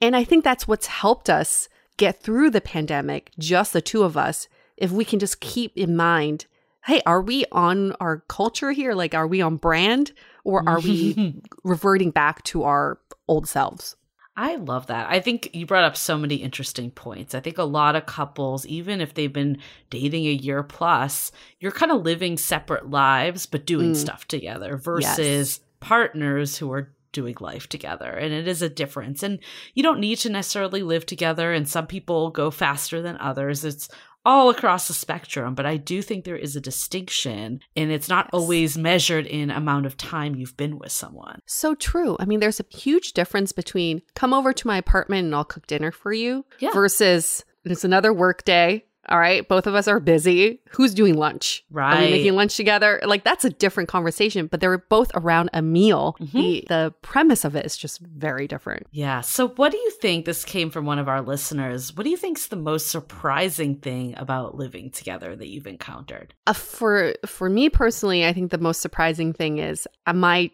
And 0.01 0.15
I 0.15 0.23
think 0.23 0.43
that's 0.43 0.67
what's 0.67 0.87
helped 0.87 1.29
us 1.29 1.69
get 1.97 2.21
through 2.21 2.49
the 2.49 2.61
pandemic, 2.61 3.31
just 3.37 3.73
the 3.73 3.81
two 3.81 4.03
of 4.03 4.17
us, 4.17 4.47
if 4.77 4.91
we 4.91 5.05
can 5.05 5.19
just 5.19 5.39
keep 5.39 5.77
in 5.77 5.95
mind 5.95 6.45
hey, 6.85 7.01
are 7.05 7.21
we 7.21 7.45
on 7.51 7.93
our 7.99 8.23
culture 8.27 8.71
here? 8.71 8.93
Like, 8.93 9.13
are 9.13 9.27
we 9.27 9.41
on 9.41 9.57
brand 9.57 10.11
or 10.43 10.67
are 10.67 10.79
we 10.79 11.41
reverting 11.63 12.11
back 12.11 12.43
to 12.45 12.63
our 12.63 12.99
old 13.27 13.47
selves? 13.47 13.95
I 14.37 14.55
love 14.55 14.87
that. 14.87 15.09
I 15.09 15.19
think 15.19 15.49
you 15.53 15.65
brought 15.65 15.83
up 15.83 15.97
so 15.97 16.17
many 16.17 16.35
interesting 16.35 16.89
points. 16.89 17.35
I 17.35 17.41
think 17.41 17.57
a 17.57 17.63
lot 17.63 17.95
of 17.97 18.05
couples, 18.05 18.65
even 18.65 19.01
if 19.01 19.13
they've 19.13 19.31
been 19.31 19.57
dating 19.89 20.25
a 20.25 20.31
year 20.31 20.63
plus, 20.63 21.31
you're 21.59 21.71
kind 21.73 21.91
of 21.91 22.03
living 22.03 22.37
separate 22.37 22.89
lives, 22.89 23.45
but 23.45 23.65
doing 23.65 23.91
Mm. 23.91 23.95
stuff 23.97 24.27
together 24.27 24.77
versus 24.77 25.17
Yes. 25.17 25.59
partners 25.81 26.57
who 26.57 26.71
are 26.71 26.93
doing 27.11 27.35
life 27.41 27.67
together. 27.67 28.09
And 28.09 28.33
it 28.33 28.47
is 28.47 28.61
a 28.61 28.69
difference. 28.69 29.21
And 29.21 29.39
you 29.73 29.83
don't 29.83 29.99
need 29.99 30.15
to 30.19 30.29
necessarily 30.29 30.81
live 30.81 31.05
together. 31.05 31.51
And 31.51 31.67
some 31.67 31.85
people 31.85 32.29
go 32.29 32.49
faster 32.51 33.01
than 33.01 33.17
others. 33.17 33.65
It's 33.65 33.89
all 34.23 34.49
across 34.49 34.87
the 34.87 34.93
spectrum, 34.93 35.55
but 35.55 35.65
I 35.65 35.77
do 35.77 36.01
think 36.01 36.23
there 36.25 36.35
is 36.37 36.55
a 36.55 36.61
distinction 36.61 37.59
and 37.75 37.91
it's 37.91 38.09
not 38.09 38.25
Yes. 38.25 38.29
always 38.33 38.77
measured 38.77 39.25
in 39.25 39.49
amount 39.49 39.85
of 39.85 39.97
time 39.97 40.35
you've 40.35 40.57
been 40.57 40.77
with 40.77 40.91
someone. 40.91 41.41
So 41.45 41.73
true. 41.75 42.17
I 42.19 42.25
mean, 42.25 42.39
there's 42.39 42.59
a 42.59 42.65
huge 42.77 43.13
difference 43.13 43.51
between 43.51 44.01
come 44.15 44.33
over 44.33 44.53
to 44.53 44.67
my 44.67 44.77
apartment 44.77 45.25
and 45.25 45.35
I'll 45.35 45.43
cook 45.45 45.67
dinner 45.67 45.91
for 45.91 46.13
you 46.13 46.45
Yeah. 46.59 46.71
versus 46.73 47.43
it's 47.63 47.83
another 47.83 48.13
work 48.13 48.43
day. 48.43 48.85
All 49.09 49.19
right. 49.19 49.47
Both 49.47 49.65
of 49.67 49.73
us 49.75 49.87
are 49.87 49.99
busy. 49.99 50.59
Who's 50.69 50.93
doing 50.93 51.15
lunch? 51.15 51.63
Right. 51.71 51.97
Are 51.97 52.01
we 52.05 52.11
making 52.11 52.35
lunch 52.35 52.55
together? 52.55 53.01
Like 53.05 53.23
that's 53.23 53.43
a 53.43 53.49
different 53.49 53.89
conversation, 53.89 54.47
but 54.47 54.59
they're 54.59 54.77
both 54.77 55.11
around 55.15 55.49
a 55.53 55.61
meal. 55.61 56.15
Mhm. 56.19 56.31
The 56.31 56.65
the 56.67 56.93
premise 57.01 57.43
of 57.43 57.55
it 57.55 57.65
is 57.65 57.75
just 57.77 57.99
very 57.99 58.47
different. 58.47 58.87
Yeah. 58.91 59.21
So, 59.21 59.49
what 59.49 59.71
do 59.71 59.77
you 59.77 59.91
think? 60.01 60.25
This 60.25 60.45
came 60.45 60.69
from 60.69 60.85
one 60.85 60.99
of 60.99 61.07
our 61.09 61.21
listeners. 61.21 61.95
What 61.95 62.03
do 62.03 62.09
you 62.09 62.17
think's 62.17 62.47
the 62.47 62.55
most 62.55 62.87
surprising 62.87 63.75
thing 63.75 64.13
about 64.17 64.55
living 64.55 64.91
together 64.91 65.35
that 65.35 65.47
you've 65.47 65.67
encountered? 65.67 66.33
Uh, 66.47 66.53
for 66.53 67.13
for 67.25 67.49
me 67.49 67.69
personally, 67.69 68.25
I 68.25 68.33
think 68.33 68.51
the 68.51 68.57
most 68.57 68.81
surprising 68.81 69.33
thing 69.33 69.57
is 69.57 69.87
uh, 70.05 70.13
my 70.13 70.51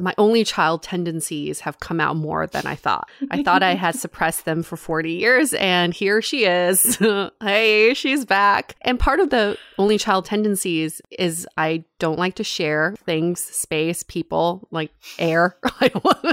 my 0.00 0.14
only 0.18 0.44
child 0.44 0.82
tendencies 0.82 1.60
have 1.60 1.80
come 1.80 2.00
out 2.00 2.16
more 2.16 2.46
than 2.46 2.66
I 2.66 2.74
thought. 2.74 3.08
I 3.30 3.42
thought 3.42 3.62
I 3.62 3.74
had 3.74 3.94
suppressed 3.98 4.44
them 4.44 4.62
for 4.62 4.76
40 4.76 5.12
years 5.12 5.54
and 5.54 5.94
here 5.94 6.22
she 6.22 6.44
is. 6.44 6.98
hey, 7.42 7.94
she's 7.94 8.24
back. 8.24 8.76
And 8.82 8.98
part 8.98 9.20
of 9.20 9.30
the 9.30 9.56
only 9.78 9.98
child 9.98 10.24
tendencies 10.24 11.00
is 11.10 11.46
I 11.56 11.84
don't 11.98 12.18
like 12.18 12.34
to 12.36 12.44
share 12.44 12.94
things, 13.04 13.40
space, 13.40 14.02
people, 14.02 14.66
like 14.70 14.92
air. 15.18 15.56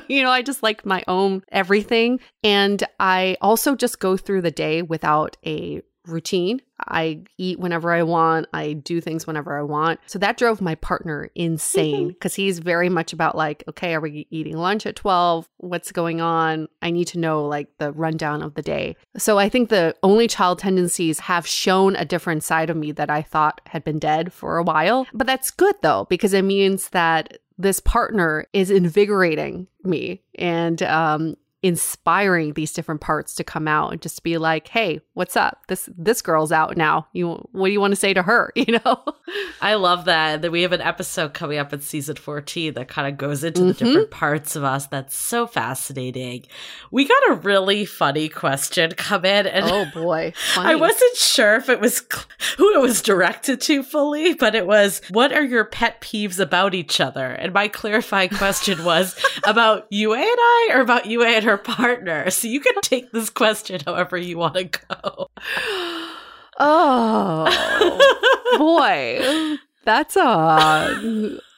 You 0.08 0.24
know, 0.24 0.32
I 0.32 0.42
just 0.42 0.64
like 0.64 0.86
my 0.86 1.04
own 1.08 1.44
everything 1.52 2.20
and 2.44 2.82
I 3.00 3.36
also 3.42 3.76
just 3.76 4.00
go 4.00 4.16
through 4.16 4.42
the 4.42 4.52
day 4.52 4.82
without 4.82 5.36
a 5.46 5.82
routine. 6.08 6.62
I 6.80 7.22
eat 7.38 7.60
whenever 7.60 7.92
I 7.92 8.04
want. 8.04 8.48
I 8.54 8.74
do 8.74 9.02
things 9.02 9.26
whenever 9.26 9.58
I 9.58 9.64
want. 9.64 10.00
So 10.06 10.20
that 10.20 10.38
drove 10.38 10.62
my 10.62 10.76
partner 10.76 11.30
insane 11.36 12.08
because 12.10 12.36
he's 12.36 12.60
very 12.60 12.90
much 12.90 13.14
about 13.14 13.36
like, 13.36 13.64
okay, 13.68 13.94
are 13.96 14.02
we 14.02 14.28
eating 14.30 14.58
lunch 14.58 14.86
at 14.86 14.96
12? 14.96 15.48
What's 15.58 15.92
going 15.92 16.22
on? 16.22 16.68
I 16.82 16.92
need 16.92 17.06
to 17.10 17.20
know 17.20 17.46
like 17.46 17.70
the 17.78 17.92
rundown 17.92 18.42
of 18.42 18.54
the 18.54 18.62
day. 18.62 18.96
So 19.18 19.40
I 19.40 19.50
think 19.50 19.70
the 19.70 19.96
only 20.04 20.28
child 20.28 20.60
tendencies 20.60 21.20
have 21.20 21.48
shown 21.48 21.96
a 21.96 22.06
different 22.06 22.44
side 22.44 22.70
of 22.70 22.78
me 22.78 22.92
that 22.94 23.10
I 23.10 23.22
thought 23.22 23.62
had 23.68 23.84
been 23.84 24.00
dead 24.00 24.32
for 24.32 24.58
a 24.58 24.64
while. 24.64 25.08
But 25.14 25.28
that's 25.28 25.52
good 25.52 25.76
though, 25.82 26.06
because 26.10 26.34
it 26.34 26.44
means 26.44 26.90
that 26.90 27.40
this 27.58 27.80
partner 27.80 28.46
is 28.54 28.70
invigorating 28.70 29.68
me 29.84 30.22
and 30.36 30.84
um 30.84 31.36
inspiring 31.68 32.54
these 32.54 32.72
different 32.74 33.02
parts 33.02 33.36
to 33.36 33.44
come 33.44 33.68
out 33.68 33.92
and 33.92 34.02
just 34.02 34.24
be 34.24 34.38
like, 34.38 34.68
"Hey, 34.70 35.02
what's 35.14 35.36
up? 35.36 35.62
This 35.68 35.90
this 35.98 36.22
girl's 36.22 36.52
out 36.52 36.78
now. 36.78 37.08
You 37.14 37.48
what 37.52 37.68
do 37.68 37.72
you 37.74 37.80
want 37.82 37.92
to 37.92 37.96
say 38.00 38.14
to 38.14 38.24
her?" 38.24 38.52
You 38.68 38.80
know? 38.84 39.04
I 39.62 39.76
love 39.76 40.06
that. 40.06 40.42
That 40.42 40.52
we 40.52 40.62
have 40.64 40.72
an 40.74 40.82
episode 40.82 41.34
coming 41.34 41.58
up 41.58 41.72
in 41.74 41.82
season 41.82 42.16
14 42.16 42.74
that 42.74 42.88
kind 42.88 43.08
of 43.08 43.18
goes 43.18 43.44
into 43.44 43.62
the 43.66 43.74
Mhm. 43.74 43.78
different 43.78 44.12
parts 44.12 44.56
of 44.56 44.64
us. 44.64 44.88
That's 44.88 45.16
so 45.16 45.46
fascinating. 45.48 46.46
We 46.92 47.08
got 47.08 47.30
a 47.30 47.34
really 47.36 47.86
funny 47.86 48.30
question 48.30 48.92
come 48.98 49.26
in, 49.26 49.46
and 49.48 49.66
oh 49.66 49.86
boy, 49.94 50.34
I 50.58 50.76
wasn't 50.76 51.16
sure 51.18 51.56
if 51.56 51.70
it 51.70 51.80
was 51.80 51.98
cl- 52.12 52.26
who 52.58 52.74
it 52.74 52.82
was 52.82 53.02
directed 53.02 53.62
to 53.62 53.84
fully, 53.84 54.34
but 54.34 54.56
it 54.56 54.66
was, 54.66 55.02
What 55.10 55.32
are 55.34 55.44
your 55.44 55.66
pet 55.66 56.02
peeves 56.02 56.40
about 56.40 56.74
each 56.74 57.00
other? 57.00 57.26
And 57.28 57.54
my 57.54 57.68
clarifying 57.68 58.30
question 58.30 58.84
was 58.84 59.16
about 59.44 59.88
Yue 59.90 60.14
and 60.14 60.24
I 60.26 60.70
or 60.74 60.82
about 60.82 61.06
Yue 61.06 61.24
and 61.24 61.44
her 61.46 61.57
partner. 61.58 62.30
So 62.30 62.48
you 62.48 62.60
can 62.60 62.80
take 62.82 63.12
this 63.12 63.30
question 63.30 63.82
however 63.86 64.18
you 64.18 64.38
want 64.38 64.56
to 64.56 64.66
go. 64.66 65.28
Oh 66.60 67.46
boy, 68.58 69.58
that's 69.84 70.16
a. 70.16 70.22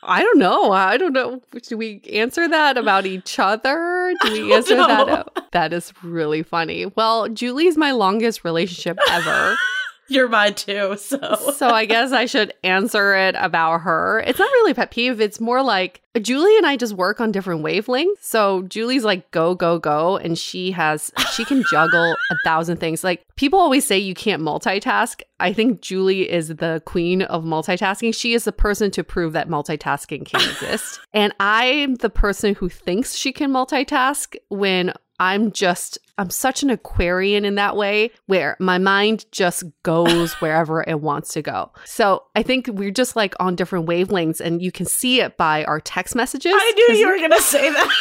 I 0.03 0.21
don't 0.21 0.39
know. 0.39 0.71
I 0.73 0.97
don't 0.97 1.13
know. 1.13 1.41
Do 1.67 1.77
we 1.77 2.01
answer 2.11 2.47
that 2.49 2.77
about 2.77 3.05
each 3.05 3.39
other? 3.39 4.13
Do 4.21 4.31
we 4.31 4.53
answer 4.53 4.75
that? 4.75 5.07
know. 5.07 5.23
That 5.51 5.71
is 5.71 5.93
really 6.03 6.43
funny. 6.43 6.85
Well, 6.87 7.29
Julie's 7.29 7.77
my 7.77 7.91
longest 7.91 8.43
relationship 8.43 8.99
ever. 9.09 9.55
You're 10.11 10.27
mine 10.27 10.55
too. 10.55 10.97
So, 10.97 11.51
so 11.55 11.69
I 11.69 11.85
guess 11.85 12.11
I 12.11 12.25
should 12.25 12.53
answer 12.63 13.15
it 13.15 13.35
about 13.37 13.81
her. 13.81 14.23
It's 14.25 14.39
not 14.39 14.49
really 14.51 14.71
a 14.71 14.75
pet 14.75 14.91
peeve. 14.91 15.21
It's 15.21 15.39
more 15.39 15.61
like 15.61 16.01
Julie 16.19 16.57
and 16.57 16.65
I 16.65 16.77
just 16.77 16.93
work 16.93 17.21
on 17.21 17.31
different 17.31 17.63
wavelengths. 17.63 18.21
So 18.21 18.63
Julie's 18.63 19.03
like 19.03 19.29
go 19.31 19.53
go 19.53 19.77
go, 19.77 20.17
and 20.17 20.37
she 20.37 20.71
has 20.71 21.11
she 21.33 21.45
can 21.45 21.63
juggle 21.69 22.15
a 22.31 22.35
thousand 22.43 22.77
things. 22.77 23.03
Like 23.03 23.23
people 23.35 23.59
always 23.59 23.85
say 23.85 23.97
you 23.97 24.15
can't 24.15 24.41
multitask. 24.41 25.21
I 25.39 25.53
think 25.53 25.81
Julie 25.81 26.29
is 26.29 26.49
the 26.49 26.81
queen 26.85 27.21
of 27.21 27.43
multitasking. 27.43 28.13
She 28.15 28.33
is 28.33 28.45
the 28.45 28.51
person 28.51 28.91
to 28.91 29.03
prove 29.03 29.33
that 29.33 29.47
multitasking 29.47 30.25
can 30.25 30.41
exist, 30.41 30.99
and 31.13 31.33
I'm 31.39 31.95
the 31.95 32.09
person 32.09 32.55
who 32.55 32.67
thinks 32.69 33.15
she 33.15 33.31
can 33.31 33.51
multitask 33.51 34.35
when 34.49 34.93
I'm 35.19 35.51
just, 35.51 35.97
I'm 36.19 36.29
such 36.29 36.63
an 36.63 36.69
Aquarian 36.69 37.45
in 37.45 37.55
that 37.55 37.77
way 37.77 38.11
where 38.25 38.57
my 38.59 38.77
mind 38.77 39.25
just 39.31 39.63
goes 39.83 40.33
wherever 40.41 40.83
it 40.85 40.99
wants 40.99 41.33
to 41.33 41.41
go. 41.41 41.71
So 41.85 42.23
I 42.35 42.43
think 42.43 42.67
we're 42.67 42.91
just 42.91 43.15
like 43.15 43.33
on 43.39 43.55
different 43.55 43.87
wavelengths 43.87 44.41
and 44.41 44.61
you 44.61 44.71
can 44.71 44.85
see 44.85 45.21
it 45.21 45.37
by 45.37 45.63
our 45.63 45.79
text 45.79 46.15
messages. 46.15 46.53
I 46.53 46.73
knew 46.75 46.97
you 46.97 47.07
were 47.07 47.17
going 47.17 47.31
to 47.31 47.41
say 47.41 47.71
that. 47.71 47.89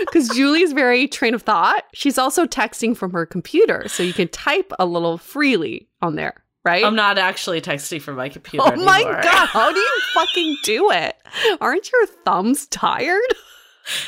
Because 0.00 0.28
Julie's 0.30 0.72
very 0.72 1.08
train 1.08 1.32
of 1.32 1.42
thought. 1.42 1.84
She's 1.94 2.18
also 2.18 2.44
texting 2.44 2.94
from 2.94 3.12
her 3.12 3.24
computer. 3.24 3.84
So 3.86 4.02
you 4.02 4.12
can 4.12 4.28
type 4.28 4.72
a 4.78 4.84
little 4.84 5.16
freely 5.16 5.88
on 6.02 6.16
there, 6.16 6.42
right? 6.64 6.84
I'm 6.84 6.96
not 6.96 7.16
actually 7.18 7.62
texting 7.62 8.02
from 8.02 8.16
my 8.16 8.28
computer. 8.28 8.64
Oh 8.66 8.76
my. 8.76 9.02
God. 9.04 9.46
How 9.46 9.72
do 9.72 9.78
you 9.78 10.00
fucking 10.14 10.56
do 10.64 10.90
it? 10.90 11.16
Aren't 11.60 11.90
your 11.90 12.06
thumbs 12.24 12.66
tired? 12.66 13.20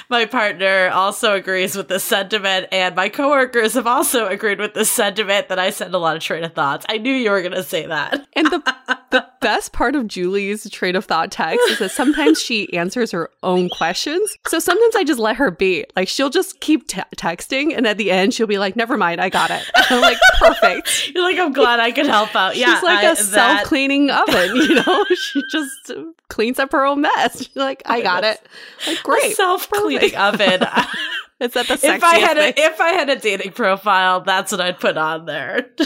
My 0.08 0.24
partner 0.26 0.90
also 0.92 1.34
agrees 1.34 1.76
with 1.76 1.88
this 1.88 2.04
sentiment, 2.04 2.66
and 2.72 2.94
my 2.94 3.08
coworkers 3.08 3.74
have 3.74 3.86
also 3.86 4.26
agreed 4.26 4.58
with 4.58 4.74
this 4.74 4.90
sentiment 4.90 5.48
that 5.48 5.58
I 5.58 5.70
send 5.70 5.94
a 5.94 5.98
lot 5.98 6.16
of 6.16 6.22
train 6.22 6.44
of 6.44 6.52
thoughts. 6.54 6.84
I 6.88 6.98
knew 6.98 7.12
you 7.12 7.30
were 7.30 7.40
going 7.42 7.52
to 7.52 7.62
say 7.62 7.86
that. 7.86 8.26
And 8.34 8.46
the 8.48 8.98
the 9.10 9.26
best 9.40 9.72
part 9.72 9.94
of 9.94 10.06
Julie's 10.08 10.68
train 10.70 10.96
of 10.96 11.04
thought 11.04 11.30
text 11.30 11.60
is 11.70 11.78
that 11.78 11.90
sometimes 11.92 12.40
she 12.40 12.72
answers 12.74 13.10
her 13.12 13.30
own 13.42 13.68
questions. 13.70 14.36
So 14.48 14.58
sometimes 14.58 14.96
I 14.96 15.04
just 15.04 15.20
let 15.20 15.36
her 15.36 15.50
be. 15.50 15.84
Like 15.96 16.08
she'll 16.08 16.30
just 16.30 16.60
keep 16.60 16.88
te- 16.88 17.02
texting, 17.16 17.76
and 17.76 17.86
at 17.86 17.98
the 17.98 18.10
end 18.10 18.34
she'll 18.34 18.46
be 18.46 18.58
like, 18.58 18.76
"Never 18.76 18.96
mind, 18.96 19.20
I 19.20 19.28
got 19.28 19.50
it." 19.50 19.62
I'm 19.76 20.00
like, 20.00 20.18
"Perfect." 20.38 21.10
You're 21.14 21.22
like, 21.24 21.38
I'm 21.38 21.52
glad 21.52 21.80
I 21.80 21.92
could 21.92 22.06
help 22.06 22.34
out. 22.34 22.56
Yeah, 22.56 22.74
She's 22.74 22.82
like 22.82 23.04
a 23.04 23.12
a 23.12 23.16
self 23.16 23.62
cleaning 23.64 24.10
oven, 24.10 24.56
you 24.56 24.74
know. 24.74 25.04
she 25.14 25.42
just 25.50 25.92
cleans 26.28 26.58
up 26.58 26.72
her 26.72 26.84
own 26.84 27.00
mess. 27.02 27.38
She's 27.38 27.56
like, 27.56 27.82
"I 27.86 28.00
got 28.02 28.24
it." 28.24 28.40
Like, 28.86 29.02
great. 29.02 29.36
self 29.36 29.67
cleaning 29.70 30.16
oven. 30.16 30.62
Is 31.40 31.52
that 31.52 31.68
the 31.68 31.74
sexiest 31.74 31.96
if 31.98 32.04
I 32.04 32.18
had 32.18 32.36
thing? 32.36 32.54
a 32.56 32.66
if 32.66 32.80
I 32.80 32.88
had 32.90 33.08
a 33.10 33.16
dating 33.16 33.52
profile, 33.52 34.22
that's 34.22 34.50
what 34.50 34.60
I'd 34.60 34.80
put 34.80 34.96
on 34.96 35.24
there. 35.26 35.70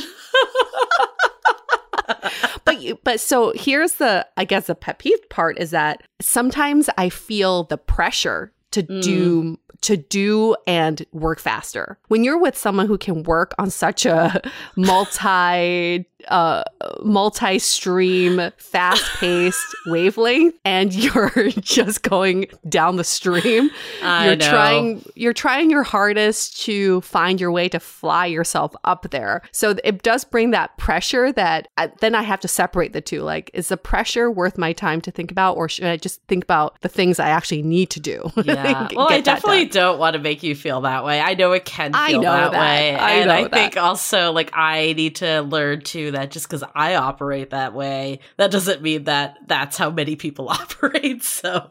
but 2.65 2.81
you, 2.81 2.99
but 3.05 3.21
so 3.21 3.53
here's 3.55 3.95
the 3.95 4.27
I 4.37 4.45
guess 4.45 4.67
the 4.67 4.75
pet 4.75 4.99
peeve 4.99 5.29
part 5.29 5.59
is 5.59 5.71
that 5.71 6.03
sometimes 6.21 6.89
I 6.97 7.09
feel 7.11 7.65
the 7.65 7.77
pressure 7.79 8.53
to 8.73 8.83
Mm. 8.83 9.03
do 9.03 9.59
to 9.83 9.97
do 9.97 10.55
and 10.67 11.05
work 11.13 11.41
faster. 11.41 11.99
When 12.09 12.23
you're 12.25 12.39
with 12.39 12.57
someone 12.57 12.87
who 12.87 12.97
can 12.97 13.25
work 13.25 13.53
on 13.59 13.69
such 13.69 14.07
a 14.07 14.41
multi 14.77 16.07
uh 16.29 16.63
multi-stream 17.03 18.51
fast-paced 18.59 19.77
wavelength 19.87 20.55
and 20.65 20.95
you're 20.95 21.33
just 21.61 22.03
going 22.03 22.47
down 22.69 22.97
the 22.97 23.05
stream 23.05 23.71
I 24.03 24.27
you're 24.27 24.37
know. 24.37 24.51
trying 24.51 25.05
you're 25.15 25.33
trying 25.33 25.71
your 25.71 25.83
hardest 25.83 26.61
to 26.63 27.01
find 27.03 27.41
your 27.41 27.51
way 27.51 27.69
to 27.71 27.81
fly 27.81 28.27
yourself 28.27 28.75
up 28.85 29.11
there 29.11 29.43
so 29.53 29.75
it 29.85 30.03
does 30.03 30.25
bring 30.25 30.51
that 30.51 30.77
pressure 30.79 31.33
that 31.33 31.69
uh, 31.77 31.89
then 32.01 32.15
i 32.15 32.23
have 32.23 32.41
to 32.41 32.49
separate 32.49 32.93
the 32.93 33.01
two 33.01 33.23
like 33.23 33.51
is 33.55 33.69
the 33.69 33.77
pressure 33.77 34.31
worth 34.31 34.59
my 34.59 34.73
time 34.73 35.01
to 35.01 35.11
think 35.11 35.31
about 35.31 35.57
or 35.57 35.69
should 35.69 35.85
i 35.85 35.97
just 35.97 36.23
think 36.29 36.45
about 36.45 36.81
the 36.83 36.89
things 36.89 37.19
i 37.19 37.29
actually 37.29 37.63
need 37.63 37.91
to 37.91 38.01
do 38.01 38.31
Yeah. 38.45 38.89
Well, 38.95 39.11
I 39.11 39.21
definitely 39.21 39.67
don't 39.67 39.99
want 39.99 40.15
to 40.15 40.19
make 40.21 40.43
you 40.43 40.55
feel 40.55 40.83
that 40.83 41.05
way. 41.05 41.21
I 41.21 41.35
know 41.35 41.53
it 41.53 41.65
can 41.65 41.93
feel 41.93 42.01
I 42.01 42.13
know 42.13 42.21
that, 42.23 42.53
that. 42.53 42.61
way. 42.61 42.95
I 42.95 43.11
and 43.15 43.31
I 43.31 43.43
that. 43.43 43.53
think 43.53 43.77
also 43.77 44.33
like 44.33 44.51
I 44.53 44.93
need 44.95 45.17
to 45.17 45.43
learn 45.43 45.81
to 45.83 46.11
that 46.13 46.31
just 46.31 46.47
because 46.49 46.65
I 46.75 46.95
operate 46.95 47.51
that 47.51 47.75
way, 47.75 48.21
that 48.37 48.51
doesn't 48.51 48.83
mean 48.83 49.05
that 49.05 49.39
that's 49.47 49.77
how 49.77 49.91
many 49.91 50.17
people 50.17 50.49
operate. 50.51 51.23
So 51.23 51.71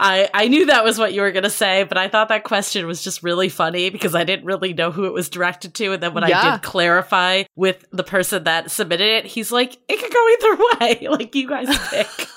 I, 0.00 0.28
I 0.34 0.48
knew 0.48 0.66
that 0.66 0.84
was 0.84 0.98
what 0.98 1.12
you 1.14 1.20
were 1.22 1.32
going 1.32 1.44
to 1.44 1.50
say, 1.50 1.84
but 1.84 1.96
I 1.98 2.08
thought 2.08 2.28
that 2.28 2.44
question 2.44 2.86
was 2.86 3.02
just 3.02 3.22
really 3.22 3.48
funny 3.48 3.90
because 3.90 4.14
I 4.14 4.24
didn't 4.24 4.44
really 4.46 4.72
know 4.74 4.90
who 4.90 5.04
it 5.04 5.12
was 5.12 5.28
directed 5.28 5.74
to. 5.74 5.92
And 5.92 6.02
then 6.02 6.14
when 6.14 6.26
Yeah. 6.28 6.40
I 6.40 6.50
did 6.52 6.62
clarify 6.62 7.44
with 7.56 7.84
the 7.92 8.04
person 8.04 8.44
that 8.44 8.70
submitted 8.70 9.06
it, 9.08 9.26
he's 9.26 9.52
like, 9.52 9.78
it 9.88 9.98
could 9.98 10.12
go 10.12 10.28
either 10.28 10.62
way. 11.02 11.08
like, 11.08 11.34
you 11.34 11.48
guys 11.48 11.68
pick. 11.88 12.08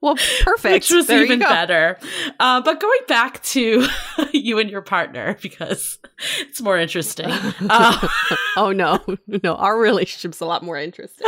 Well, 0.00 0.14
perfect. 0.42 0.72
Which 0.74 0.90
was 0.92 1.06
There 1.08 1.24
even 1.24 1.40
better. 1.40 1.98
Uh, 2.38 2.60
but 2.60 2.80
going 2.80 3.00
back 3.08 3.42
to 3.44 3.86
you 4.32 4.58
and 4.58 4.70
your 4.70 4.82
partner, 4.82 5.36
because 5.42 5.98
it's 6.40 6.60
more 6.60 6.78
interesting. 6.78 7.28
Uh, 7.70 8.08
Oh 8.56 8.72
no, 8.72 9.00
no, 9.42 9.54
our 9.56 9.78
relationship's 9.78 10.40
a 10.40 10.46
lot 10.46 10.62
more 10.62 10.76
interesting. 10.76 11.26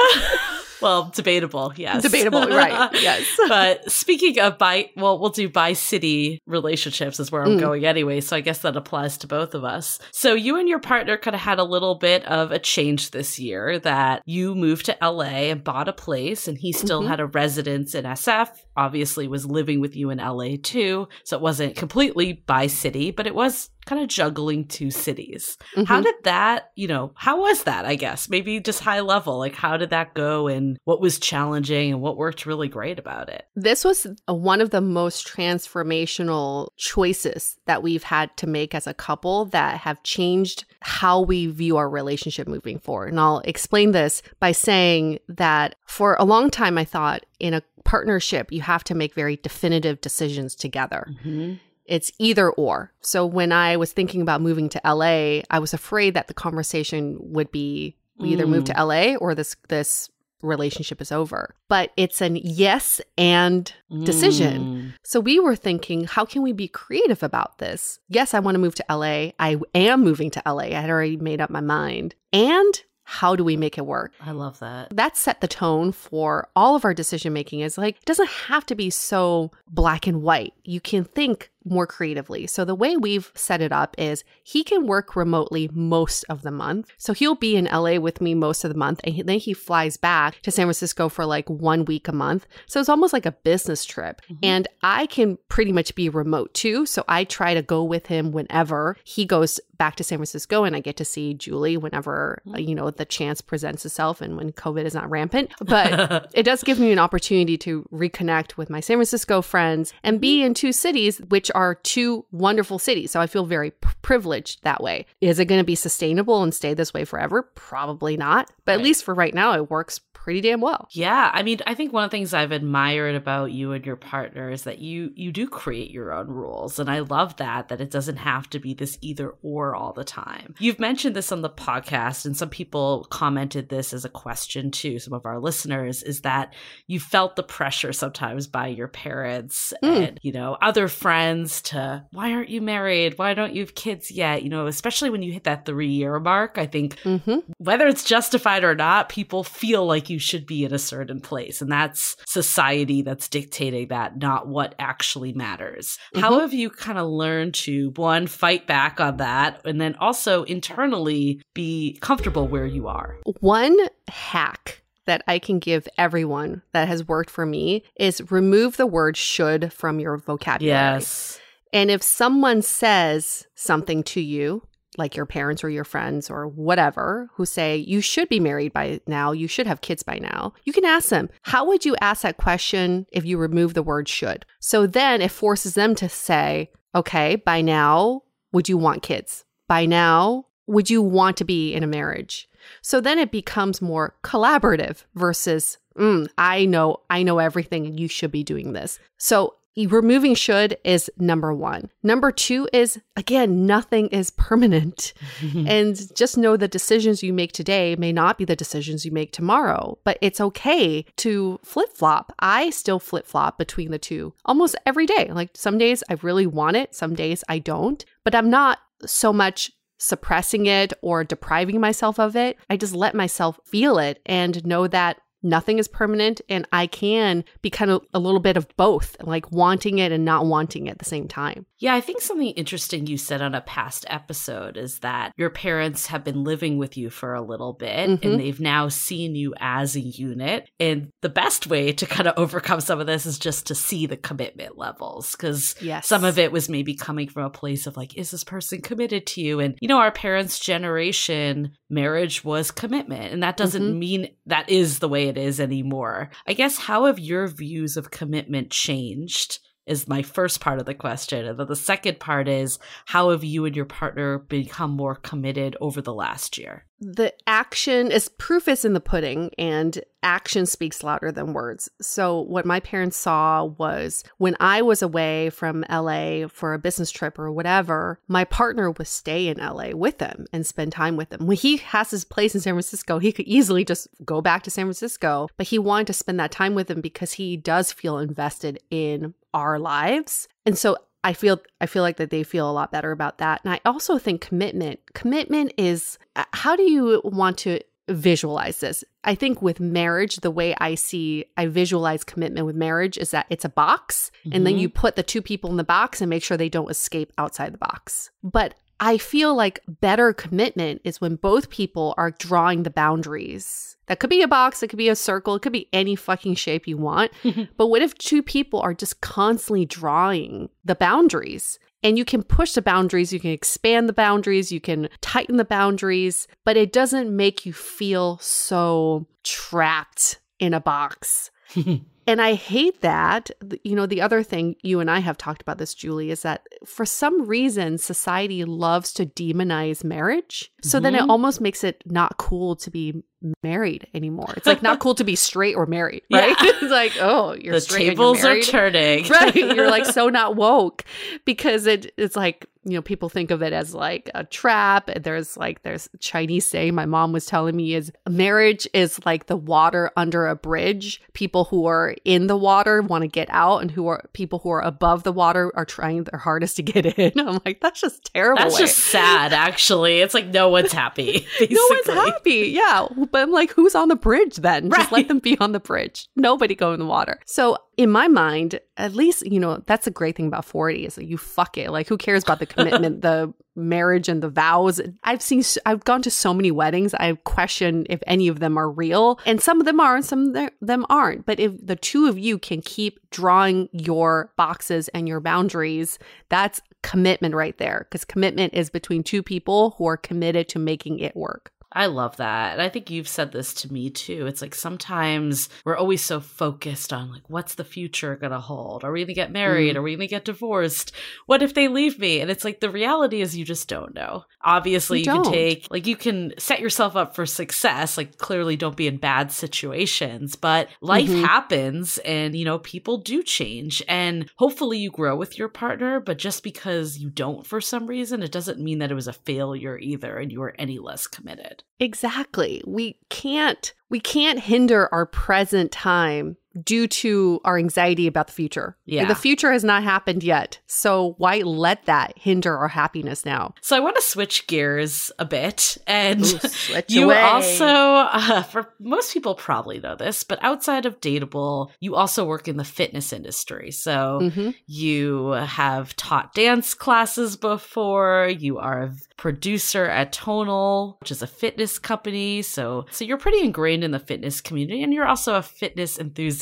Well, 0.80 1.10
debatable, 1.14 1.72
yes. 1.76 2.02
Debatable, 2.02 2.46
right? 2.48 2.90
Yes. 3.00 3.26
but 3.48 3.90
speaking 3.90 4.38
of 4.40 4.58
by, 4.58 4.90
well, 4.96 5.18
we'll 5.18 5.30
do 5.30 5.48
by 5.48 5.72
city 5.72 6.40
relationships 6.46 7.18
is 7.20 7.30
where 7.32 7.42
I'm 7.42 7.56
Mm. 7.56 7.60
going 7.60 7.84
anyway. 7.84 8.20
So 8.20 8.36
I 8.36 8.40
guess 8.40 8.60
that 8.60 8.76
applies 8.76 9.16
to 9.18 9.26
both 9.26 9.54
of 9.54 9.64
us. 9.64 9.98
So 10.12 10.34
you 10.34 10.56
and 10.58 10.68
your 10.68 10.78
partner 10.78 11.16
kind 11.16 11.34
of 11.34 11.40
had 11.40 11.58
a 11.58 11.64
little 11.64 11.94
bit 11.96 12.24
of 12.26 12.52
a 12.52 12.58
change 12.58 13.10
this 13.10 13.38
year 13.38 13.78
that 13.80 14.22
you 14.26 14.54
moved 14.54 14.86
to 14.86 14.96
LA 15.02 15.50
and 15.50 15.64
bought 15.64 15.88
a 15.88 15.92
place, 15.92 16.46
and 16.48 16.56
he 16.58 16.72
still 16.72 17.02
Mhm. 17.02 17.08
had 17.08 17.20
a 17.20 17.26
residence 17.26 17.94
in 17.94 18.04
SF. 18.06 18.50
Obviously, 18.76 19.26
was 19.28 19.46
living 19.46 19.80
with 19.80 19.96
you 19.96 20.10
in 20.10 20.18
LA 20.20 20.56
too. 20.56 21.08
So 21.24 21.36
it 21.36 21.42
wasn't 21.42 21.76
completely 21.76 22.42
by 22.46 22.66
city, 22.66 23.10
but 23.10 23.26
it 23.26 23.34
was 23.34 23.68
kind 23.86 24.02
of 24.02 24.08
juggling 24.08 24.66
two 24.66 24.90
cities. 24.90 25.56
How 25.86 26.00
Mhm. 26.00 26.04
did 26.04 26.14
that, 26.24 26.70
you 26.76 26.86
know, 26.86 27.12
how 27.14 27.40
was 27.40 27.64
that, 27.64 27.84
I 27.84 27.94
guess? 27.96 28.28
Maybe 28.28 28.60
just 28.60 28.80
high 28.80 29.00
level. 29.00 29.38
Like, 29.38 29.54
how 29.54 29.76
did 29.76 29.90
that 29.90 30.14
go 30.14 30.48
and 30.48 30.78
what 30.84 31.00
was 31.00 31.18
challenging 31.18 31.92
and 31.92 32.00
what 32.00 32.16
worked 32.16 32.46
really 32.46 32.68
great 32.68 32.98
about 32.98 33.28
it? 33.28 33.46
This 33.56 33.84
was 33.84 34.06
one 34.26 34.60
of 34.60 34.70
the 34.70 34.80
most 34.80 35.26
transformational 35.26 36.68
choices 36.76 37.56
that 37.66 37.82
we've 37.82 38.04
had 38.04 38.36
to 38.38 38.46
make 38.46 38.74
as 38.74 38.86
a 38.86 38.94
couple 38.94 39.46
that 39.46 39.78
have 39.80 40.02
changed 40.02 40.64
how 40.80 41.20
we 41.20 41.46
view 41.46 41.76
our 41.76 41.88
relationship 41.88 42.48
moving 42.48 42.78
forward. 42.78 43.10
And 43.10 43.20
I'll 43.20 43.40
explain 43.40 43.92
this 43.92 44.22
by 44.40 44.52
saying 44.52 45.18
that 45.28 45.74
for 45.86 46.16
a 46.18 46.24
long 46.24 46.50
time, 46.50 46.78
I 46.78 46.84
thought 46.84 47.24
in 47.38 47.54
a 47.54 47.62
partnership, 47.84 48.52
you 48.52 48.60
have 48.60 48.84
to 48.84 48.94
make 48.94 49.14
very 49.14 49.36
definitive 49.36 50.00
decisions 50.00 50.54
together. 50.54 51.06
Mm-hmm. 51.10 51.54
It's 51.90 52.10
either 52.18 52.50
or. 52.50 52.92
So 53.00 53.26
when 53.26 53.52
I 53.52 53.76
was 53.76 53.92
thinking 53.92 54.22
about 54.22 54.40
moving 54.40 54.68
to 54.70 54.80
LA, 54.84 55.42
I 55.50 55.58
was 55.58 55.74
afraid 55.74 56.14
that 56.14 56.28
the 56.28 56.34
conversation 56.34 57.18
would 57.20 57.50
be 57.50 57.96
we 58.16 58.30
either 58.30 58.46
move 58.46 58.64
to 58.64 58.84
LA 58.84 59.16
or 59.16 59.34
this 59.34 59.56
this 59.68 60.10
relationship 60.42 61.00
is 61.00 61.12
over. 61.12 61.54
But 61.68 61.90
it's 61.96 62.20
an 62.20 62.36
yes 62.36 63.00
and 63.18 63.72
decision. 64.04 64.62
Mm. 64.62 64.92
So 65.02 65.20
we 65.20 65.38
were 65.38 65.56
thinking, 65.56 66.04
how 66.04 66.24
can 66.24 66.42
we 66.42 66.52
be 66.52 66.68
creative 66.68 67.22
about 67.22 67.58
this? 67.58 67.98
Yes, 68.08 68.34
I 68.34 68.40
want 68.40 68.54
to 68.54 68.60
move 68.60 68.74
to 68.76 68.84
LA. 68.88 69.32
I 69.38 69.60
am 69.74 70.02
moving 70.02 70.30
to 70.30 70.42
LA. 70.46 70.64
I 70.64 70.80
had 70.80 70.90
already 70.90 71.16
made 71.16 71.40
up 71.40 71.50
my 71.50 71.60
mind. 71.60 72.14
And 72.32 72.82
how 73.04 73.34
do 73.34 73.42
we 73.42 73.56
make 73.56 73.76
it 73.76 73.86
work? 73.86 74.12
I 74.20 74.30
love 74.30 74.60
that. 74.60 74.94
That 74.94 75.16
set 75.16 75.40
the 75.40 75.48
tone 75.48 75.90
for 75.90 76.48
all 76.54 76.76
of 76.76 76.84
our 76.84 76.94
decision 76.94 77.32
making. 77.32 77.60
Is 77.60 77.76
like, 77.76 77.96
it 77.96 78.04
doesn't 78.04 78.30
have 78.30 78.64
to 78.66 78.76
be 78.76 78.88
so 78.88 79.50
black 79.68 80.06
and 80.06 80.22
white. 80.22 80.54
You 80.62 80.80
can 80.80 81.04
think 81.04 81.50
more 81.64 81.86
creatively. 81.86 82.46
So 82.46 82.64
the 82.64 82.74
way 82.74 82.96
we've 82.96 83.30
set 83.34 83.60
it 83.60 83.72
up 83.72 83.94
is 83.98 84.24
he 84.42 84.64
can 84.64 84.86
work 84.86 85.16
remotely 85.16 85.68
most 85.72 86.24
of 86.28 86.42
the 86.42 86.50
month. 86.50 86.92
So 86.96 87.12
he'll 87.12 87.34
be 87.34 87.56
in 87.56 87.66
LA 87.66 87.98
with 87.98 88.20
me 88.20 88.34
most 88.34 88.64
of 88.64 88.70
the 88.72 88.78
month 88.78 89.00
and 89.04 89.28
then 89.28 89.38
he 89.38 89.52
flies 89.52 89.96
back 89.96 90.40
to 90.42 90.50
San 90.50 90.66
Francisco 90.66 91.08
for 91.08 91.24
like 91.24 91.48
1 91.48 91.84
week 91.84 92.08
a 92.08 92.12
month. 92.12 92.46
So 92.66 92.80
it's 92.80 92.88
almost 92.88 93.12
like 93.12 93.26
a 93.26 93.32
business 93.32 93.84
trip. 93.84 94.22
And 94.42 94.68
I 94.82 95.06
can 95.06 95.38
pretty 95.48 95.72
much 95.72 95.94
be 95.94 96.08
remote 96.08 96.54
too, 96.54 96.86
so 96.86 97.04
I 97.08 97.24
try 97.24 97.54
to 97.54 97.62
go 97.62 97.84
with 97.84 98.06
him 98.06 98.32
whenever 98.32 98.96
he 99.04 99.24
goes 99.24 99.60
back 99.80 99.96
to 99.96 100.04
San 100.04 100.18
Francisco 100.18 100.64
and 100.64 100.76
I 100.76 100.80
get 100.80 100.98
to 100.98 101.06
see 101.06 101.32
Julie 101.32 101.78
whenever 101.78 102.42
uh, 102.54 102.58
you 102.58 102.74
know 102.74 102.90
the 102.90 103.06
chance 103.06 103.40
presents 103.40 103.86
itself 103.86 104.20
and 104.20 104.36
when 104.36 104.52
COVID 104.52 104.84
is 104.84 104.94
not 104.94 105.08
rampant. 105.08 105.50
But 105.60 106.30
it 106.34 106.42
does 106.42 106.62
give 106.62 106.78
me 106.78 106.92
an 106.92 106.98
opportunity 106.98 107.56
to 107.58 107.88
reconnect 107.90 108.58
with 108.58 108.68
my 108.68 108.80
San 108.80 108.98
Francisco 108.98 109.40
friends 109.40 109.94
and 110.02 110.20
be 110.20 110.42
in 110.42 110.52
two 110.52 110.72
cities, 110.72 111.18
which 111.30 111.49
are 111.50 111.74
two 111.74 112.24
wonderful 112.32 112.78
cities. 112.78 113.10
So 113.10 113.20
I 113.20 113.26
feel 113.26 113.46
very 113.46 113.70
p- 113.72 113.88
privileged 114.02 114.62
that 114.64 114.82
way. 114.82 115.06
Is 115.20 115.38
it 115.38 115.46
going 115.46 115.60
to 115.60 115.64
be 115.64 115.74
sustainable 115.74 116.42
and 116.42 116.54
stay 116.54 116.74
this 116.74 116.92
way 116.94 117.04
forever? 117.04 117.42
Probably 117.54 118.16
not. 118.16 118.50
But 118.64 118.72
at 118.72 118.82
least 118.82 119.04
for 119.04 119.14
right 119.14 119.34
now, 119.34 119.54
it 119.54 119.70
works 119.70 119.98
pretty 120.12 120.42
damn 120.42 120.60
well. 120.60 120.86
Yeah, 120.90 121.30
I 121.32 121.42
mean, 121.42 121.60
I 121.66 121.72
think 121.74 121.94
one 121.94 122.04
of 122.04 122.10
the 122.10 122.16
things 122.16 122.34
I've 122.34 122.52
admired 122.52 123.14
about 123.14 123.52
you 123.52 123.72
and 123.72 123.84
your 123.86 123.96
partner 123.96 124.50
is 124.50 124.64
that 124.64 124.78
you 124.78 125.12
you 125.14 125.32
do 125.32 125.48
create 125.48 125.90
your 125.90 126.12
own 126.12 126.28
rules, 126.28 126.78
and 126.78 126.90
I 126.90 126.98
love 126.98 127.38
that 127.38 127.68
that 127.68 127.80
it 127.80 127.90
doesn't 127.90 128.18
have 128.18 128.48
to 128.50 128.58
be 128.58 128.74
this 128.74 128.98
either 129.00 129.34
or 129.42 129.74
all 129.74 129.94
the 129.94 130.04
time. 130.04 130.54
You've 130.58 130.78
mentioned 130.78 131.16
this 131.16 131.32
on 131.32 131.40
the 131.40 131.48
podcast, 131.48 132.26
and 132.26 132.36
some 132.36 132.50
people 132.50 133.06
commented 133.10 133.70
this 133.70 133.94
as 133.94 134.04
a 134.04 134.10
question 134.10 134.70
to 134.72 134.98
Some 134.98 135.14
of 135.14 135.24
our 135.24 135.38
listeners 135.40 136.02
is 136.02 136.20
that 136.20 136.52
you 136.86 137.00
felt 137.00 137.34
the 137.36 137.42
pressure 137.42 137.92
sometimes 137.94 138.46
by 138.46 138.66
your 138.66 138.88
parents 138.88 139.72
Mm. 139.82 140.08
and 140.08 140.20
you 140.22 140.32
know 140.32 140.58
other 140.60 140.86
friends 140.86 141.39
to 141.48 142.04
why 142.12 142.32
aren't 142.32 142.48
you 142.48 142.60
married? 142.60 143.18
Why 143.18 143.34
don't 143.34 143.54
you 143.54 143.62
have 143.62 143.74
kids 143.74 144.10
yet? 144.10 144.42
You 144.42 144.48
know, 144.50 144.66
especially 144.66 145.10
when 145.10 145.22
you 145.22 145.32
hit 145.32 145.44
that 145.44 145.64
three 145.66 145.88
year 145.88 146.18
mark. 146.20 146.58
I 146.58 146.66
think 146.66 146.98
hmm 147.00 147.38
whether 147.58 147.86
it's 147.86 148.04
justified 148.04 148.64
or 148.64 148.74
not, 148.74 149.08
people 149.08 149.44
feel 149.44 149.84
like 149.86 150.08
you 150.10 150.18
should 150.18 150.46
be 150.46 150.64
in 150.64 150.72
a 150.72 150.78
certain 150.78 151.20
place. 151.20 151.60
And 151.60 151.70
that's 151.70 152.16
society 152.26 153.02
that's 153.02 153.28
dictating 153.28 153.88
that, 153.88 154.18
not 154.18 154.48
what 154.48 154.74
actually 154.78 155.32
matters. 155.32 155.98
How 156.16 156.32
Mhm. 156.32 156.40
have 156.40 156.54
you 156.54 156.70
kind 156.70 156.98
of 156.98 157.08
learned 157.08 157.54
to, 157.54 157.92
one, 157.96 158.26
fight 158.26 158.66
back 158.66 159.00
on 159.00 159.18
that, 159.18 159.60
and 159.64 159.80
then 159.80 159.94
also 159.96 160.42
internally 160.44 161.40
be 161.54 161.98
comfortable 162.00 162.48
where 162.48 162.66
you 162.66 162.88
are? 162.88 163.16
One 163.40 163.76
hack 164.08 164.82
that 165.10 165.24
I 165.26 165.40
can 165.40 165.58
give 165.58 165.88
everyone 165.98 166.62
that 166.72 166.86
has 166.86 167.08
worked 167.08 167.30
for 167.30 167.44
me 167.44 167.82
is 167.96 168.30
remove 168.30 168.76
the 168.76 168.86
word 168.86 169.16
should 169.16 169.72
from 169.72 169.98
your 169.98 170.16
vocabulary. 170.16 170.78
Yes. 170.78 171.40
And 171.72 171.90
if 171.90 172.00
someone 172.00 172.62
says 172.62 173.48
something 173.56 174.04
to 174.04 174.20
you, 174.20 174.62
like 174.98 175.16
your 175.16 175.26
parents 175.26 175.64
or 175.64 175.68
your 175.68 175.82
friends 175.82 176.30
or 176.30 176.46
whatever, 176.46 177.28
who 177.34 177.44
say 177.44 177.76
you 177.76 178.00
should 178.00 178.28
be 178.28 178.38
married 178.38 178.72
by 178.72 179.00
now, 179.08 179.32
you 179.32 179.48
should 179.48 179.66
have 179.66 179.80
kids 179.80 180.04
by 180.04 180.20
now, 180.20 180.52
you 180.62 180.72
can 180.72 180.84
ask 180.84 181.08
them, 181.08 181.28
how 181.42 181.66
would 181.66 181.84
you 181.84 181.96
ask 182.00 182.22
that 182.22 182.36
question 182.36 183.04
if 183.10 183.24
you 183.24 183.36
remove 183.36 183.74
the 183.74 183.82
word 183.82 184.08
should? 184.08 184.46
So 184.60 184.86
then 184.86 185.20
it 185.20 185.32
forces 185.32 185.74
them 185.74 185.96
to 185.96 186.08
say, 186.08 186.70
okay, 186.94 187.34
by 187.34 187.62
now, 187.62 188.22
would 188.52 188.68
you 188.68 188.78
want 188.78 189.02
kids? 189.02 189.44
By 189.66 189.86
now, 189.86 190.46
would 190.68 190.88
you 190.88 191.02
want 191.02 191.36
to 191.38 191.44
be 191.44 191.74
in 191.74 191.82
a 191.82 191.88
marriage? 191.88 192.48
So 192.82 193.00
then 193.00 193.18
it 193.18 193.30
becomes 193.30 193.82
more 193.82 194.14
collaborative 194.22 195.04
versus, 195.14 195.78
mm, 195.96 196.28
I 196.38 196.64
know, 196.66 196.98
I 197.10 197.22
know 197.22 197.38
everything 197.38 197.86
and 197.86 197.98
you 197.98 198.08
should 198.08 198.32
be 198.32 198.44
doing 198.44 198.72
this. 198.72 198.98
So 199.18 199.54
removing 199.88 200.34
should 200.34 200.76
is 200.84 201.10
number 201.18 201.54
one. 201.54 201.90
Number 202.02 202.32
two 202.32 202.68
is, 202.72 203.00
again, 203.16 203.66
nothing 203.66 204.08
is 204.08 204.30
permanent. 204.30 205.12
and 205.66 206.14
just 206.16 206.36
know 206.36 206.56
the 206.56 206.68
decisions 206.68 207.22
you 207.22 207.32
make 207.32 207.52
today 207.52 207.96
may 207.96 208.12
not 208.12 208.38
be 208.38 208.44
the 208.44 208.56
decisions 208.56 209.04
you 209.04 209.12
make 209.12 209.32
tomorrow, 209.32 209.98
but 210.04 210.18
it's 210.20 210.40
okay 210.40 211.04
to 211.16 211.58
flip 211.62 211.90
flop. 211.94 212.32
I 212.40 212.70
still 212.70 212.98
flip 212.98 213.26
flop 213.26 213.58
between 213.58 213.90
the 213.90 213.98
two 213.98 214.34
almost 214.44 214.76
every 214.86 215.06
day. 215.06 215.30
Like 215.32 215.50
some 215.54 215.78
days 215.78 216.02
I 216.08 216.14
really 216.22 216.46
want 216.46 216.76
it, 216.76 216.94
some 216.94 217.14
days 217.14 217.44
I 217.48 217.58
don't, 217.58 218.04
but 218.24 218.34
I'm 218.34 218.50
not 218.50 218.78
so 219.06 219.32
much 219.32 219.72
suppressing 220.00 220.66
it 220.66 220.92
or 221.02 221.22
depriving 221.22 221.80
myself 221.80 222.18
of 222.18 222.34
it. 222.34 222.56
I 222.68 222.76
just 222.76 222.94
let 222.94 223.14
myself 223.14 223.60
feel 223.64 223.98
it 223.98 224.20
and 224.26 224.64
know 224.66 224.88
that 224.88 225.18
nothing 225.42 225.78
is 225.78 225.88
permanent 225.88 226.40
and 226.48 226.66
I 226.72 226.86
can 226.86 227.44
be 227.62 227.70
kind 227.70 227.90
of 227.90 228.02
a 228.12 228.18
little 228.18 228.40
bit 228.40 228.56
of 228.56 228.66
both, 228.76 229.16
like 229.22 229.50
wanting 229.50 229.98
it 229.98 230.12
and 230.12 230.24
not 230.24 230.46
wanting 230.46 230.86
it 230.86 230.90
at 230.92 230.98
the 230.98 231.04
same 231.04 231.28
time. 231.28 231.66
Yeah, 231.78 231.94
I 231.94 232.00
think 232.02 232.20
something 232.20 232.48
interesting 232.50 233.06
you 233.06 233.16
said 233.16 233.40
on 233.40 233.54
a 233.54 233.60
past 233.62 234.04
episode 234.08 234.76
is 234.76 234.98
that 234.98 235.32
your 235.38 235.48
parents 235.48 236.06
have 236.08 236.24
been 236.24 236.44
living 236.44 236.76
with 236.76 236.96
you 236.96 237.08
for 237.08 237.32
a 237.34 237.40
little 237.42 237.72
bit 237.72 238.08
Mhm. 238.10 238.24
and 238.24 238.40
they've 238.40 238.60
now 238.60 238.88
seen 238.88 239.34
you 239.34 239.54
as 239.58 239.96
a 239.96 240.00
unit. 240.00 240.68
And 240.78 241.08
the 241.22 241.30
best 241.30 241.66
way 241.66 241.92
to 241.92 242.06
kind 242.06 242.28
of 242.28 242.34
overcome 242.36 242.80
some 242.80 243.00
of 243.00 243.06
this 243.06 243.24
is 243.24 243.38
just 243.38 243.66
to 243.66 243.74
see 243.74 244.04
the 244.06 244.16
commitment 244.18 244.76
levels 244.76 245.32
because 245.32 245.74
Yes. 245.80 246.06
some 246.06 246.24
of 246.24 246.38
it 246.38 246.52
was 246.52 246.68
maybe 246.68 246.94
coming 246.94 247.28
from 247.28 247.44
a 247.44 247.50
place 247.50 247.86
of 247.86 247.96
like, 247.96 248.14
is 248.16 248.30
this 248.30 248.44
person 248.44 248.82
committed 248.82 249.26
to 249.28 249.40
you? 249.40 249.60
And, 249.60 249.76
you 249.80 249.88
know, 249.88 249.98
our 249.98 250.12
parents' 250.12 250.58
generation, 250.58 251.72
marriage 251.88 252.44
was 252.44 252.70
commitment. 252.70 253.32
And 253.32 253.42
that 253.42 253.56
doesn't 253.56 253.82
Mhm. 253.94 253.98
mean 253.98 254.28
that 254.50 254.68
is 254.68 254.98
the 254.98 255.08
way 255.08 255.28
it 255.28 255.38
is 255.38 255.60
anymore. 255.60 256.30
I 256.46 256.52
guess, 256.52 256.78
how 256.78 257.06
have 257.06 257.18
your 257.18 257.46
views 257.46 257.96
of 257.96 258.10
commitment 258.10 258.70
changed? 258.70 259.58
Is 259.86 260.06
my 260.06 260.22
first 260.22 260.60
part 260.60 260.78
of 260.78 260.86
the 260.86 260.94
question. 260.94 261.46
And 261.46 261.58
then 261.58 261.66
the 261.66 261.74
second 261.74 262.20
part 262.20 262.46
is 262.46 262.78
how 263.06 263.30
have 263.30 263.42
you 263.42 263.64
and 263.64 263.74
your 263.74 263.86
partner 263.86 264.38
become 264.38 264.92
more 264.92 265.16
committed 265.16 265.76
over 265.80 266.00
the 266.00 266.14
last 266.14 266.58
year? 266.58 266.86
The 267.00 267.32
action 267.46 268.10
is 268.10 268.28
proof 268.28 268.68
is 268.68 268.84
in 268.84 268.92
the 268.92 269.00
pudding 269.00 269.50
and 269.56 270.00
action 270.22 270.66
speaks 270.66 271.02
louder 271.02 271.32
than 271.32 271.54
words. 271.54 271.88
So 272.00 272.40
what 272.40 272.66
my 272.66 272.78
parents 272.80 273.16
saw 273.16 273.64
was 273.64 274.22
when 274.36 274.54
I 274.60 274.82
was 274.82 275.00
away 275.00 275.48
from 275.48 275.84
LA 275.90 276.46
for 276.48 276.74
a 276.74 276.78
business 276.78 277.10
trip 277.10 277.38
or 277.38 277.50
whatever, 277.50 278.20
my 278.28 278.44
partner 278.44 278.90
would 278.90 279.06
stay 279.06 279.48
in 279.48 279.56
LA 279.56 279.90
with 279.94 280.18
them 280.18 280.44
and 280.52 280.66
spend 280.66 280.92
time 280.92 281.16
with 281.16 281.30
them. 281.30 281.46
When 281.46 281.56
he 281.56 281.78
has 281.78 282.10
his 282.10 282.24
place 282.24 282.54
in 282.54 282.60
San 282.60 282.74
Francisco, 282.74 283.18
he 283.18 283.32
could 283.32 283.46
easily 283.46 283.84
just 283.84 284.08
go 284.24 284.42
back 284.42 284.62
to 284.64 284.70
San 284.70 284.84
Francisco, 284.84 285.48
but 285.56 285.68
he 285.68 285.78
wanted 285.78 286.08
to 286.08 286.12
spend 286.12 286.38
that 286.38 286.52
time 286.52 286.74
with 286.74 286.88
them 286.88 287.00
because 287.00 287.32
he 287.32 287.56
does 287.56 287.92
feel 287.92 288.18
invested 288.18 288.78
in 288.90 289.34
our 289.54 289.78
lives. 289.78 290.48
And 290.66 290.76
so 290.76 290.98
I 291.22 291.32
feel 291.32 291.60
I 291.80 291.86
feel 291.86 292.02
like 292.02 292.16
that 292.16 292.30
they 292.30 292.42
feel 292.42 292.70
a 292.70 292.72
lot 292.72 292.92
better 292.92 293.12
about 293.12 293.38
that. 293.38 293.60
And 293.64 293.72
I 293.74 293.80
also 293.84 294.18
think 294.18 294.40
commitment. 294.40 295.00
Commitment 295.14 295.72
is 295.76 296.18
uh, 296.36 296.44
how 296.52 296.76
do 296.76 296.82
you 296.82 297.20
want 297.24 297.58
to 297.58 297.80
visualize 298.08 298.80
this? 298.80 299.04
I 299.22 299.34
think 299.34 299.60
with 299.60 299.80
marriage, 299.80 300.36
the 300.36 300.50
way 300.50 300.74
I 300.78 300.94
see 300.94 301.44
I 301.56 301.66
visualize 301.66 302.24
commitment 302.24 302.66
with 302.66 302.76
marriage 302.76 303.18
is 303.18 303.32
that 303.32 303.46
it's 303.50 303.64
a 303.64 303.70
box 303.70 304.30
mm-hmm. 304.40 304.56
and 304.56 304.66
then 304.66 304.78
you 304.78 304.88
put 304.88 305.16
the 305.16 305.22
two 305.22 305.42
people 305.42 305.70
in 305.70 305.76
the 305.76 305.84
box 305.84 306.20
and 306.20 306.30
make 306.30 306.42
sure 306.42 306.56
they 306.56 306.68
don't 306.68 306.90
escape 306.90 307.32
outside 307.36 307.74
the 307.74 307.78
box. 307.78 308.30
But 308.42 308.74
I 309.00 309.16
feel 309.16 309.54
like 309.54 309.80
better 309.88 310.32
commitment 310.34 311.00
is 311.04 311.20
when 311.20 311.36
both 311.36 311.70
people 311.70 312.14
are 312.18 312.30
drawing 312.32 312.82
the 312.82 312.90
boundaries. 312.90 313.96
That 314.06 314.20
could 314.20 314.30
be 314.30 314.42
a 314.42 314.48
box, 314.48 314.82
it 314.82 314.88
could 314.88 314.98
be 314.98 315.08
a 315.08 315.16
circle, 315.16 315.54
it 315.54 315.62
could 315.62 315.72
be 315.72 315.88
any 315.92 316.16
fucking 316.16 316.56
shape 316.56 316.86
you 316.86 316.96
want. 316.98 317.32
Mhm. 317.42 317.68
but 317.76 317.86
what 317.86 318.02
if 318.02 318.14
two 318.18 318.42
people 318.42 318.80
are 318.80 318.92
just 318.94 319.20
constantly 319.20 319.86
drawing 319.86 320.68
the 320.84 320.94
boundaries? 320.94 321.78
And 322.02 322.16
you 322.18 322.24
can 322.24 322.42
push 322.42 322.72
the 322.72 322.82
boundaries, 322.82 323.32
you 323.32 323.40
can 323.40 323.50
expand 323.50 324.08
the 324.08 324.12
boundaries, 324.14 324.72
you 324.72 324.80
can 324.80 325.08
tighten 325.20 325.56
the 325.58 325.64
boundaries, 325.66 326.46
but 326.64 326.76
it 326.76 326.92
doesn't 326.92 327.34
make 327.34 327.66
you 327.66 327.72
feel 327.74 328.38
so 328.38 329.26
trapped 329.44 330.40
in 330.58 330.74
a 330.74 330.80
box. 330.80 331.50
And 332.30 332.40
I 332.40 332.54
hate 332.54 333.00
that. 333.00 333.50
You 333.82 333.96
know, 333.96 334.06
the 334.06 334.20
other 334.20 334.44
thing 334.44 334.76
you 334.82 335.00
and 335.00 335.10
I 335.10 335.18
have 335.18 335.36
talked 335.36 335.62
about 335.62 335.78
this, 335.78 335.94
Julie, 335.94 336.30
is 336.30 336.42
that 336.42 336.64
for 336.86 337.04
some 337.04 337.44
reason, 337.44 337.98
society 337.98 338.64
loves 338.64 339.12
to 339.14 339.26
demonize 339.26 340.04
marriage. 340.04 340.70
So 340.80 340.98
mm-hmm. 340.98 341.02
then 341.02 341.14
it 341.16 341.20
mm-hmm. 341.22 341.30
almost 341.32 341.60
makes 341.60 341.82
it 341.82 342.04
not 342.06 342.36
cool 342.36 342.76
to 342.76 342.88
be 342.88 343.24
married 343.62 344.06
anymore. 344.14 344.52
It's 344.56 344.66
like 344.66 344.82
not 344.82 345.00
cool 345.00 345.14
to 345.14 345.24
be 345.24 345.36
straight 345.36 345.74
or 345.74 345.86
married, 345.86 346.22
right? 346.32 346.50
Yeah. 346.50 346.56
it's 346.80 346.90
like, 346.90 347.12
oh, 347.20 347.54
you're 347.54 347.74
the 347.74 347.80
straight 347.80 348.10
tables 348.10 348.44
are 348.44 348.60
turning, 348.60 349.28
right? 349.28 349.54
You're 349.54 349.90
like 349.90 350.06
so 350.06 350.28
not 350.28 350.56
woke 350.56 351.04
because 351.44 351.86
it 351.86 352.12
it's 352.16 352.36
like 352.36 352.66
you 352.84 352.94
know 352.94 353.02
people 353.02 353.28
think 353.28 353.50
of 353.50 353.62
it 353.62 353.72
as 353.72 353.94
like 353.94 354.30
a 354.34 354.44
trap. 354.44 355.10
There's 355.16 355.56
like 355.56 355.82
there's 355.82 356.08
Chinese 356.18 356.66
saying 356.66 356.94
my 356.94 357.06
mom 357.06 357.32
was 357.32 357.46
telling 357.46 357.76
me 357.76 357.94
is 357.94 358.12
marriage 358.28 358.88
is 358.92 359.24
like 359.24 359.46
the 359.46 359.56
water 359.56 360.10
under 360.16 360.46
a 360.46 360.56
bridge. 360.56 361.22
People 361.32 361.64
who 361.64 361.86
are 361.86 362.14
in 362.24 362.46
the 362.46 362.56
water 362.56 363.02
want 363.02 363.22
to 363.22 363.28
get 363.28 363.48
out, 363.50 363.78
and 363.78 363.90
who 363.90 364.06
are 364.08 364.28
people 364.32 364.58
who 364.60 364.70
are 364.70 364.82
above 364.82 365.22
the 365.22 365.32
water 365.32 365.72
are 365.74 365.84
trying 365.84 366.24
their 366.24 366.38
hardest 366.38 366.76
to 366.76 366.82
get 366.82 367.06
in. 367.06 367.38
I'm 367.38 367.60
like, 367.64 367.80
that's 367.80 368.00
just 368.00 368.32
terrible. 368.34 368.62
That's 368.62 368.74
way. 368.74 368.82
just 368.82 368.98
sad. 368.98 369.52
Actually, 369.52 370.20
it's 370.20 370.34
like 370.34 370.46
no 370.46 370.68
one's 370.68 370.92
happy. 370.92 371.46
Basically. 371.58 371.76
no 371.76 371.86
one's 371.90 372.06
happy. 372.06 372.72
Yeah 372.74 373.06
but 373.30 373.42
I'm 373.42 373.52
like, 373.52 373.70
who's 373.70 373.94
on 373.94 374.08
the 374.08 374.16
bridge 374.16 374.56
then? 374.56 374.88
Right. 374.88 374.98
Just 375.00 375.12
let 375.12 375.28
them 375.28 375.38
be 375.38 375.58
on 375.58 375.72
the 375.72 375.80
bridge. 375.80 376.28
Nobody 376.36 376.74
go 376.74 376.92
in 376.92 377.00
the 377.00 377.06
water. 377.06 377.38
So 377.46 377.78
in 377.96 378.10
my 378.10 378.28
mind, 378.28 378.80
at 378.96 379.14
least, 379.14 379.46
you 379.46 379.60
know, 379.60 379.82
that's 379.86 380.06
a 380.06 380.10
great 380.10 380.36
thing 380.36 380.46
about 380.46 380.64
40 380.64 381.06
is 381.06 381.14
that 381.16 381.26
you 381.26 381.36
fuck 381.36 381.76
it. 381.76 381.90
Like, 381.90 382.08
who 382.08 382.16
cares 382.16 382.42
about 382.42 382.58
the 382.58 382.66
commitment, 382.66 383.20
the 383.20 383.52
marriage, 383.76 384.28
and 384.28 384.42
the 384.42 384.48
vows? 384.48 385.00
I've 385.24 385.42
seen, 385.42 385.62
I've 385.84 386.04
gone 386.04 386.22
to 386.22 386.30
so 386.30 386.54
many 386.54 386.70
weddings. 386.70 387.12
I 387.14 387.34
question 387.44 388.06
if 388.08 388.22
any 388.26 388.48
of 388.48 388.60
them 388.60 388.78
are 388.78 388.90
real. 388.90 389.38
And 389.44 389.60
some 389.60 389.80
of 389.80 389.86
them 389.86 390.00
are, 390.00 390.16
and 390.16 390.24
some 390.24 390.54
of 390.54 390.70
them 390.80 391.04
aren't. 391.10 391.44
But 391.44 391.60
if 391.60 391.72
the 391.84 391.96
two 391.96 392.26
of 392.26 392.38
you 392.38 392.58
can 392.58 392.80
keep 392.80 393.18
drawing 393.30 393.88
your 393.92 394.52
boxes 394.56 395.08
and 395.08 395.28
your 395.28 395.40
boundaries, 395.40 396.18
that's 396.48 396.80
commitment 397.02 397.54
right 397.54 397.76
there. 397.78 398.06
Because 398.08 398.24
commitment 398.24 398.74
is 398.74 398.88
between 398.88 399.22
two 399.22 399.42
people 399.42 399.94
who 399.98 400.06
are 400.06 400.16
committed 400.16 400.68
to 400.70 400.78
making 400.78 401.18
it 401.18 401.36
work. 401.36 401.72
I 401.92 402.06
love 402.06 402.36
that. 402.36 402.74
And 402.74 402.82
I 402.82 402.88
think 402.88 403.10
you've 403.10 403.26
said 403.26 403.50
this 403.50 403.74
to 403.74 403.92
me 403.92 404.10
too. 404.10 404.46
It's 404.46 404.62
like 404.62 404.76
sometimes 404.76 405.68
we're 405.84 405.96
always 405.96 406.22
so 406.22 406.38
focused 406.38 407.12
on 407.12 407.32
like 407.32 407.42
what's 407.48 407.74
the 407.74 407.84
future 407.84 408.36
going 408.36 408.52
to 408.52 408.60
hold? 408.60 409.02
Are 409.02 409.10
we 409.10 409.20
going 409.20 409.28
to 409.28 409.34
get 409.34 409.50
married? 409.50 409.94
Mm. 409.94 409.98
Are 409.98 410.02
we 410.02 410.12
going 410.12 410.28
to 410.28 410.30
get 410.30 410.44
divorced? 410.44 411.10
What 411.46 411.62
if 411.62 411.74
they 411.74 411.88
leave 411.88 412.18
me? 412.18 412.40
And 412.40 412.50
it's 412.50 412.64
like 412.64 412.78
the 412.78 412.90
reality 412.90 413.40
is 413.40 413.56
you 413.56 413.64
just 413.64 413.88
don't 413.88 414.14
know. 414.14 414.44
Obviously, 414.62 415.20
you, 415.20 415.24
you 415.24 415.42
can 415.42 415.52
take 415.52 415.88
like 415.90 416.06
you 416.06 416.16
can 416.16 416.52
set 416.58 416.80
yourself 416.80 417.16
up 417.16 417.34
for 417.34 417.44
success, 417.44 418.16
like 418.16 418.38
clearly 418.38 418.76
don't 418.76 418.96
be 418.96 419.08
in 419.08 419.16
bad 419.16 419.50
situations, 419.50 420.54
but 420.54 420.88
life 421.00 421.28
mm-hmm. 421.28 421.44
happens 421.44 422.18
and 422.18 422.54
you 422.54 422.64
know, 422.64 422.78
people 422.78 423.18
do 423.18 423.42
change 423.42 424.00
and 424.06 424.48
hopefully 424.56 424.98
you 424.98 425.10
grow 425.10 425.34
with 425.34 425.58
your 425.58 425.68
partner, 425.68 426.20
but 426.20 426.38
just 426.38 426.62
because 426.62 427.18
you 427.18 427.30
don't 427.30 427.66
for 427.66 427.80
some 427.80 428.06
reason, 428.06 428.44
it 428.44 428.52
doesn't 428.52 428.78
mean 428.78 429.00
that 429.00 429.10
it 429.10 429.16
was 429.16 429.28
a 429.28 429.32
failure 429.32 429.98
either 429.98 430.36
and 430.36 430.52
you 430.52 430.62
are 430.62 430.74
any 430.78 431.00
less 431.00 431.26
committed. 431.26 431.79
Exactly. 431.98 432.82
We 432.86 433.18
can't 433.28 433.92
we 434.08 434.20
can't 434.20 434.58
hinder 434.60 435.08
our 435.12 435.26
present 435.26 435.92
time 435.92 436.56
due 436.84 437.06
to 437.06 437.60
our 437.64 437.78
anxiety 437.78 438.26
about 438.26 438.46
the 438.46 438.52
future. 438.52 438.96
Yeah. 439.06 439.26
The 439.26 439.34
future 439.34 439.72
has 439.72 439.84
not 439.84 440.02
happened 440.02 440.42
yet. 440.42 440.78
So 440.86 441.34
why 441.38 441.58
let 441.58 442.06
that 442.06 442.34
hinder 442.36 442.76
our 442.76 442.88
happiness 442.88 443.44
now? 443.44 443.74
So 443.80 443.96
I 443.96 444.00
want 444.00 444.16
to 444.16 444.22
switch 444.22 444.66
gears 444.66 445.32
a 445.38 445.44
bit. 445.44 445.98
And 446.06 446.44
Ooh, 446.44 446.58
you 447.08 447.24
away. 447.24 447.40
also, 447.40 447.84
uh, 447.84 448.62
for 448.62 448.92
most 449.00 449.32
people 449.32 449.54
probably 449.54 449.98
know 450.00 450.14
this, 450.14 450.44
but 450.44 450.62
outside 450.62 451.06
of 451.06 451.20
Dateable, 451.20 451.90
you 452.00 452.14
also 452.14 452.44
work 452.44 452.68
in 452.68 452.76
the 452.76 452.84
fitness 452.84 453.32
industry. 453.32 453.90
So 453.90 454.40
mm-hmm. 454.42 454.70
you 454.86 455.48
have 455.50 456.14
taught 456.16 456.54
dance 456.54 456.94
classes 456.94 457.56
before. 457.56 458.52
You 458.58 458.78
are 458.78 459.02
a 459.02 459.14
producer 459.36 460.04
at 460.04 460.32
Tonal, 460.32 461.16
which 461.20 461.30
is 461.30 461.42
a 461.42 461.46
fitness 461.46 461.98
company. 461.98 462.62
So, 462.62 463.06
so 463.10 463.24
you're 463.24 463.38
pretty 463.38 463.60
ingrained 463.60 464.04
in 464.04 464.10
the 464.10 464.18
fitness 464.18 464.60
community 464.60 465.02
and 465.02 465.12
you're 465.12 465.26
also 465.26 465.56
a 465.56 465.62
fitness 465.62 466.18
enthusiast. 466.18 466.59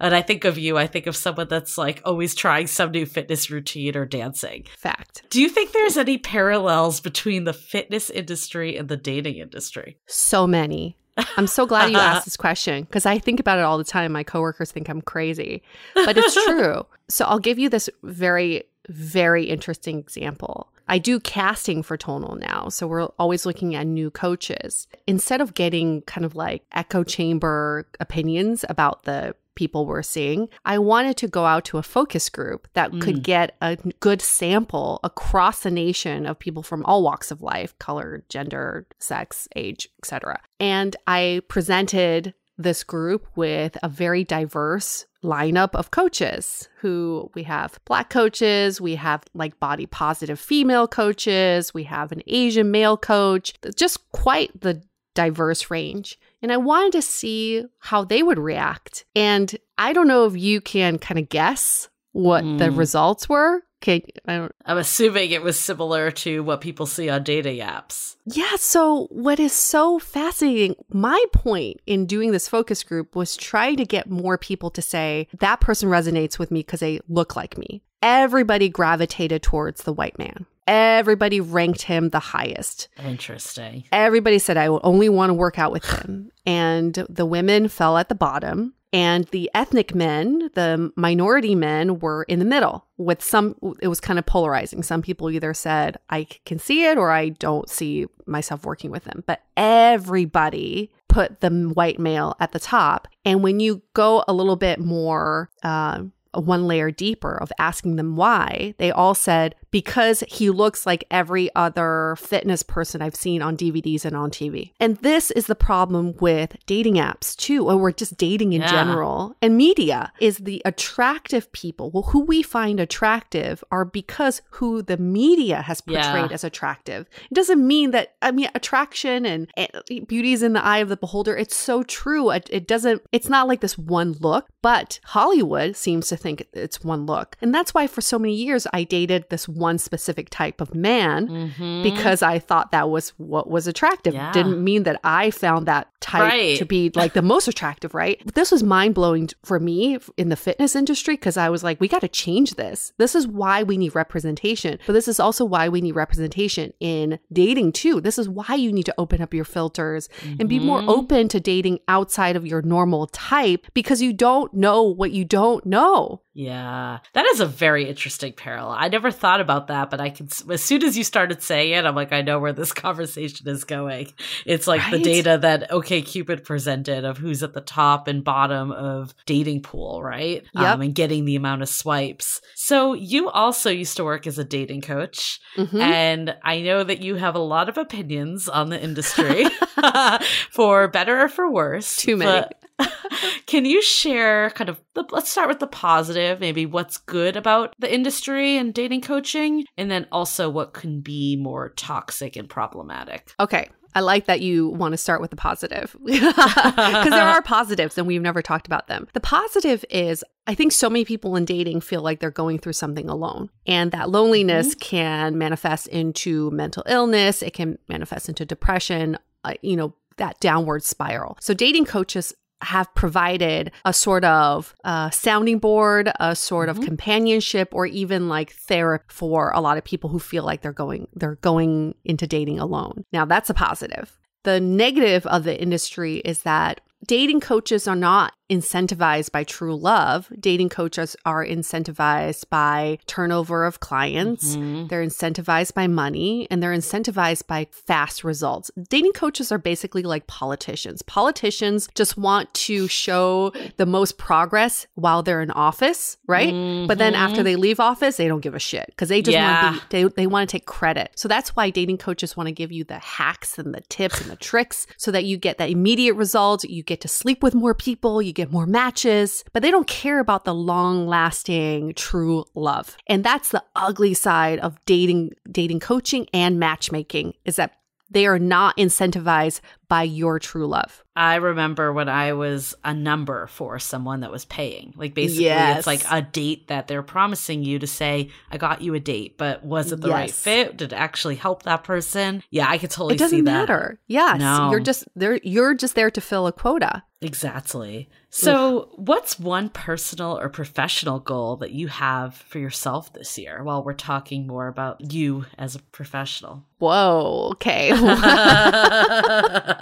And 0.00 0.14
I 0.14 0.22
think 0.22 0.44
of 0.44 0.58
you, 0.58 0.76
I 0.78 0.86
think 0.86 1.06
of 1.06 1.16
someone 1.16 1.48
that's 1.48 1.78
like 1.78 2.00
always 2.04 2.34
trying 2.34 2.66
some 2.66 2.90
new 2.90 3.06
fitness 3.06 3.50
routine 3.50 3.96
or 3.96 4.06
dancing. 4.06 4.64
Fact. 4.76 5.22
Do 5.30 5.40
you 5.40 5.48
think 5.48 5.72
there's 5.72 5.96
any 5.96 6.18
parallels 6.18 7.00
between 7.00 7.44
the 7.44 7.52
fitness 7.52 8.10
industry 8.10 8.76
and 8.76 8.88
the 8.88 8.96
dating 8.96 9.36
industry? 9.36 9.98
So 10.06 10.46
many. 10.46 10.96
I'm 11.36 11.46
so 11.46 11.66
glad 11.66 11.90
you 11.90 11.98
asked 11.98 12.24
this 12.26 12.36
question 12.36 12.84
because 12.84 13.06
I 13.06 13.18
think 13.18 13.40
about 13.40 13.58
it 13.58 13.64
all 13.64 13.78
the 13.78 13.84
time. 13.84 14.12
My 14.12 14.22
coworkers 14.22 14.70
think 14.70 14.88
I'm 14.88 15.02
crazy, 15.02 15.62
but 15.94 16.16
it's 16.16 16.34
true. 16.46 16.86
so 17.08 17.24
I'll 17.24 17.38
give 17.40 17.58
you 17.58 17.68
this 17.68 17.90
very, 18.02 18.64
very 18.88 19.44
interesting 19.44 19.98
example. 19.98 20.72
I 20.88 20.98
do 20.98 21.20
casting 21.20 21.82
for 21.82 21.96
Tonal 21.96 22.36
now. 22.36 22.68
So 22.68 22.86
we're 22.86 23.06
always 23.18 23.44
looking 23.46 23.74
at 23.74 23.86
new 23.86 24.10
coaches. 24.10 24.88
Instead 25.06 25.40
of 25.40 25.54
getting 25.54 26.02
kind 26.02 26.24
of 26.24 26.34
like 26.34 26.64
echo 26.72 27.04
chamber 27.04 27.86
opinions 28.00 28.64
about 28.68 29.04
the 29.04 29.34
people 29.54 29.86
we're 29.86 30.02
seeing, 30.02 30.48
I 30.64 30.78
wanted 30.78 31.16
to 31.16 31.26
go 31.26 31.44
out 31.44 31.64
to 31.66 31.78
a 31.78 31.82
focus 31.82 32.28
group 32.28 32.68
that 32.74 32.92
mm. 32.92 33.00
could 33.00 33.24
get 33.24 33.56
a 33.60 33.76
good 33.98 34.22
sample 34.22 35.00
across 35.02 35.64
the 35.64 35.70
nation 35.70 36.26
of 36.26 36.38
people 36.38 36.62
from 36.62 36.84
all 36.84 37.02
walks 37.02 37.32
of 37.32 37.42
life, 37.42 37.76
color, 37.80 38.22
gender, 38.28 38.86
sex, 38.98 39.48
age, 39.56 39.88
etc. 39.98 40.40
And 40.60 40.94
I 41.08 41.42
presented 41.48 42.34
this 42.56 42.84
group 42.84 43.26
with 43.34 43.76
a 43.82 43.88
very 43.88 44.22
diverse 44.22 45.06
lineup 45.24 45.74
of 45.74 45.90
coaches 45.90 46.68
who 46.78 47.30
we 47.34 47.42
have 47.42 47.78
black 47.84 48.10
coaches, 48.10 48.80
we 48.80 48.94
have 48.94 49.22
like 49.34 49.58
body 49.58 49.86
positive 49.86 50.38
female 50.38 50.86
coaches, 50.86 51.74
we 51.74 51.84
have 51.84 52.12
an 52.12 52.22
Asian 52.26 52.70
male 52.70 52.96
coach, 52.96 53.54
just 53.76 54.10
quite 54.12 54.60
the 54.60 54.82
diverse 55.14 55.70
range. 55.70 56.18
And 56.42 56.52
I 56.52 56.56
wanted 56.56 56.92
to 56.92 57.02
see 57.02 57.64
how 57.80 58.04
they 58.04 58.22
would 58.22 58.38
react. 58.38 59.04
And 59.16 59.56
I 59.76 59.92
don't 59.92 60.06
know 60.06 60.26
if 60.26 60.36
you 60.36 60.60
can 60.60 60.98
kind 60.98 61.18
of 61.18 61.28
guess 61.28 61.88
what 62.12 62.44
mm. 62.44 62.58
the 62.58 62.70
results 62.70 63.28
were. 63.28 63.62
Okay, 63.80 64.04
I 64.26 64.34
am 64.34 64.50
assuming 64.66 65.30
it 65.30 65.42
was 65.42 65.58
similar 65.58 66.10
to 66.10 66.42
what 66.42 66.60
people 66.60 66.84
see 66.84 67.08
on 67.08 67.22
dating 67.22 67.60
apps. 67.60 68.16
Yeah, 68.26 68.56
so 68.56 69.06
what 69.10 69.38
is 69.38 69.52
so 69.52 70.00
fascinating, 70.00 70.74
my 70.90 71.22
point 71.32 71.80
in 71.86 72.06
doing 72.06 72.32
this 72.32 72.48
focus 72.48 72.82
group 72.82 73.14
was 73.14 73.36
trying 73.36 73.76
to 73.76 73.84
get 73.84 74.10
more 74.10 74.36
people 74.36 74.70
to 74.70 74.82
say, 74.82 75.28
that 75.38 75.60
person 75.60 75.88
resonates 75.88 76.40
with 76.40 76.50
me 76.50 76.60
because 76.60 76.80
they 76.80 77.00
look 77.08 77.36
like 77.36 77.56
me. 77.56 77.82
Everybody 78.02 78.68
gravitated 78.68 79.42
towards 79.42 79.84
the 79.84 79.92
white 79.92 80.18
man. 80.18 80.46
Everybody 80.66 81.40
ranked 81.40 81.82
him 81.82 82.10
the 82.10 82.18
highest. 82.18 82.88
Interesting. 83.02 83.84
Everybody 83.90 84.38
said, 84.38 84.56
I 84.56 84.66
only 84.66 85.08
want 85.08 85.30
to 85.30 85.34
work 85.34 85.58
out 85.58 85.72
with 85.72 85.84
him. 85.84 86.30
And 86.44 86.94
the 87.08 87.24
women 87.24 87.68
fell 87.68 87.96
at 87.96 88.08
the 88.08 88.14
bottom. 88.14 88.74
And 88.92 89.24
the 89.26 89.50
ethnic 89.54 89.94
men, 89.94 90.50
the 90.54 90.92
minority 90.96 91.54
men, 91.54 91.98
were 91.98 92.22
in 92.24 92.38
the 92.38 92.44
middle. 92.44 92.86
With 92.96 93.22
some, 93.22 93.54
it 93.80 93.88
was 93.88 94.00
kind 94.00 94.18
of 94.18 94.26
polarizing. 94.26 94.82
Some 94.82 95.02
people 95.02 95.30
either 95.30 95.52
said, 95.52 95.98
I 96.08 96.24
can 96.46 96.58
see 96.58 96.86
it 96.86 96.96
or 96.96 97.10
I 97.10 97.30
don't 97.30 97.68
see 97.68 98.06
myself 98.26 98.64
working 98.64 98.90
with 98.90 99.04
them. 99.04 99.24
But 99.26 99.42
everybody 99.56 100.90
put 101.08 101.40
the 101.40 101.50
white 101.50 101.98
male 101.98 102.36
at 102.40 102.52
the 102.52 102.58
top. 102.58 103.08
And 103.24 103.42
when 103.42 103.60
you 103.60 103.82
go 103.92 104.24
a 104.26 104.32
little 104.32 104.56
bit 104.56 104.78
more, 104.78 105.50
uh, 105.62 106.04
one 106.34 106.66
layer 106.66 106.90
deeper 106.90 107.36
of 107.36 107.52
asking 107.58 107.96
them 107.96 108.16
why, 108.16 108.74
they 108.78 108.90
all 108.90 109.14
said, 109.14 109.54
because 109.70 110.24
he 110.28 110.50
looks 110.50 110.86
like 110.86 111.04
every 111.10 111.50
other 111.54 112.16
fitness 112.18 112.62
person 112.62 113.02
I've 113.02 113.14
seen 113.14 113.42
on 113.42 113.56
DVDs 113.56 114.04
and 114.04 114.16
on 114.16 114.30
TV. 114.30 114.72
And 114.80 114.96
this 114.98 115.30
is 115.32 115.46
the 115.46 115.54
problem 115.54 116.14
with 116.20 116.56
dating 116.66 116.94
apps 116.94 117.36
too, 117.36 117.68
or 117.68 117.76
we're 117.76 117.92
just 117.92 118.16
dating 118.16 118.52
in 118.52 118.62
Yeah. 118.62 118.70
general 118.70 119.36
and 119.42 119.56
media 119.56 120.12
is 120.20 120.38
the 120.38 120.62
attractive 120.64 121.50
people. 121.52 121.90
Well, 121.90 122.04
who 122.04 122.20
we 122.20 122.42
find 122.42 122.80
attractive 122.80 123.62
are 123.70 123.84
because 123.84 124.42
who 124.50 124.82
the 124.82 124.96
media 124.96 125.62
has 125.62 125.82
Yeah. 125.86 126.02
portrayed 126.02 126.32
as 126.32 126.44
attractive. 126.44 127.06
It 127.30 127.34
doesn't 127.34 127.64
mean 127.66 127.90
that, 127.92 128.14
I 128.22 128.30
mean, 128.32 128.48
attraction 128.54 129.26
and, 129.26 129.48
and 129.56 129.68
beauty 130.06 130.32
is 130.32 130.42
in 130.42 130.52
the 130.54 130.64
eye 130.64 130.78
of 130.78 130.88
the 130.88 130.96
beholder. 130.96 131.36
It's 131.36 131.56
so 131.56 131.82
true. 131.82 132.30
It, 132.30 132.48
it 132.50 132.66
doesn't, 132.66 133.02
it's 133.12 133.28
not 133.28 133.48
like 133.48 133.60
this 133.60 133.76
one 133.78 134.12
look, 134.20 134.46
but 134.62 135.00
Hollywood 135.04 135.76
seems 135.76 136.08
to 136.08 136.16
think 136.16 136.46
it's 136.52 136.82
one 136.82 137.06
look. 137.06 137.36
And 137.40 137.54
that's 137.54 137.74
why 137.74 137.86
for 137.86 138.00
so 138.00 138.18
many 138.18 138.34
years 138.34 138.66
I 138.72 138.84
dated 138.84 139.26
this 139.30 139.48
one 139.58 139.78
specific 139.78 140.30
type 140.30 140.60
of 140.60 140.74
man 140.74 141.28
Mhm. 141.28 141.82
because 141.82 142.22
I 142.22 142.38
thought 142.38 142.70
that 142.72 142.88
was 142.90 143.10
what 143.18 143.48
was 143.50 143.66
attractive. 143.66 144.14
Yeah. 144.14 144.32
Didn't 144.32 144.62
mean 144.62 144.84
that 144.84 145.00
I 145.04 145.30
found 145.30 145.66
that 145.66 145.88
type 146.00 146.22
Right. 146.22 146.56
to 146.58 146.64
be 146.64 146.90
like 146.94 147.12
the 147.14 147.22
most 147.22 147.48
attractive, 147.48 147.94
right? 147.94 148.20
This 148.34 148.50
was 148.52 148.62
mind 148.62 148.94
blowing 148.94 149.28
for 149.44 149.58
me 149.58 149.98
in 150.16 150.28
the 150.28 150.36
fitness 150.36 150.76
industry 150.76 151.14
because 151.14 151.36
I 151.36 151.48
was 151.48 151.64
like, 151.64 151.80
we 151.80 151.88
got 151.88 152.00
to 152.02 152.08
change 152.08 152.54
this. 152.54 152.92
This 152.98 153.14
is 153.14 153.26
why 153.26 153.62
we 153.62 153.76
need 153.76 153.94
representation, 153.94 154.78
but 154.86 154.92
this 154.92 155.08
is 155.08 155.18
also 155.20 155.44
why 155.44 155.68
we 155.68 155.80
need 155.80 155.92
representation 155.96 156.72
in 156.80 157.18
dating 157.32 157.72
too. 157.72 158.00
This 158.00 158.18
is 158.18 158.28
why 158.28 158.54
you 158.54 158.72
need 158.72 158.86
to 158.86 158.94
open 158.98 159.20
up 159.20 159.34
your 159.34 159.44
filters 159.44 160.08
and 160.38 160.48
be 160.48 160.58
more 160.60 160.80
Mhm. 160.80 160.88
open 160.88 161.28
to 161.28 161.40
dating 161.40 161.80
outside 161.88 162.36
of 162.36 162.46
your 162.46 162.62
normal 162.62 163.06
type 163.08 163.66
because 163.74 164.00
you 164.00 164.12
don't 164.12 164.54
know 164.54 164.82
what 164.82 165.10
you 165.12 165.24
don't 165.24 165.66
know. 165.66 166.20
Yeah, 166.40 166.98
that 167.14 167.26
is 167.26 167.40
a 167.40 167.46
very 167.46 167.88
interesting 167.88 168.32
parallel. 168.32 168.76
I 168.78 168.86
never 168.86 169.10
thought 169.10 169.40
about 169.40 169.66
that, 169.66 169.90
but 169.90 170.00
I 170.00 170.10
can. 170.10 170.28
As 170.48 170.62
soon 170.62 170.84
as 170.84 170.96
you 170.96 171.02
started 171.02 171.42
saying 171.42 171.72
it, 171.72 171.84
I'm 171.84 171.96
like, 171.96 172.12
I 172.12 172.22
know 172.22 172.38
where 172.38 172.52
this 172.52 172.72
conversation 172.86 173.48
is 173.48 173.64
going. 173.64 174.12
It's 174.46 174.68
like 174.68 174.88
the 174.92 175.00
data 175.00 175.36
that 175.42 175.68
OkCupid 175.72 176.44
presented 176.44 177.04
of 177.04 177.18
who's 177.18 177.42
at 177.42 177.54
the 177.54 177.60
top 177.60 178.06
and 178.06 178.22
bottom 178.22 178.70
of 178.70 179.16
dating 179.26 179.62
pool, 179.62 180.00
right? 180.00 180.44
Yep. 180.54 180.64
Um, 180.64 180.80
and 180.82 180.94
getting 180.94 181.24
the 181.24 181.34
amount 181.34 181.62
of 181.62 181.68
swipes. 181.68 182.40
So 182.54 182.92
you 182.94 183.28
also 183.30 183.68
used 183.68 183.96
to 183.96 184.04
work 184.04 184.28
as 184.28 184.38
a 184.38 184.44
dating 184.44 184.82
coach, 184.82 185.40
Mhm. 185.56 185.80
and 185.80 186.36
I 186.44 186.60
know 186.60 186.84
that 186.84 187.00
you 187.02 187.16
have 187.16 187.34
a 187.34 187.40
lot 187.40 187.68
of 187.68 187.76
opinions 187.78 188.48
on 188.48 188.68
the 188.68 188.80
industry, 188.80 189.44
for 190.52 190.86
better 190.86 191.20
or 191.22 191.28
for 191.28 191.50
worse. 191.50 191.96
Too 191.96 192.16
many. 192.16 192.30
but- 192.42 192.54
can 193.46 193.64
you 193.64 193.82
share 193.82 194.50
kind 194.50 194.70
of 194.70 194.80
the, 194.94 195.04
let's 195.10 195.30
start 195.30 195.48
with 195.48 195.60
the 195.60 195.66
positive, 195.66 196.40
maybe 196.40 196.66
what's 196.66 196.96
good 196.96 197.36
about 197.36 197.74
the 197.78 197.92
industry 197.92 198.56
and 198.56 198.74
dating 198.74 199.00
coaching, 199.00 199.64
and 199.76 199.90
then 199.90 200.06
also 200.12 200.48
what 200.48 200.72
can 200.74 201.00
be 201.00 201.36
more 201.36 201.70
toxic 201.70 202.36
and 202.36 202.48
problematic? 202.48 203.32
Okay. 203.40 203.68
I 203.94 204.00
like 204.00 204.26
that 204.26 204.40
you 204.40 204.68
want 204.68 204.92
to 204.92 204.98
start 204.98 205.20
with 205.20 205.30
the 205.30 205.36
positive 205.36 205.96
because 206.04 207.10
there 207.10 207.26
are 207.26 207.42
positives 207.42 207.98
and 207.98 208.06
we've 208.06 208.22
never 208.22 208.42
talked 208.42 208.66
about 208.66 208.86
them. 208.86 209.08
The 209.12 209.20
positive 209.20 209.84
is 209.90 210.22
I 210.46 210.54
think 210.54 210.72
so 210.72 210.88
many 210.88 211.04
people 211.04 211.36
in 211.36 211.44
dating 211.44 211.80
feel 211.80 212.02
like 212.02 212.20
they're 212.20 212.30
going 212.30 212.58
through 212.58 212.74
something 212.74 213.08
alone, 213.08 213.50
and 213.66 213.90
that 213.92 214.10
loneliness 214.10 214.74
can 214.76 215.36
manifest 215.36 215.88
into 215.88 216.50
mental 216.52 216.84
illness, 216.86 217.42
it 217.42 217.54
can 217.54 217.78
manifest 217.88 218.28
into 218.28 218.44
depression, 218.44 219.18
uh, 219.44 219.54
you 219.62 219.76
know, 219.76 219.94
that 220.16 220.38
downward 220.40 220.84
spiral. 220.84 221.36
So, 221.40 221.54
dating 221.54 221.86
coaches 221.86 222.34
have 222.62 222.92
provided 222.94 223.70
a 223.84 223.92
sort 223.92 224.24
of 224.24 224.74
uh, 224.84 225.10
sounding 225.10 225.58
board, 225.58 226.10
a 226.18 226.34
sort 226.34 226.68
of 226.68 226.78
Mhm. 226.78 226.84
companionship, 226.84 227.68
or 227.72 227.86
even 227.86 228.28
like 228.28 228.52
therapy 228.52 229.04
for 229.08 229.50
a 229.54 229.60
lot 229.60 229.78
of 229.78 229.84
people 229.84 230.10
who 230.10 230.18
feel 230.18 230.42
like 230.44 230.62
they're 230.62 230.72
going 230.72 231.06
they're 231.14 231.36
going 231.36 231.94
into 232.04 232.26
dating 232.26 232.58
alone. 232.58 233.04
Now 233.12 233.24
that's 233.24 233.48
a 233.50 233.54
positive. 233.54 234.18
The 234.44 234.60
negative 234.60 235.26
of 235.26 235.44
the 235.44 235.60
industry 235.60 236.16
is 236.18 236.42
that 236.42 236.80
dating 237.06 237.40
coaches 237.40 237.86
are 237.86 237.96
not 237.96 238.32
incentivized 238.50 239.30
by 239.32 239.44
true 239.44 239.76
love. 239.76 240.28
Dating 240.38 240.68
coaches 240.68 241.16
are 241.24 241.44
incentivized 241.44 242.44
by 242.50 242.98
turnover 243.06 243.64
of 243.64 243.80
clients. 243.80 244.56
Mhm. 244.56 244.88
They're 244.88 245.04
incentivized 245.04 245.74
by 245.74 245.86
money 245.86 246.46
and 246.50 246.62
they're 246.62 246.72
incentivized 246.72 247.46
by 247.46 247.68
fast 247.70 248.24
results. 248.24 248.70
Dating 248.88 249.12
coaches 249.12 249.52
are 249.52 249.58
basically 249.58 250.02
like 250.02 250.26
politicians. 250.26 251.02
Politicians 251.02 251.88
just 251.94 252.16
want 252.16 252.52
to 252.54 252.88
show 252.88 253.52
the 253.76 253.86
most 253.86 254.18
progress 254.18 254.86
while 254.94 255.22
they're 255.22 255.42
in 255.42 255.50
office, 255.50 256.16
right? 256.26 256.52
But 256.88 256.98
then 256.98 257.14
after 257.14 257.40
Mhm. 257.42 257.44
they 257.44 257.56
leave 257.56 257.80
office, 257.80 258.16
they 258.16 258.28
don't 258.28 258.40
give 258.40 258.54
a 258.54 258.58
shit 258.58 258.86
because 258.88 259.08
they 259.08 259.20
just 259.22 259.34
Yeah. 259.34 259.70
want 259.70 259.80
to 259.82 259.88
they, 259.90 260.04
they 260.04 260.26
want 260.26 260.48
to 260.48 260.52
take 260.52 260.66
credit. 260.66 261.10
So 261.16 261.28
that's 261.28 261.54
why 261.56 261.70
dating 261.70 261.98
coaches 261.98 262.36
want 262.36 262.46
to 262.46 262.52
give 262.52 262.72
you 262.72 262.84
the 262.84 262.98
hacks 262.98 263.58
and 263.58 263.74
the 263.74 263.80
tips 263.88 264.20
and 264.20 264.30
the 264.30 264.36
tricks 264.36 264.86
so 264.96 265.10
that 265.10 265.24
you 265.24 265.36
get 265.36 265.58
that 265.58 265.70
immediate 265.70 266.14
result. 266.14 266.64
You 266.64 266.82
get 266.82 267.00
to 267.02 267.08
sleep 267.08 267.42
with 267.42 267.54
more 267.54 267.74
people, 267.74 268.20
you 268.22 268.32
get 268.38 268.52
more 268.52 268.66
matches, 268.66 269.44
but 269.52 269.62
they 269.62 269.70
don't 269.70 269.88
care 269.88 270.20
about 270.20 270.44
the 270.44 270.54
long 270.54 271.08
lasting 271.08 271.92
true 271.94 272.44
love. 272.54 272.96
And 273.08 273.24
that's 273.24 273.50
the 273.50 273.64
ugly 273.74 274.14
side 274.14 274.60
of 274.60 274.78
dating, 274.86 275.32
dating 275.50 275.80
coaching 275.80 276.28
and 276.32 276.58
matchmaking 276.58 277.34
is 277.44 277.56
that 277.56 277.72
they 278.10 278.26
are 278.26 278.38
not 278.38 278.76
incentivized 278.76 279.60
by 279.88 280.02
your 280.02 280.38
true 280.38 280.66
love. 280.66 281.02
I 281.16 281.36
remember 281.36 281.92
when 281.92 282.08
I 282.08 282.34
was 282.34 282.74
a 282.84 282.94
number 282.94 283.46
for 283.48 283.78
someone 283.80 284.20
that 284.20 284.30
was 284.30 284.44
paying. 284.44 284.92
Like 284.96 285.14
basically 285.14 285.46
Yes. 285.46 285.78
it's 285.78 285.86
like 285.86 286.04
a 286.10 286.22
date 286.22 286.68
that 286.68 286.86
they're 286.86 287.02
promising 287.02 287.64
you 287.64 287.78
to 287.80 287.86
say, 287.86 288.28
I 288.50 288.58
got 288.58 288.82
you 288.82 288.94
a 288.94 289.00
date, 289.00 289.36
but 289.38 289.64
was 289.64 289.90
it 289.90 290.00
the 290.00 290.10
right 290.10 290.30
fit? 290.30 290.76
Did 290.76 290.92
it 290.92 290.96
actually 290.96 291.34
help 291.36 291.64
that 291.64 291.82
person? 291.84 292.42
Yeah, 292.50 292.68
I 292.68 292.78
could 292.78 292.90
totally 292.90 293.14
it 293.16 293.18
doesn't 293.18 293.42
matter. 293.44 293.98
Yes, 294.06 294.38
No. 294.38 294.70
you're 294.70 294.78
just 294.80 295.08
there. 295.16 295.40
You're 295.42 295.74
just 295.74 295.94
there 295.96 296.10
to 296.10 296.20
fill 296.20 296.46
a 296.46 296.52
quota. 296.52 297.02
Exactly. 297.20 298.08
So, 298.30 298.90
what's 298.94 299.40
one 299.40 299.70
personal 299.70 300.38
or 300.38 300.48
professional 300.48 301.18
goal 301.18 301.56
that 301.56 301.72
you 301.72 301.88
have 301.88 302.36
for 302.36 302.60
yourself 302.60 303.12
this 303.12 303.36
year 303.36 303.64
while 303.64 303.82
we're 303.82 303.94
talking 303.94 304.46
more 304.46 304.68
about 304.68 305.12
you 305.12 305.46
as 305.58 305.74
a 305.74 305.80
professional? 305.80 306.62
Whoa. 306.78 307.48
Okay. 307.54 307.90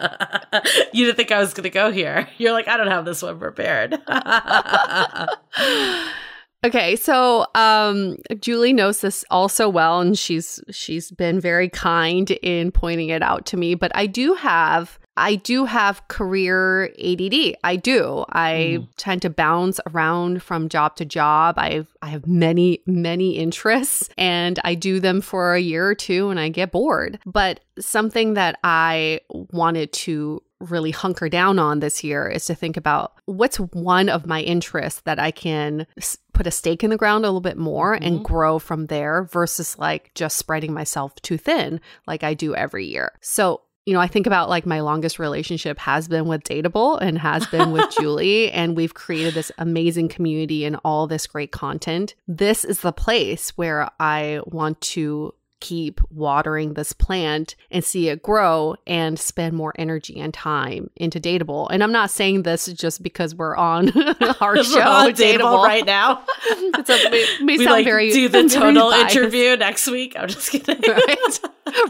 you 0.92 1.04
didn't 1.04 1.16
think 1.16 1.32
I 1.32 1.38
was 1.38 1.54
going 1.54 1.64
to 1.64 1.70
go 1.70 1.90
here. 1.90 2.28
You're 2.38 2.52
like, 2.52 2.68
I 2.68 2.76
don't 2.76 2.88
have 2.88 3.04
this 3.04 3.22
one 3.22 3.38
prepared. 3.38 3.98
Okay, 6.64 6.96
so 6.96 7.46
um 7.54 8.16
Julie 8.40 8.72
knows 8.72 9.00
this 9.00 9.24
also 9.30 9.68
well 9.68 10.00
and 10.00 10.18
she's 10.18 10.58
she's 10.70 11.12
been 11.12 11.38
very 11.38 11.68
kind 11.68 12.28
in 12.42 12.72
pointing 12.72 13.10
it 13.10 13.22
out 13.22 13.46
to 13.46 13.56
me, 13.56 13.76
but 13.76 13.92
I 13.94 14.06
do 14.06 14.34
have 14.34 14.98
I 15.16 15.36
do 15.36 15.64
have 15.64 16.06
career 16.08 16.92
ADD. 16.98 17.56
I 17.64 17.76
do. 17.76 18.24
I 18.30 18.78
Mm. 18.80 18.88
tend 18.96 19.22
to 19.22 19.30
bounce 19.30 19.80
around 19.86 20.42
from 20.42 20.68
job 20.68 20.96
to 20.96 21.04
job. 21.04 21.54
I 21.58 21.86
I 22.02 22.08
have 22.08 22.26
many 22.26 22.80
many 22.86 23.36
interests 23.38 24.08
and 24.18 24.58
I 24.64 24.74
do 24.74 25.00
them 25.00 25.20
for 25.20 25.54
a 25.54 25.60
year 25.60 25.86
or 25.88 25.94
two 25.94 26.28
and 26.30 26.38
I 26.38 26.48
get 26.50 26.72
bored. 26.72 27.18
But 27.24 27.60
something 27.78 28.34
that 28.34 28.58
I 28.62 29.20
wanted 29.30 29.92
to 29.92 30.42
really 30.60 30.90
hunker 30.90 31.28
down 31.28 31.58
on 31.58 31.80
this 31.80 32.02
year 32.02 32.26
is 32.28 32.46
to 32.46 32.54
think 32.54 32.78
about 32.78 33.12
what's 33.26 33.58
one 33.58 34.08
of 34.08 34.26
my 34.26 34.40
interests 34.40 35.02
that 35.02 35.18
I 35.18 35.30
can 35.30 35.86
s- 35.98 36.16
put 36.32 36.46
a 36.46 36.50
stake 36.50 36.82
in 36.82 36.88
the 36.88 36.96
ground 36.96 37.24
a 37.24 37.28
little 37.28 37.42
bit 37.42 37.58
more 37.58 37.92
and 37.92 38.20
Mhm. 38.20 38.22
grow 38.22 38.58
from 38.58 38.86
there 38.86 39.24
versus 39.24 39.78
like 39.78 40.12
just 40.14 40.38
spreading 40.38 40.72
myself 40.72 41.14
too 41.16 41.36
thin 41.36 41.78
like 42.06 42.22
I 42.24 42.32
do 42.32 42.54
every 42.54 42.86
year. 42.86 43.12
So, 43.20 43.60
you 43.86 43.94
know, 43.94 44.00
I 44.00 44.08
think 44.08 44.26
about 44.26 44.48
like 44.48 44.66
my 44.66 44.80
longest 44.80 45.20
relationship 45.20 45.78
has 45.78 46.08
been 46.08 46.26
with 46.26 46.42
Dateable 46.42 47.00
and 47.00 47.16
has 47.18 47.46
been 47.46 47.70
with 47.70 47.88
Julie, 48.00 48.50
and 48.50 48.76
we've 48.76 48.94
created 48.94 49.34
this 49.34 49.52
amazing 49.58 50.08
community 50.08 50.64
and 50.64 50.76
all 50.84 51.06
this 51.06 51.28
great 51.28 51.52
content. 51.52 52.16
This 52.26 52.64
is 52.64 52.80
the 52.80 52.92
place 52.92 53.50
where 53.50 53.88
I 54.00 54.40
want 54.44 54.80
to 54.82 55.34
keep 55.60 56.00
watering 56.10 56.74
this 56.74 56.92
plant 56.92 57.56
and 57.70 57.84
see 57.84 58.08
it 58.08 58.22
grow 58.22 58.76
and 58.86 59.18
spend 59.18 59.56
more 59.56 59.72
energy 59.78 60.20
and 60.20 60.34
time 60.34 60.90
into 60.96 61.18
Dateable. 61.18 61.68
And 61.70 61.82
I'm 61.82 61.92
not 61.92 62.10
saying 62.10 62.42
this 62.42 62.66
just 62.66 63.02
because 63.02 63.34
we're 63.34 63.56
on 63.56 63.90
our 64.40 64.62
show, 64.62 64.80
on 64.80 65.12
Dateable, 65.12 65.38
Dateable 65.38 65.64
right 65.64 65.86
now. 65.86 66.24
It's 66.78 66.90
a, 66.90 67.10
may 67.44 67.56
we 67.56 67.64
sound 67.64 67.70
like 67.70 67.84
very 67.84 68.10
do 68.10 68.28
the 68.28 68.48
total 68.48 68.90
biased. 68.90 69.16
interview 69.16 69.56
next 69.56 69.88
week. 69.88 70.14
I'm 70.16 70.28
just 70.28 70.50
kidding. 70.50 70.78
right? 70.86 71.40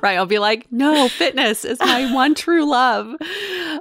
right. 0.01 0.17
I'll 0.17 0.27
be 0.27 0.39
like, 0.39 0.71
no, 0.71 1.09
fitness 1.09 1.65
is 1.65 1.79
my 1.81 2.13
one 2.13 2.35
true 2.35 2.69
love. 2.69 3.15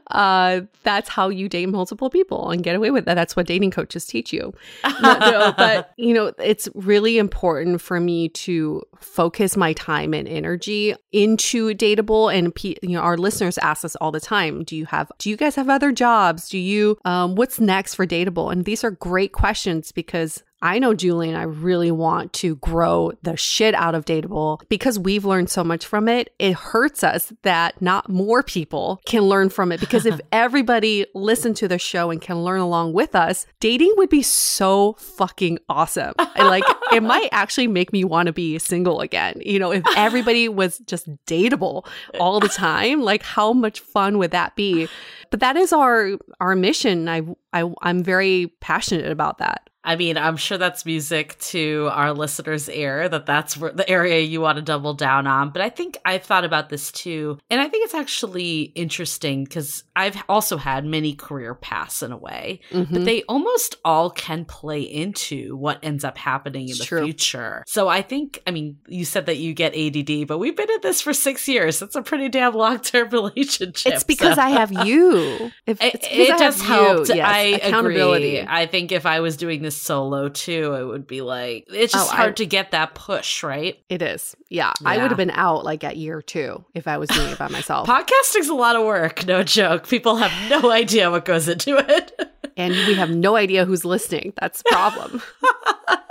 uh, 0.07 0.61
that's 0.83 1.09
how 1.09 1.29
you 1.29 1.47
date 1.47 1.67
multiple 1.67 2.09
people 2.09 2.49
and 2.49 2.63
get 2.63 2.75
away 2.75 2.91
with 2.91 3.05
that. 3.05 3.13
That's 3.13 3.35
what 3.35 3.45
dating 3.45 3.71
coaches 3.71 4.05
teach 4.05 4.33
you. 4.33 4.53
No, 5.01 5.17
no, 5.19 5.53
but 5.57 5.91
you 5.97 6.13
know, 6.13 6.33
it's 6.39 6.67
really 6.73 7.17
important 7.17 7.81
for 7.81 7.99
me 7.99 8.29
to 8.29 8.83
focus 8.99 9.55
my 9.55 9.73
time 9.75 10.13
and 10.13 10.27
energy 10.27 10.95
into 11.11 11.73
dateable. 11.75 12.33
And 12.33 12.51
you 12.63 12.95
know, 12.95 13.01
our 13.01 13.17
listeners 13.17 13.57
ask 13.59 13.85
us 13.85 13.95
all 13.97 14.11
the 14.11 14.19
time: 14.19 14.63
Do 14.63 14.75
you 14.75 14.85
have? 14.85 15.11
Do 15.19 15.29
you 15.29 15.37
guys 15.37 15.55
have 15.55 15.69
other 15.69 15.91
jobs? 15.91 16.49
Do 16.49 16.57
you? 16.57 16.97
Um, 17.05 17.35
what's 17.35 17.59
next 17.59 17.95
for 17.95 18.05
dateable? 18.07 18.51
And 18.51 18.65
these 18.65 18.83
are 18.83 18.91
great 18.91 19.31
questions 19.31 19.91
because 19.91 20.43
I 20.61 20.79
know 20.79 20.93
Julie 20.93 21.29
and 21.29 21.37
I 21.37 21.43
really 21.43 21.91
want 21.91 22.33
to 22.33 22.55
grow 22.55 23.11
the 23.21 23.35
shit 23.35 23.75
out 23.75 23.93
of 23.93 24.05
Dateable 24.05 24.61
because 24.69 24.97
we've 24.97 25.25
learned 25.25 25.49
so 25.49 25.63
much 25.63 25.85
from 25.85 26.07
it. 26.07 26.33
It 26.39 26.53
hurts 26.53 27.03
us 27.03 27.33
that 27.43 27.81
not 27.81 28.09
more 28.09 28.41
people 28.41 29.01
can 29.05 29.23
learn 29.23 29.49
from 29.49 29.71
it 29.71 29.79
because 29.79 30.05
if 30.05 30.19
everybody 30.31 31.05
listened 31.13 31.57
to 31.57 31.67
the 31.67 31.77
show 31.77 32.09
and 32.09 32.21
can 32.21 32.43
learn 32.43 32.61
along 32.61 32.93
with 32.93 33.15
us, 33.15 33.45
dating 33.59 33.93
would 33.97 34.09
be 34.09 34.21
so 34.21 34.93
fucking 34.93 35.59
awesome. 35.69 36.13
And 36.35 36.47
like 36.47 36.63
it 36.91 37.03
might 37.03 37.29
actually 37.31 37.67
make 37.67 37.91
me 37.91 38.03
want 38.03 38.27
to 38.27 38.33
be 38.33 38.57
single 38.57 39.01
again. 39.01 39.41
You 39.45 39.59
know, 39.59 39.71
if 39.71 39.83
everybody 39.95 40.47
was 40.47 40.79
just 40.79 41.07
dateable 41.25 41.85
all 42.19 42.39
the 42.39 42.49
time, 42.49 43.01
like 43.01 43.23
how 43.23 43.53
much 43.53 43.81
fun 43.81 44.17
would 44.17 44.31
that 44.31 44.55
be? 44.55 44.87
But 45.31 45.41
that 45.41 45.57
is 45.57 45.73
our 45.73 46.11
our 46.39 46.55
mission. 46.55 47.09
I, 47.09 47.23
I 47.53 47.71
I'm 47.81 48.03
very 48.03 48.53
passionate 48.61 49.11
about 49.11 49.39
that. 49.39 49.69
I 49.85 49.95
mean, 49.95 50.17
I'm 50.17 50.35
sure 50.37 50.57
that's 50.57 50.85
music 50.85 51.37
to 51.51 51.89
our 51.91 52.11
listeners' 52.11 52.67
ear 52.69 53.07
that 53.07 53.25
that's 53.25 53.53
the 53.55 53.85
area 53.87 54.19
you 54.21 54.41
want 54.41 54.57
to 54.57 54.61
double 54.61 54.93
down 54.93 55.27
on. 55.27 55.51
But 55.51 55.61
I 55.61 55.69
think 55.69 55.97
I've 56.03 56.23
thought 56.23 56.43
about 56.43 56.69
this 56.69 56.91
too. 56.91 57.37
And 57.49 57.61
I 57.61 57.67
think 57.69 57.85
it's 57.85 57.93
actually 57.93 58.63
interesting 58.75 59.43
because 59.43 59.83
I've 59.95 60.21
also 60.27 60.57
had 60.57 60.85
many 60.85 61.13
career 61.13 61.53
paths 61.53 62.01
in 62.03 62.11
a 62.11 62.17
way, 62.17 62.59
Mhm. 62.71 62.91
but 62.91 63.05
they 63.05 63.23
almost 63.29 63.75
all 63.85 64.09
can 64.09 64.43
play 64.45 64.81
into 64.81 65.55
what 65.55 65.79
ends 65.83 66.03
up 66.03 66.17
happening 66.17 66.67
in 66.69 66.77
the 66.77 66.83
True. 66.83 67.03
future. 67.03 67.63
So 67.67 67.87
I 67.87 68.01
think, 68.01 68.41
I 68.47 68.51
mean, 68.51 68.77
you 68.87 69.05
said 69.05 69.27
that 69.27 69.37
you 69.37 69.53
get 69.53 69.73
ADD, 69.75 70.25
but 70.25 70.39
we've 70.39 70.55
been 70.55 70.69
at 70.71 70.81
this 70.81 70.99
for 71.01 71.13
six 71.13 71.47
years. 71.47 71.79
That's 71.79 71.95
a 71.95 72.01
pretty 72.01 72.29
damn 72.29 72.53
long 72.55 72.79
term 72.79 73.09
relationship. 73.11 73.93
It's 73.93 74.03
because 74.03 74.35
so- 74.35 74.41
I 74.41 74.49
have 74.49 74.71
you. 74.85 75.51
If, 75.67 75.81
it, 75.81 75.95
it's 75.95 76.07
it 76.11 76.37
does 76.37 76.61
help. 76.61 77.07
Yes, 77.07 77.19
I 77.23 77.39
accountability. 77.61 78.37
agree. 78.37 78.47
I 78.51 78.65
think 78.65 78.91
if 78.91 79.05
I 79.05 79.19
was 79.19 79.37
doing 79.37 79.61
this 79.61 79.74
solo 79.75 80.29
too, 80.29 80.73
it 80.73 80.83
would 80.85 81.05
be 81.07 81.21
like 81.21 81.65
it's 81.71 81.93
just 81.93 82.09
Oh, 82.09 82.13
I- 82.13 82.17
hard 82.17 82.37
to 82.37 82.45
get 82.45 82.71
that 82.71 82.95
push, 82.95 83.43
right? 83.43 83.77
It 83.89 84.01
is. 84.01 84.35
Yeah. 84.49 84.71
I 84.83 84.97
would 84.97 85.09
have 85.11 85.17
been 85.17 85.31
out 85.31 85.63
like 85.63 85.83
at 85.83 85.97
year 85.97 86.21
two 86.21 86.63
if 86.73 86.87
I 86.87 86.97
was 86.97 87.09
doing 87.09 87.29
it 87.31 87.37
by 87.37 87.47
myself. 87.49 87.87
Podcasting's 87.87 88.49
a 88.49 88.53
lot 88.55 88.75
of 88.75 88.85
work, 88.85 89.25
no 89.25 89.43
joke. 89.43 89.87
People 89.87 90.15
have 90.17 90.49
no 90.49 90.71
idea 90.71 91.11
what 91.11 91.25
goes 91.25 91.47
into 91.47 91.77
it. 91.77 92.19
and 92.57 92.73
we 92.73 92.93
have 92.95 93.09
no 93.09 93.35
idea 93.35 93.65
who's 93.65 93.83
listening. 93.85 94.33
That's 94.39 94.59
the 94.63 94.69
problem. 94.71 95.21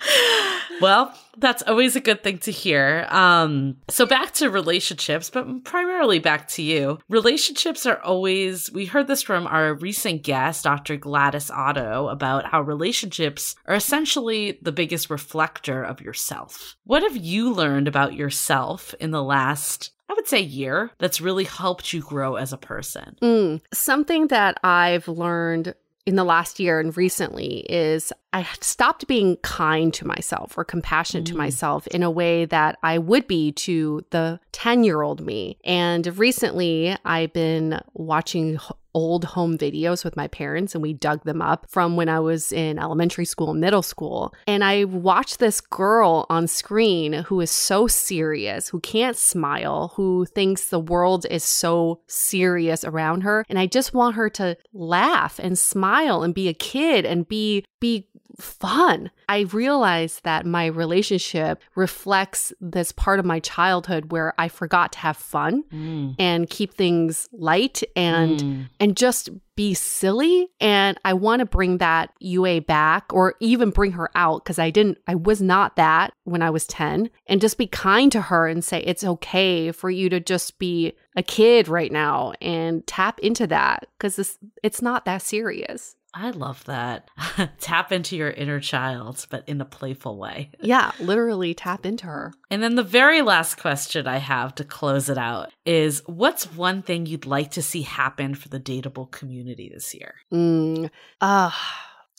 well, 0.80 1.14
that's 1.36 1.62
always 1.62 1.96
a 1.96 2.00
good 2.00 2.22
thing 2.22 2.38
to 2.38 2.52
hear. 2.52 3.06
Um, 3.10 3.76
so 3.88 4.06
back 4.06 4.32
to 4.34 4.50
relationships, 4.50 5.30
but 5.30 5.64
primarily 5.64 6.18
back 6.18 6.48
to 6.48 6.62
you. 6.62 6.98
Relationships 7.08 7.86
are 7.86 8.00
always, 8.00 8.70
we 8.72 8.86
heard 8.86 9.06
this 9.06 9.22
from 9.22 9.46
our 9.46 9.74
recent 9.74 10.22
guest, 10.22 10.64
Dr. 10.64 10.96
Gladys 10.96 11.50
Otto, 11.50 12.08
about 12.08 12.46
how 12.46 12.60
relationships 12.60 13.56
are 13.66 13.74
essentially 13.74 14.58
the 14.62 14.72
biggest 14.72 15.10
reflector 15.10 15.82
of 15.82 16.00
yourself. 16.00 16.76
What 16.84 17.02
have 17.02 17.16
you 17.16 17.52
learned 17.52 17.88
about 17.88 18.14
yourself 18.14 18.94
in 19.00 19.10
the 19.10 19.22
last, 19.22 19.90
I 20.08 20.14
would 20.14 20.28
say, 20.28 20.40
year 20.40 20.90
that's 20.98 21.20
really 21.20 21.44
helped 21.44 21.92
you 21.92 22.00
grow 22.00 22.36
as 22.36 22.52
a 22.52 22.58
person? 22.58 23.16
Mm. 23.22 23.60
Something 23.72 24.28
that 24.28 24.58
I've 24.62 25.08
learned 25.08 25.74
in 26.08 26.16
the 26.16 26.24
last 26.24 26.58
year 26.58 26.80
and 26.80 26.96
recently 26.96 27.66
is 27.68 28.14
I 28.38 28.46
stopped 28.60 29.08
being 29.08 29.36
kind 29.38 29.92
to 29.94 30.06
myself 30.06 30.56
or 30.56 30.64
compassionate 30.64 31.26
to 31.26 31.34
Mm. 31.34 31.38
myself 31.38 31.86
in 31.88 32.04
a 32.04 32.10
way 32.10 32.44
that 32.44 32.78
I 32.84 32.98
would 32.98 33.26
be 33.26 33.50
to 33.52 34.04
the 34.10 34.38
10 34.52 34.84
year 34.84 35.02
old 35.02 35.20
me. 35.24 35.58
And 35.64 36.06
recently 36.16 36.96
I've 37.04 37.32
been 37.32 37.80
watching 37.94 38.58
old 38.94 39.24
home 39.24 39.56
videos 39.58 40.04
with 40.04 40.16
my 40.16 40.26
parents 40.28 40.74
and 40.74 40.82
we 40.82 40.92
dug 40.92 41.22
them 41.24 41.42
up 41.42 41.66
from 41.68 41.94
when 41.96 42.08
I 42.08 42.20
was 42.20 42.52
in 42.52 42.78
elementary 42.78 43.24
school 43.24 43.54
middle 43.54 43.82
school. 43.82 44.32
And 44.46 44.64
I 44.64 44.84
watched 44.84 45.38
this 45.38 45.60
girl 45.60 46.26
on 46.30 46.46
screen 46.46 47.12
who 47.12 47.40
is 47.40 47.50
so 47.50 47.86
serious, 47.86 48.68
who 48.68 48.80
can't 48.80 49.16
smile, 49.16 49.92
who 49.96 50.26
thinks 50.26 50.66
the 50.66 50.80
world 50.80 51.26
is 51.30 51.44
so 51.44 52.00
serious 52.06 52.82
around 52.84 53.22
her. 53.22 53.44
And 53.48 53.58
I 53.58 53.66
just 53.66 53.94
want 53.94 54.16
her 54.16 54.30
to 54.30 54.56
laugh 54.72 55.38
and 55.38 55.58
smile 55.58 56.22
and 56.22 56.34
be 56.34 56.48
a 56.48 56.54
kid 56.54 57.04
and 57.04 57.26
be 57.28 57.64
be 57.80 58.06
fun. 58.38 59.10
I 59.28 59.40
realized 59.40 60.24
that 60.24 60.46
my 60.46 60.66
relationship 60.66 61.62
reflects 61.74 62.52
this 62.60 62.92
part 62.92 63.18
of 63.18 63.24
my 63.24 63.40
childhood 63.40 64.12
where 64.12 64.34
I 64.38 64.48
forgot 64.48 64.92
to 64.92 64.98
have 65.00 65.16
fun 65.16 65.64
Mm. 65.72 66.14
and 66.18 66.48
keep 66.50 66.74
things 66.74 67.28
light 67.32 67.82
and 67.96 68.38
Mm. 68.40 68.68
and 68.80 68.96
just 68.96 69.30
be 69.56 69.74
silly 69.74 70.48
and 70.60 70.96
I 71.04 71.14
want 71.14 71.40
to 71.40 71.46
bring 71.46 71.78
that 71.78 72.10
Yue 72.20 72.60
back 72.60 73.06
or 73.12 73.34
even 73.40 73.70
bring 73.70 73.92
her 73.92 74.08
out 74.14 74.44
cuz 74.44 74.56
I 74.58 74.70
didn't 74.70 74.98
I 75.08 75.16
was 75.16 75.42
not 75.42 75.74
that 75.76 76.12
when 76.24 76.42
I 76.42 76.50
was 76.50 76.64
10 76.66 77.10
and 77.26 77.40
just 77.40 77.58
be 77.58 77.66
kind 77.66 78.12
to 78.12 78.20
her 78.22 78.46
and 78.46 78.64
say 78.64 78.80
it's 78.82 79.02
okay 79.02 79.72
for 79.72 79.90
you 79.90 80.08
to 80.10 80.20
just 80.20 80.58
be 80.60 80.92
a 81.16 81.22
kid 81.24 81.66
right 81.66 81.90
now 81.90 82.34
and 82.40 82.86
tap 82.86 83.18
into 83.18 83.48
that 83.48 83.86
cuz 83.98 84.38
it's 84.62 84.80
not 84.80 85.04
that 85.06 85.22
serious. 85.22 85.96
I 86.14 86.30
love 86.30 86.64
that. 86.64 87.10
Tap 87.60 87.92
into 87.92 88.16
your 88.16 88.30
inner 88.30 88.60
child, 88.60 89.26
but 89.30 89.48
in 89.48 89.60
a 89.60 89.64
playful 89.64 90.18
way. 90.18 90.50
Yeah, 90.60 90.90
literally 91.00 91.54
tap 91.54 91.86
into 91.86 92.04
her. 92.06 92.32
And 92.50 92.62
then 92.62 92.74
the 92.74 92.82
very 92.82 93.22
last 93.22 93.56
question 93.56 94.06
I 94.06 94.18
have 94.18 94.54
to 94.56 94.64
close 94.64 95.08
it 95.08 95.16
out 95.16 95.50
is 95.64 96.02
what's 96.06 96.52
one 96.52 96.82
thing 96.82 97.06
you'd 97.06 97.24
like 97.24 97.52
to 97.52 97.62
see 97.62 97.82
happen 97.82 98.34
for 98.34 98.48
the 98.48 98.60
dateable 98.60 99.10
community 99.10 99.70
this 99.72 99.94
year? 99.94 100.16
Mm, 100.32 100.90
uh, 101.22 101.50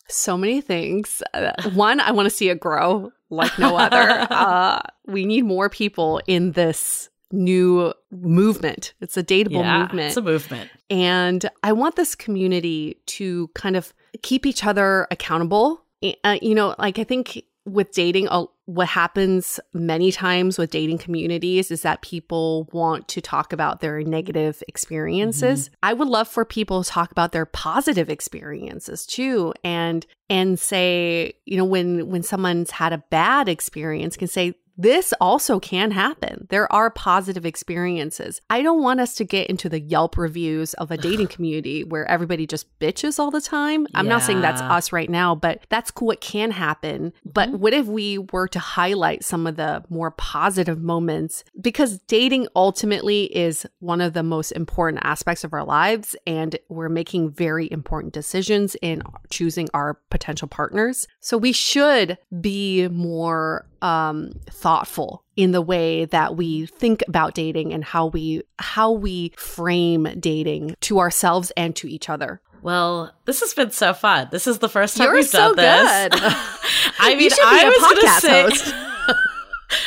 so 0.08 0.36
many 0.38 0.62
things. 0.62 1.22
Uh, 1.34 1.52
one, 1.74 2.00
I 2.00 2.12
want 2.12 2.26
to 2.26 2.36
see 2.36 2.50
it 2.50 2.60
grow 2.60 3.12
like 3.30 3.58
no 3.60 3.76
other. 3.78 4.28
uh, 4.32 4.82
we 5.06 5.26
need 5.26 5.46
more 5.46 5.70
people 5.70 6.22
in 6.26 6.54
this 6.54 7.10
new 7.32 7.94
movement. 8.12 8.94
It's 9.02 9.18
a 9.18 9.24
dateable 9.24 9.64
movement. 9.82 10.08
It's 10.08 10.18
a 10.18 10.22
movement. 10.22 10.70
and 10.90 11.50
I 11.64 11.72
want 11.74 11.96
this 11.96 12.16
community 12.16 12.98
to 13.08 13.50
kind 13.56 13.76
of 13.76 13.94
keep 14.22 14.46
each 14.46 14.64
other 14.66 15.08
accountable. 15.12 15.84
Uh, 16.24 16.38
you 16.42 16.56
know, 16.56 16.76
like 16.80 16.98
I 16.98 17.04
think 17.04 17.44
with 17.66 17.92
dating, 17.92 18.28
uh, 18.30 18.46
what 18.66 18.88
happens 18.88 19.60
many 19.74 20.12
times 20.12 20.58
with 20.58 20.72
dating 20.72 20.98
communities 20.98 21.70
is 21.70 21.82
that 21.84 22.02
people 22.02 22.68
want 22.72 23.08
to 23.10 23.22
talk 23.22 23.52
about 23.54 23.80
their 23.82 24.02
negative 24.02 24.64
experiences. 24.68 25.70
I 25.84 25.94
would 25.94 26.08
love 26.08 26.28
for 26.28 26.46
people 26.46 26.84
to 26.84 26.90
talk 26.90 27.12
about 27.12 27.32
their 27.32 27.46
positive 27.46 28.10
experiences 28.10 29.06
too, 29.06 29.54
and 29.64 30.06
and 30.30 30.60
say, 30.60 31.34
you 31.46 31.58
know, 31.58 31.66
when 31.66 32.10
when 32.10 32.24
someone's 32.24 32.72
had 32.72 32.94
a 32.94 33.00
bad 33.10 33.50
experience, 33.50 34.18
can 34.18 34.28
say 34.28 34.56
this 34.80 35.14
also 35.20 35.60
can 35.60 35.92
happen. 35.92 36.48
There 36.50 36.72
are 36.72 36.90
positive 36.90 37.46
experiences. 37.46 38.40
I 38.50 38.62
don't 38.62 38.82
want 38.82 39.02
us 39.02 39.14
to 39.16 39.26
get 39.26 39.50
into 39.50 39.68
the 39.68 39.82
Yelp 39.82 40.18
reviews 40.18 40.74
of 40.76 40.90
a 40.90 40.96
dating 41.10 41.28
community 41.28 41.84
where 41.84 42.10
everybody 42.10 42.48
just 42.48 42.66
bitches 42.80 43.20
all 43.20 43.30
the 43.30 43.42
time. 43.42 43.88
I'm 43.94 44.08
not 44.08 44.24
saying 44.24 44.40
that's 44.40 44.62
us 44.62 44.94
right 44.94 45.10
now, 45.10 45.36
but 45.36 45.66
that's 45.68 45.92
cool. 45.92 46.08
What 46.08 46.22
can 46.22 46.52
happen. 46.52 47.12
But 47.26 47.50
mm-hmm. 47.50 47.58
what 47.58 47.74
if 47.74 47.88
we 47.88 48.20
were 48.20 48.48
to 48.48 48.60
highlight 48.60 49.24
some 49.26 49.46
of 49.46 49.58
the 49.58 49.84
more 49.90 50.12
positive 50.12 50.82
moments? 50.82 51.44
Because 51.60 52.00
dating 52.08 52.48
ultimately 52.56 53.26
is 53.36 53.68
one 53.80 54.00
of 54.00 54.14
the 54.14 54.24
most 54.24 54.52
important 54.54 55.04
aspects 55.04 55.44
of 55.44 55.54
our 55.54 55.66
lives, 55.66 56.16
and 56.26 56.58
we're 56.70 56.90
making 56.90 57.32
very 57.32 57.70
important 57.70 58.14
decisions 58.14 58.78
in 58.82 59.04
choosing 59.30 59.68
our 59.74 60.00
potential 60.10 60.48
partners. 60.48 61.06
So 61.20 61.38
we 61.38 61.52
should 61.52 62.18
be 62.40 62.88
more 62.88 63.69
um, 63.82 64.32
thoughtful 64.50 65.24
in 65.36 65.52
the 65.52 65.62
way 65.62 66.06
that 66.06 66.36
we 66.36 66.66
think 66.66 67.04
about 67.08 67.34
dating 67.34 67.74
and 67.74 67.84
how 67.84 68.08
we 68.08 68.44
how 68.60 68.92
we 68.92 69.34
frame 69.38 70.04
dating 70.20 70.76
to 70.82 71.00
ourselves 71.00 71.52
and 71.58 71.76
to 71.78 71.88
each 71.88 72.10
other. 72.10 72.42
Well, 72.62 73.14
this 73.26 73.40
has 73.40 73.54
been 73.54 73.72
so 73.72 73.94
fun. 73.94 74.28
This 74.32 74.46
is 74.46 74.60
the 74.60 74.68
first 74.68 74.98
time 74.98 75.06
You're 75.06 75.14
we've 75.16 75.26
so 75.26 75.56
done 75.56 76.10
this. 76.10 76.20
good. 76.20 76.22
I 77.00 77.12
You 77.12 77.18
mean, 77.18 77.30
should 77.30 77.38
be 77.38 77.42
I 77.44 77.64
a 77.64 78.06
podcast 78.06 78.20
say, 78.20 78.42
host. 78.44 78.74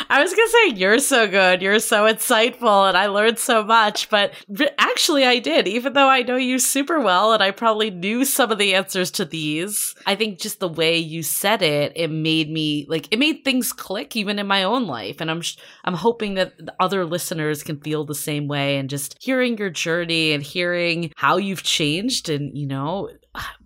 I 0.09 0.23
was 0.23 0.33
gonna 0.33 0.49
say 0.49 0.69
you're 0.79 0.99
so 0.99 1.27
good, 1.27 1.63
you're 1.63 1.79
so 1.79 2.05
insightful, 2.05 2.89
and 2.89 2.97
I 2.97 3.07
learned 3.07 3.39
so 3.39 3.65
much. 3.65 4.09
But 4.11 4.33
actually, 4.79 5.25
I 5.25 5.39
did, 5.39 5.67
even 5.67 5.93
though 5.93 6.09
I 6.09 6.23
know 6.23 6.37
you 6.37 6.59
super 6.59 7.01
well, 7.01 7.33
and 7.33 7.43
I 7.43 7.51
probably 7.51 7.91
knew 7.91 8.25
some 8.25 8.53
of 8.53 8.59
the 8.59 8.75
answers 8.75 9.11
to 9.13 9.25
these. 9.25 9.95
I 10.07 10.15
think 10.15 10.39
just 10.39 10.61
the 10.61 10.69
way 10.69 10.99
you 10.99 11.23
said 11.23 11.63
it, 11.63 11.93
it 11.97 12.11
made 12.11 12.51
me 12.51 12.87
like 12.89 13.09
it 13.11 13.19
made 13.19 13.45
things 13.45 13.73
click, 13.73 14.15
even 14.17 14.39
in 14.39 14.47
my 14.47 14.63
own 14.63 14.87
life. 14.87 15.21
And 15.21 15.31
I'm 15.31 15.43
I'm 15.85 15.95
hoping 15.95 16.35
that 16.35 16.55
other 16.79 17.05
listeners 17.05 17.63
can 17.63 17.81
feel 17.81 18.05
the 18.05 18.15
same 18.15 18.49
way. 18.49 18.79
And 18.79 18.89
just 18.91 19.17
hearing 19.21 19.59
your 19.59 19.71
journey 19.71 20.33
and 20.33 20.43
hearing 20.43 21.13
how 21.17 21.37
you've 21.39 21.63
changed, 21.63 22.29
and 22.29 22.57
you 22.57 22.67
know 22.67 23.11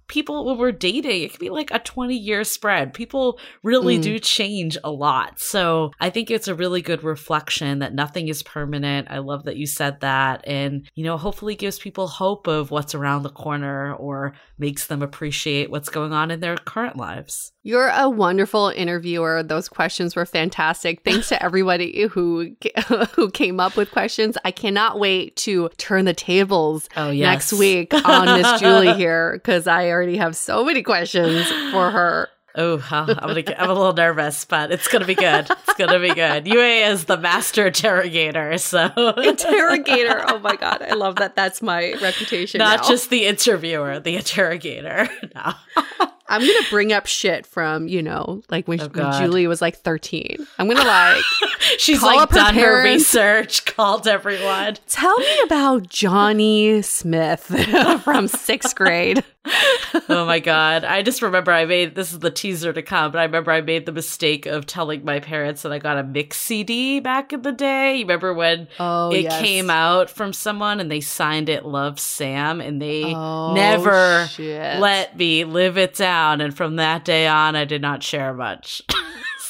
people 0.09 0.45
when 0.45 0.59
we're 0.59 0.73
dating 0.73 1.23
it 1.23 1.31
can 1.31 1.41
be 1.41 1.51
like 1.51 1.71
a 1.73 1.79
20 1.79 2.17
year 2.17 2.45
spread. 2.45 2.95
People 2.95 3.39
really 3.63 3.99
mm. 3.99 4.03
do 4.03 4.19
change 4.19 4.79
a 4.83 4.91
lot. 4.91 5.39
So 5.39 5.93
i 6.01 6.11
think 6.11 6.31
it's 6.31 6.49
a 6.49 6.55
really 6.55 6.83
good 6.83 7.03
reflection 7.03 7.81
that 7.81 7.95
nothing 7.95 8.29
is 8.29 8.43
permanent. 8.43 9.09
I 9.11 9.19
love 9.19 9.45
that 9.45 9.57
you 9.57 9.67
said 9.67 10.01
that. 10.01 10.47
And 10.47 10.89
you 10.95 11.05
know 11.05 11.17
hopefully 11.17 11.55
gives 11.55 11.79
people 11.79 12.07
hope 12.07 12.47
of 12.47 12.71
what's 12.71 12.95
around 12.95 13.23
the 13.23 13.31
corner 13.31 13.95
or 13.95 14.35
makes 14.59 14.87
them 14.87 15.03
appreciate 15.03 15.71
what's 15.71 15.89
going 15.89 16.13
on 16.13 16.31
in 16.31 16.41
their 16.41 16.57
current 16.57 16.97
lives. 16.97 17.53
You're 17.63 17.89
a 17.89 18.09
wonderful 18.09 18.69
interviewer. 18.69 19.43
Those 19.43 19.69
questions 19.69 20.15
were 20.15 20.27
fantastic. 20.27 21.03
Thanks 21.03 21.29
to 21.31 21.43
everybody 21.43 22.07
who 22.07 22.57
who 23.15 23.31
came 23.31 23.61
up 23.61 23.77
with 23.77 23.91
questions. 23.91 24.39
I 24.45 24.51
cannot 24.51 24.99
wait 24.99 25.37
to 25.37 25.69
turn 25.77 26.05
the 26.05 26.15
tables 26.15 26.89
oh, 26.97 27.11
yes. 27.11 27.27
next 27.27 27.53
week 27.53 27.93
on 27.95 28.41
miss 28.41 28.61
julie 28.61 28.95
here 28.95 29.33
because 29.35 29.67
i 29.67 29.89
already 29.97 30.19
have 30.19 30.37
so 30.37 30.65
many 30.65 30.83
questions 30.83 31.49
for 31.73 31.91
her. 31.91 32.29
Oh, 32.59 32.83
I'm 32.91 33.07
gonna 33.07 33.43
get, 33.43 33.61
I'm 33.61 33.69
a 33.69 33.75
little 33.75 33.93
nervous, 33.93 34.47
but 34.47 34.73
it's 34.73 34.89
gonna 34.89 35.05
be 35.05 35.15
good. 35.15 35.47
It's 35.51 35.75
gonna 35.75 35.99
be 35.99 36.15
good. 36.15 36.47
Yue 36.51 36.59
is 36.59 37.05
the 37.05 37.19
master 37.19 37.67
interrogator, 37.67 38.57
so 38.57 38.87
interrogator. 39.19 40.25
Oh 40.27 40.39
my 40.39 40.57
god, 40.57 40.81
I 40.81 40.95
love 40.95 41.17
that. 41.17 41.37
That's 41.37 41.61
my 41.61 41.93
reputation. 42.01 42.61
Not 42.61 42.81
now. 42.81 42.89
just 42.89 43.11
the 43.11 43.27
interviewer, 43.27 44.01
the 44.01 44.17
interrogator. 44.17 45.07
No. 45.35 45.53
I'm 46.29 46.41
gonna 46.41 46.67
bring 46.71 46.95
up 46.95 47.07
shit 47.07 47.45
from 47.45 47.89
you 47.89 48.03
know, 48.03 48.43
like 48.49 48.67
when, 48.67 48.81
oh 48.81 48.89
when 48.89 49.13
Julie 49.21 49.47
was 49.47 49.61
like 49.61 49.77
13. 49.77 50.39
I'm 50.59 50.67
gonna 50.67 50.83
like 50.83 51.23
she's 51.79 52.03
like 52.03 52.31
done 52.31 52.55
her, 52.55 52.79
her 52.79 52.85
research, 52.85 53.67
called 53.67 54.09
everyone. 54.09 54.77
Tell 54.89 55.19
me 55.19 55.41
about 55.45 55.91
Johnny 55.91 56.81
Smith 56.81 57.43
from 58.03 58.29
sixth 58.29 58.75
grade. 58.75 59.23
Oh 60.09 60.25
my 60.27 60.41
god! 60.41 60.85
I 60.85 61.03
just 61.03 61.23
remember 61.23 61.53
I 61.53 61.65
made 61.65 61.95
this 61.95 62.13
is 62.13 62.19
the 62.19 62.31
teaser 62.31 62.73
to 62.73 62.83
come, 62.83 63.13
but 63.13 63.19
I 63.19 63.25
remember 63.25 63.51
I 63.51 63.61
made 63.61 63.87
the 63.87 63.93
mistake 63.93 64.47
of 64.47 64.67
telling 64.67 65.05
my 65.05 65.21
parents 65.21 65.63
that 65.63 65.73
I 65.73 65.79
got 65.79 65.99
a 65.99 66.03
mix 66.03 66.39
CD 66.39 67.01
back 67.01 67.33
in 67.33 67.43
the 67.43 67.53
day. 67.53 67.97
You 67.97 68.05
remember 68.05 68.35
when 68.35 68.69
oh, 68.79 69.13
it 69.13 69.23
yes. 69.23 69.41
came 69.41 69.71
out 69.71 70.11
from 70.11 70.33
someone 70.33 70.81
and 70.81 70.91
they 70.91 71.01
signed 71.01 71.49
it 71.49 71.65
"Love 71.65 71.99
Sam" 72.01 72.61
and 72.61 72.81
they 72.81 73.15
oh, 73.15 73.55
never 73.55 74.27
shit. 74.29 74.81
let 74.81 75.17
me 75.17 75.45
live 75.45 75.79
it 75.79 75.95
down 75.95 76.07
down, 76.17 76.41
and 76.41 76.57
from 76.57 76.77
that 76.77 77.05
day 77.05 77.27
on, 77.27 77.57
I 77.57 77.65
did 77.65 77.83
not 77.83 78.03
share 78.03 78.33
much. 78.33 78.83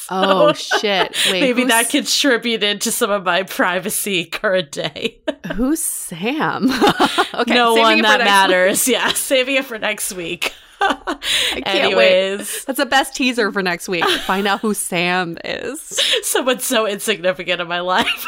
oh 0.09 0.53
shit! 0.53 1.15
Wait, 1.31 1.41
maybe 1.41 1.65
that 1.65 1.89
contributed 1.89 2.81
to 2.81 2.91
some 2.91 3.11
of 3.11 3.23
my 3.23 3.43
privacy 3.43 4.25
current 4.31 4.71
day. 4.71 5.19
who's 5.55 5.81
Sam? 5.81 6.69
okay, 7.33 7.53
no 7.53 7.75
one 7.75 8.01
that 8.01 8.19
matters. 8.19 8.87
Week. 8.87 8.95
Yeah, 8.95 9.09
saving 9.13 9.55
it 9.55 9.65
for 9.65 9.77
next 9.77 10.13
week. 10.13 10.53
I 10.79 11.17
can't 11.53 11.67
Anyways. 11.67 12.39
wait. 12.39 12.63
That's 12.67 12.77
the 12.77 12.85
best 12.85 13.15
teaser 13.15 13.51
for 13.51 13.63
next 13.63 13.89
week. 13.89 14.05
Find 14.05 14.47
out 14.47 14.59
who 14.59 14.73
Sam 14.73 15.37
is. 15.43 15.99
Someone 16.21 16.59
so 16.59 16.85
insignificant 16.85 17.59
in 17.61 17.67
my 17.67 17.79
life. 17.79 18.25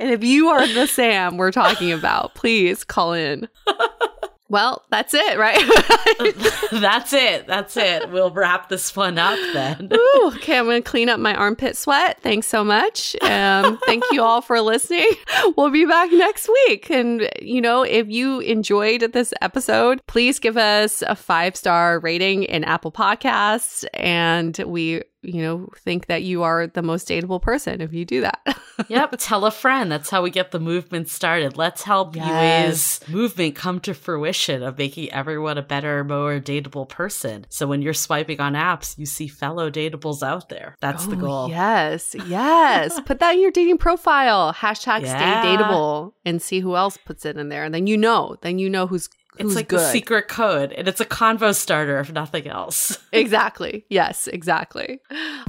and 0.00 0.10
if 0.10 0.24
you 0.24 0.48
are 0.48 0.66
the 0.66 0.86
Sam 0.86 1.36
we're 1.36 1.52
talking 1.52 1.92
about, 1.92 2.34
please 2.34 2.82
call 2.82 3.12
in. 3.12 3.48
Well, 4.56 4.86
that's 4.90 5.12
it, 5.12 5.38
right? 5.38 5.58
that's 6.80 7.12
it. 7.12 7.46
That's 7.46 7.76
it. 7.76 8.10
We'll 8.10 8.30
wrap 8.30 8.70
this 8.70 8.96
one 8.96 9.18
up 9.18 9.38
then. 9.52 9.90
Ooh, 9.92 10.32
okay, 10.36 10.56
I'm 10.56 10.64
going 10.64 10.82
to 10.82 10.90
clean 10.90 11.10
up 11.10 11.20
my 11.20 11.34
armpit 11.34 11.76
sweat. 11.76 12.22
Thanks 12.22 12.46
so 12.46 12.64
much. 12.64 13.14
Um, 13.20 13.78
thank 13.84 14.02
you 14.12 14.22
all 14.22 14.40
for 14.40 14.62
listening. 14.62 15.10
We'll 15.58 15.68
be 15.68 15.84
back 15.84 16.10
next 16.10 16.48
week. 16.48 16.88
And, 16.88 17.28
you 17.42 17.60
know, 17.60 17.82
if 17.82 18.08
you 18.08 18.40
enjoyed 18.40 19.12
this 19.12 19.34
episode, 19.42 20.00
please 20.06 20.38
give 20.38 20.56
us 20.56 21.02
a 21.02 21.14
five 21.14 21.54
star 21.54 21.98
rating 21.98 22.44
in 22.44 22.64
Apple 22.64 22.92
Podcasts. 22.92 23.84
And 23.92 24.56
we 24.66 25.02
you 25.26 25.42
know, 25.42 25.68
think 25.76 26.06
that 26.06 26.22
you 26.22 26.42
are 26.42 26.66
the 26.66 26.82
most 26.82 27.08
dateable 27.08 27.42
person 27.42 27.80
if 27.80 27.92
you 27.92 28.04
do 28.04 28.20
that. 28.20 28.40
yep. 28.88 29.14
Tell 29.18 29.44
a 29.44 29.50
friend. 29.50 29.90
That's 29.90 30.10
how 30.10 30.22
we 30.22 30.30
get 30.30 30.50
the 30.50 30.60
movement 30.60 31.08
started. 31.08 31.56
Let's 31.56 31.82
help 31.82 32.14
yes. 32.14 33.00
UA's 33.00 33.08
movement 33.12 33.54
come 33.54 33.80
to 33.80 33.94
fruition 33.94 34.62
of 34.62 34.78
making 34.78 35.12
everyone 35.12 35.58
a 35.58 35.62
better, 35.62 36.04
more 36.04 36.40
dateable 36.40 36.88
person. 36.88 37.46
So 37.48 37.66
when 37.66 37.82
you're 37.82 37.94
swiping 37.94 38.40
on 38.40 38.54
apps, 38.54 38.96
you 38.98 39.06
see 39.06 39.26
fellow 39.26 39.70
dateables 39.70 40.22
out 40.22 40.48
there. 40.48 40.76
That's 40.80 41.06
oh, 41.06 41.10
the 41.10 41.16
goal. 41.16 41.48
Yes. 41.48 42.14
Yes. 42.26 43.00
Put 43.06 43.20
that 43.20 43.34
in 43.34 43.40
your 43.40 43.50
dating 43.50 43.78
profile. 43.78 44.52
Hashtag 44.52 45.02
yeah. 45.02 45.40
stay 45.42 45.56
dateable 45.56 46.12
and 46.24 46.40
see 46.40 46.60
who 46.60 46.76
else 46.76 46.96
puts 46.96 47.24
it 47.24 47.36
in 47.36 47.48
there. 47.48 47.64
And 47.64 47.74
then 47.74 47.86
you 47.86 47.96
know, 47.96 48.36
then 48.42 48.58
you 48.58 48.68
know 48.68 48.86
who's 48.86 49.08
it's 49.38 49.54
like 49.54 49.68
good. 49.68 49.80
the 49.80 49.90
secret 49.90 50.28
code, 50.28 50.72
and 50.72 50.88
it's 50.88 51.00
a 51.00 51.04
convo 51.04 51.54
starter 51.54 51.98
if 51.98 52.12
nothing 52.12 52.46
else. 52.46 52.98
exactly. 53.12 53.84
Yes, 53.88 54.26
exactly. 54.26 55.00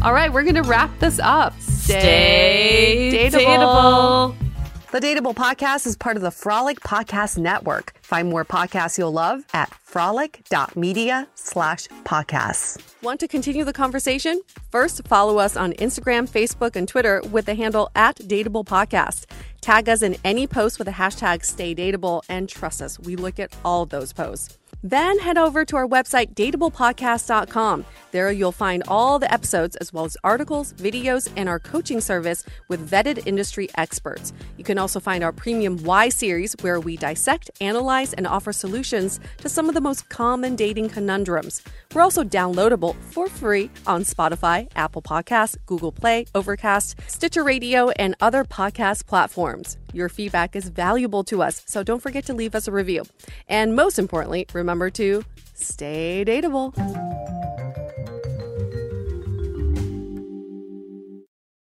All 0.01 0.13
right, 0.13 0.31
we're 0.31 0.43
gonna 0.43 0.63
wrap 0.63 0.97
this 0.99 1.19
up. 1.19 1.59
Stay, 1.59 3.09
Stay 3.11 3.29
dateable. 3.29 4.35
dateable. 4.35 4.47
The 4.89 5.01
Dateable 5.01 5.35
Podcast 5.35 5.85
is 5.85 5.97
part 5.97 6.15
of 6.15 6.23
the 6.23 6.31
Frolic 6.31 6.79
Podcast 6.79 7.37
Network. 7.37 7.93
Find 8.01 8.29
more 8.29 8.45
podcasts 8.45 8.97
you'll 8.97 9.11
love 9.11 9.43
at 9.53 9.69
frolic.media 9.83 11.27
slash 11.35 11.89
podcasts. 12.05 12.81
Want 13.03 13.19
to 13.19 13.27
continue 13.27 13.65
the 13.65 13.73
conversation? 13.73 14.41
First, 14.71 15.05
follow 15.05 15.39
us 15.39 15.57
on 15.57 15.73
Instagram, 15.73 16.29
Facebook, 16.29 16.77
and 16.77 16.87
Twitter 16.87 17.21
with 17.31 17.47
the 17.47 17.55
handle 17.55 17.89
at 17.95 18.15
Dateable 18.15 18.65
Podcast. 18.65 19.25
Tag 19.61 19.89
us 19.89 20.01
in 20.01 20.15
any 20.23 20.47
post 20.47 20.79
with 20.79 20.87
the 20.87 20.93
hashtag 20.93 21.43
Stay 21.43 21.75
Dateable, 21.75 22.23
and 22.29 22.47
trust 22.47 22.81
us, 22.81 22.99
we 22.99 23.15
look 23.15 23.39
at 23.39 23.55
all 23.65 23.85
those 23.85 24.13
posts. 24.13 24.57
Then 24.83 25.17
head 25.19 25.39
over 25.39 25.65
to 25.65 25.75
our 25.75 25.87
website, 25.87 26.35
dateablepodcast.com. 26.35 27.83
There 28.11 28.31
you'll 28.31 28.51
find 28.51 28.83
all 28.87 29.17
the 29.17 29.31
episodes, 29.33 29.75
as 29.77 29.91
well 29.91 30.05
as 30.05 30.15
articles, 30.23 30.73
videos, 30.73 31.31
and 31.35 31.49
our 31.49 31.59
coaching 31.59 31.99
service 31.99 32.43
with 32.67 32.87
vetted 32.87 33.25
industry 33.25 33.69
experts. 33.75 34.33
You 34.55 34.63
can 34.63 34.77
also 34.77 34.99
find 34.99 35.23
our 35.23 35.31
premium 35.31 35.77
Why 35.83 36.09
series, 36.09 36.55
where 36.61 36.79
we 36.79 36.95
dissect, 36.95 37.49
analyze, 37.59 38.13
and 38.13 38.27
offer 38.27 38.53
solutions 38.53 39.19
to 39.39 39.49
some 39.49 39.67
of 39.67 39.73
the 39.73 39.81
most 39.81 40.09
common 40.09 40.55
dating 40.55 40.89
conundrums. 40.89 41.63
We're 41.93 42.01
also 42.01 42.23
downloadable 42.23 42.95
for 43.11 43.27
free 43.27 43.69
on 43.85 44.03
Spotify, 44.03 44.69
Apple 44.75 45.01
Podcasts, 45.01 45.57
Google 45.65 45.91
Play, 45.91 46.25
Overcast, 46.35 46.99
Stitcher 47.07 47.43
Radio, 47.43 47.89
and 47.91 48.15
other 48.21 48.43
podcast 48.43 49.05
platforms. 49.07 49.77
Your 49.93 50.09
feedback 50.09 50.55
is 50.55 50.69
valuable 50.69 51.23
to 51.25 51.41
us, 51.41 51.63
so 51.65 51.83
don't 51.83 52.01
forget 52.01 52.25
to 52.25 52.33
leave 52.33 52.55
us 52.55 52.67
a 52.67 52.71
review. 52.71 53.03
And 53.47 53.75
most 53.75 53.97
importantly, 53.97 54.45
remember 54.53 54.89
to 54.91 55.23
stay 55.53 56.23
dateable. 56.25 56.73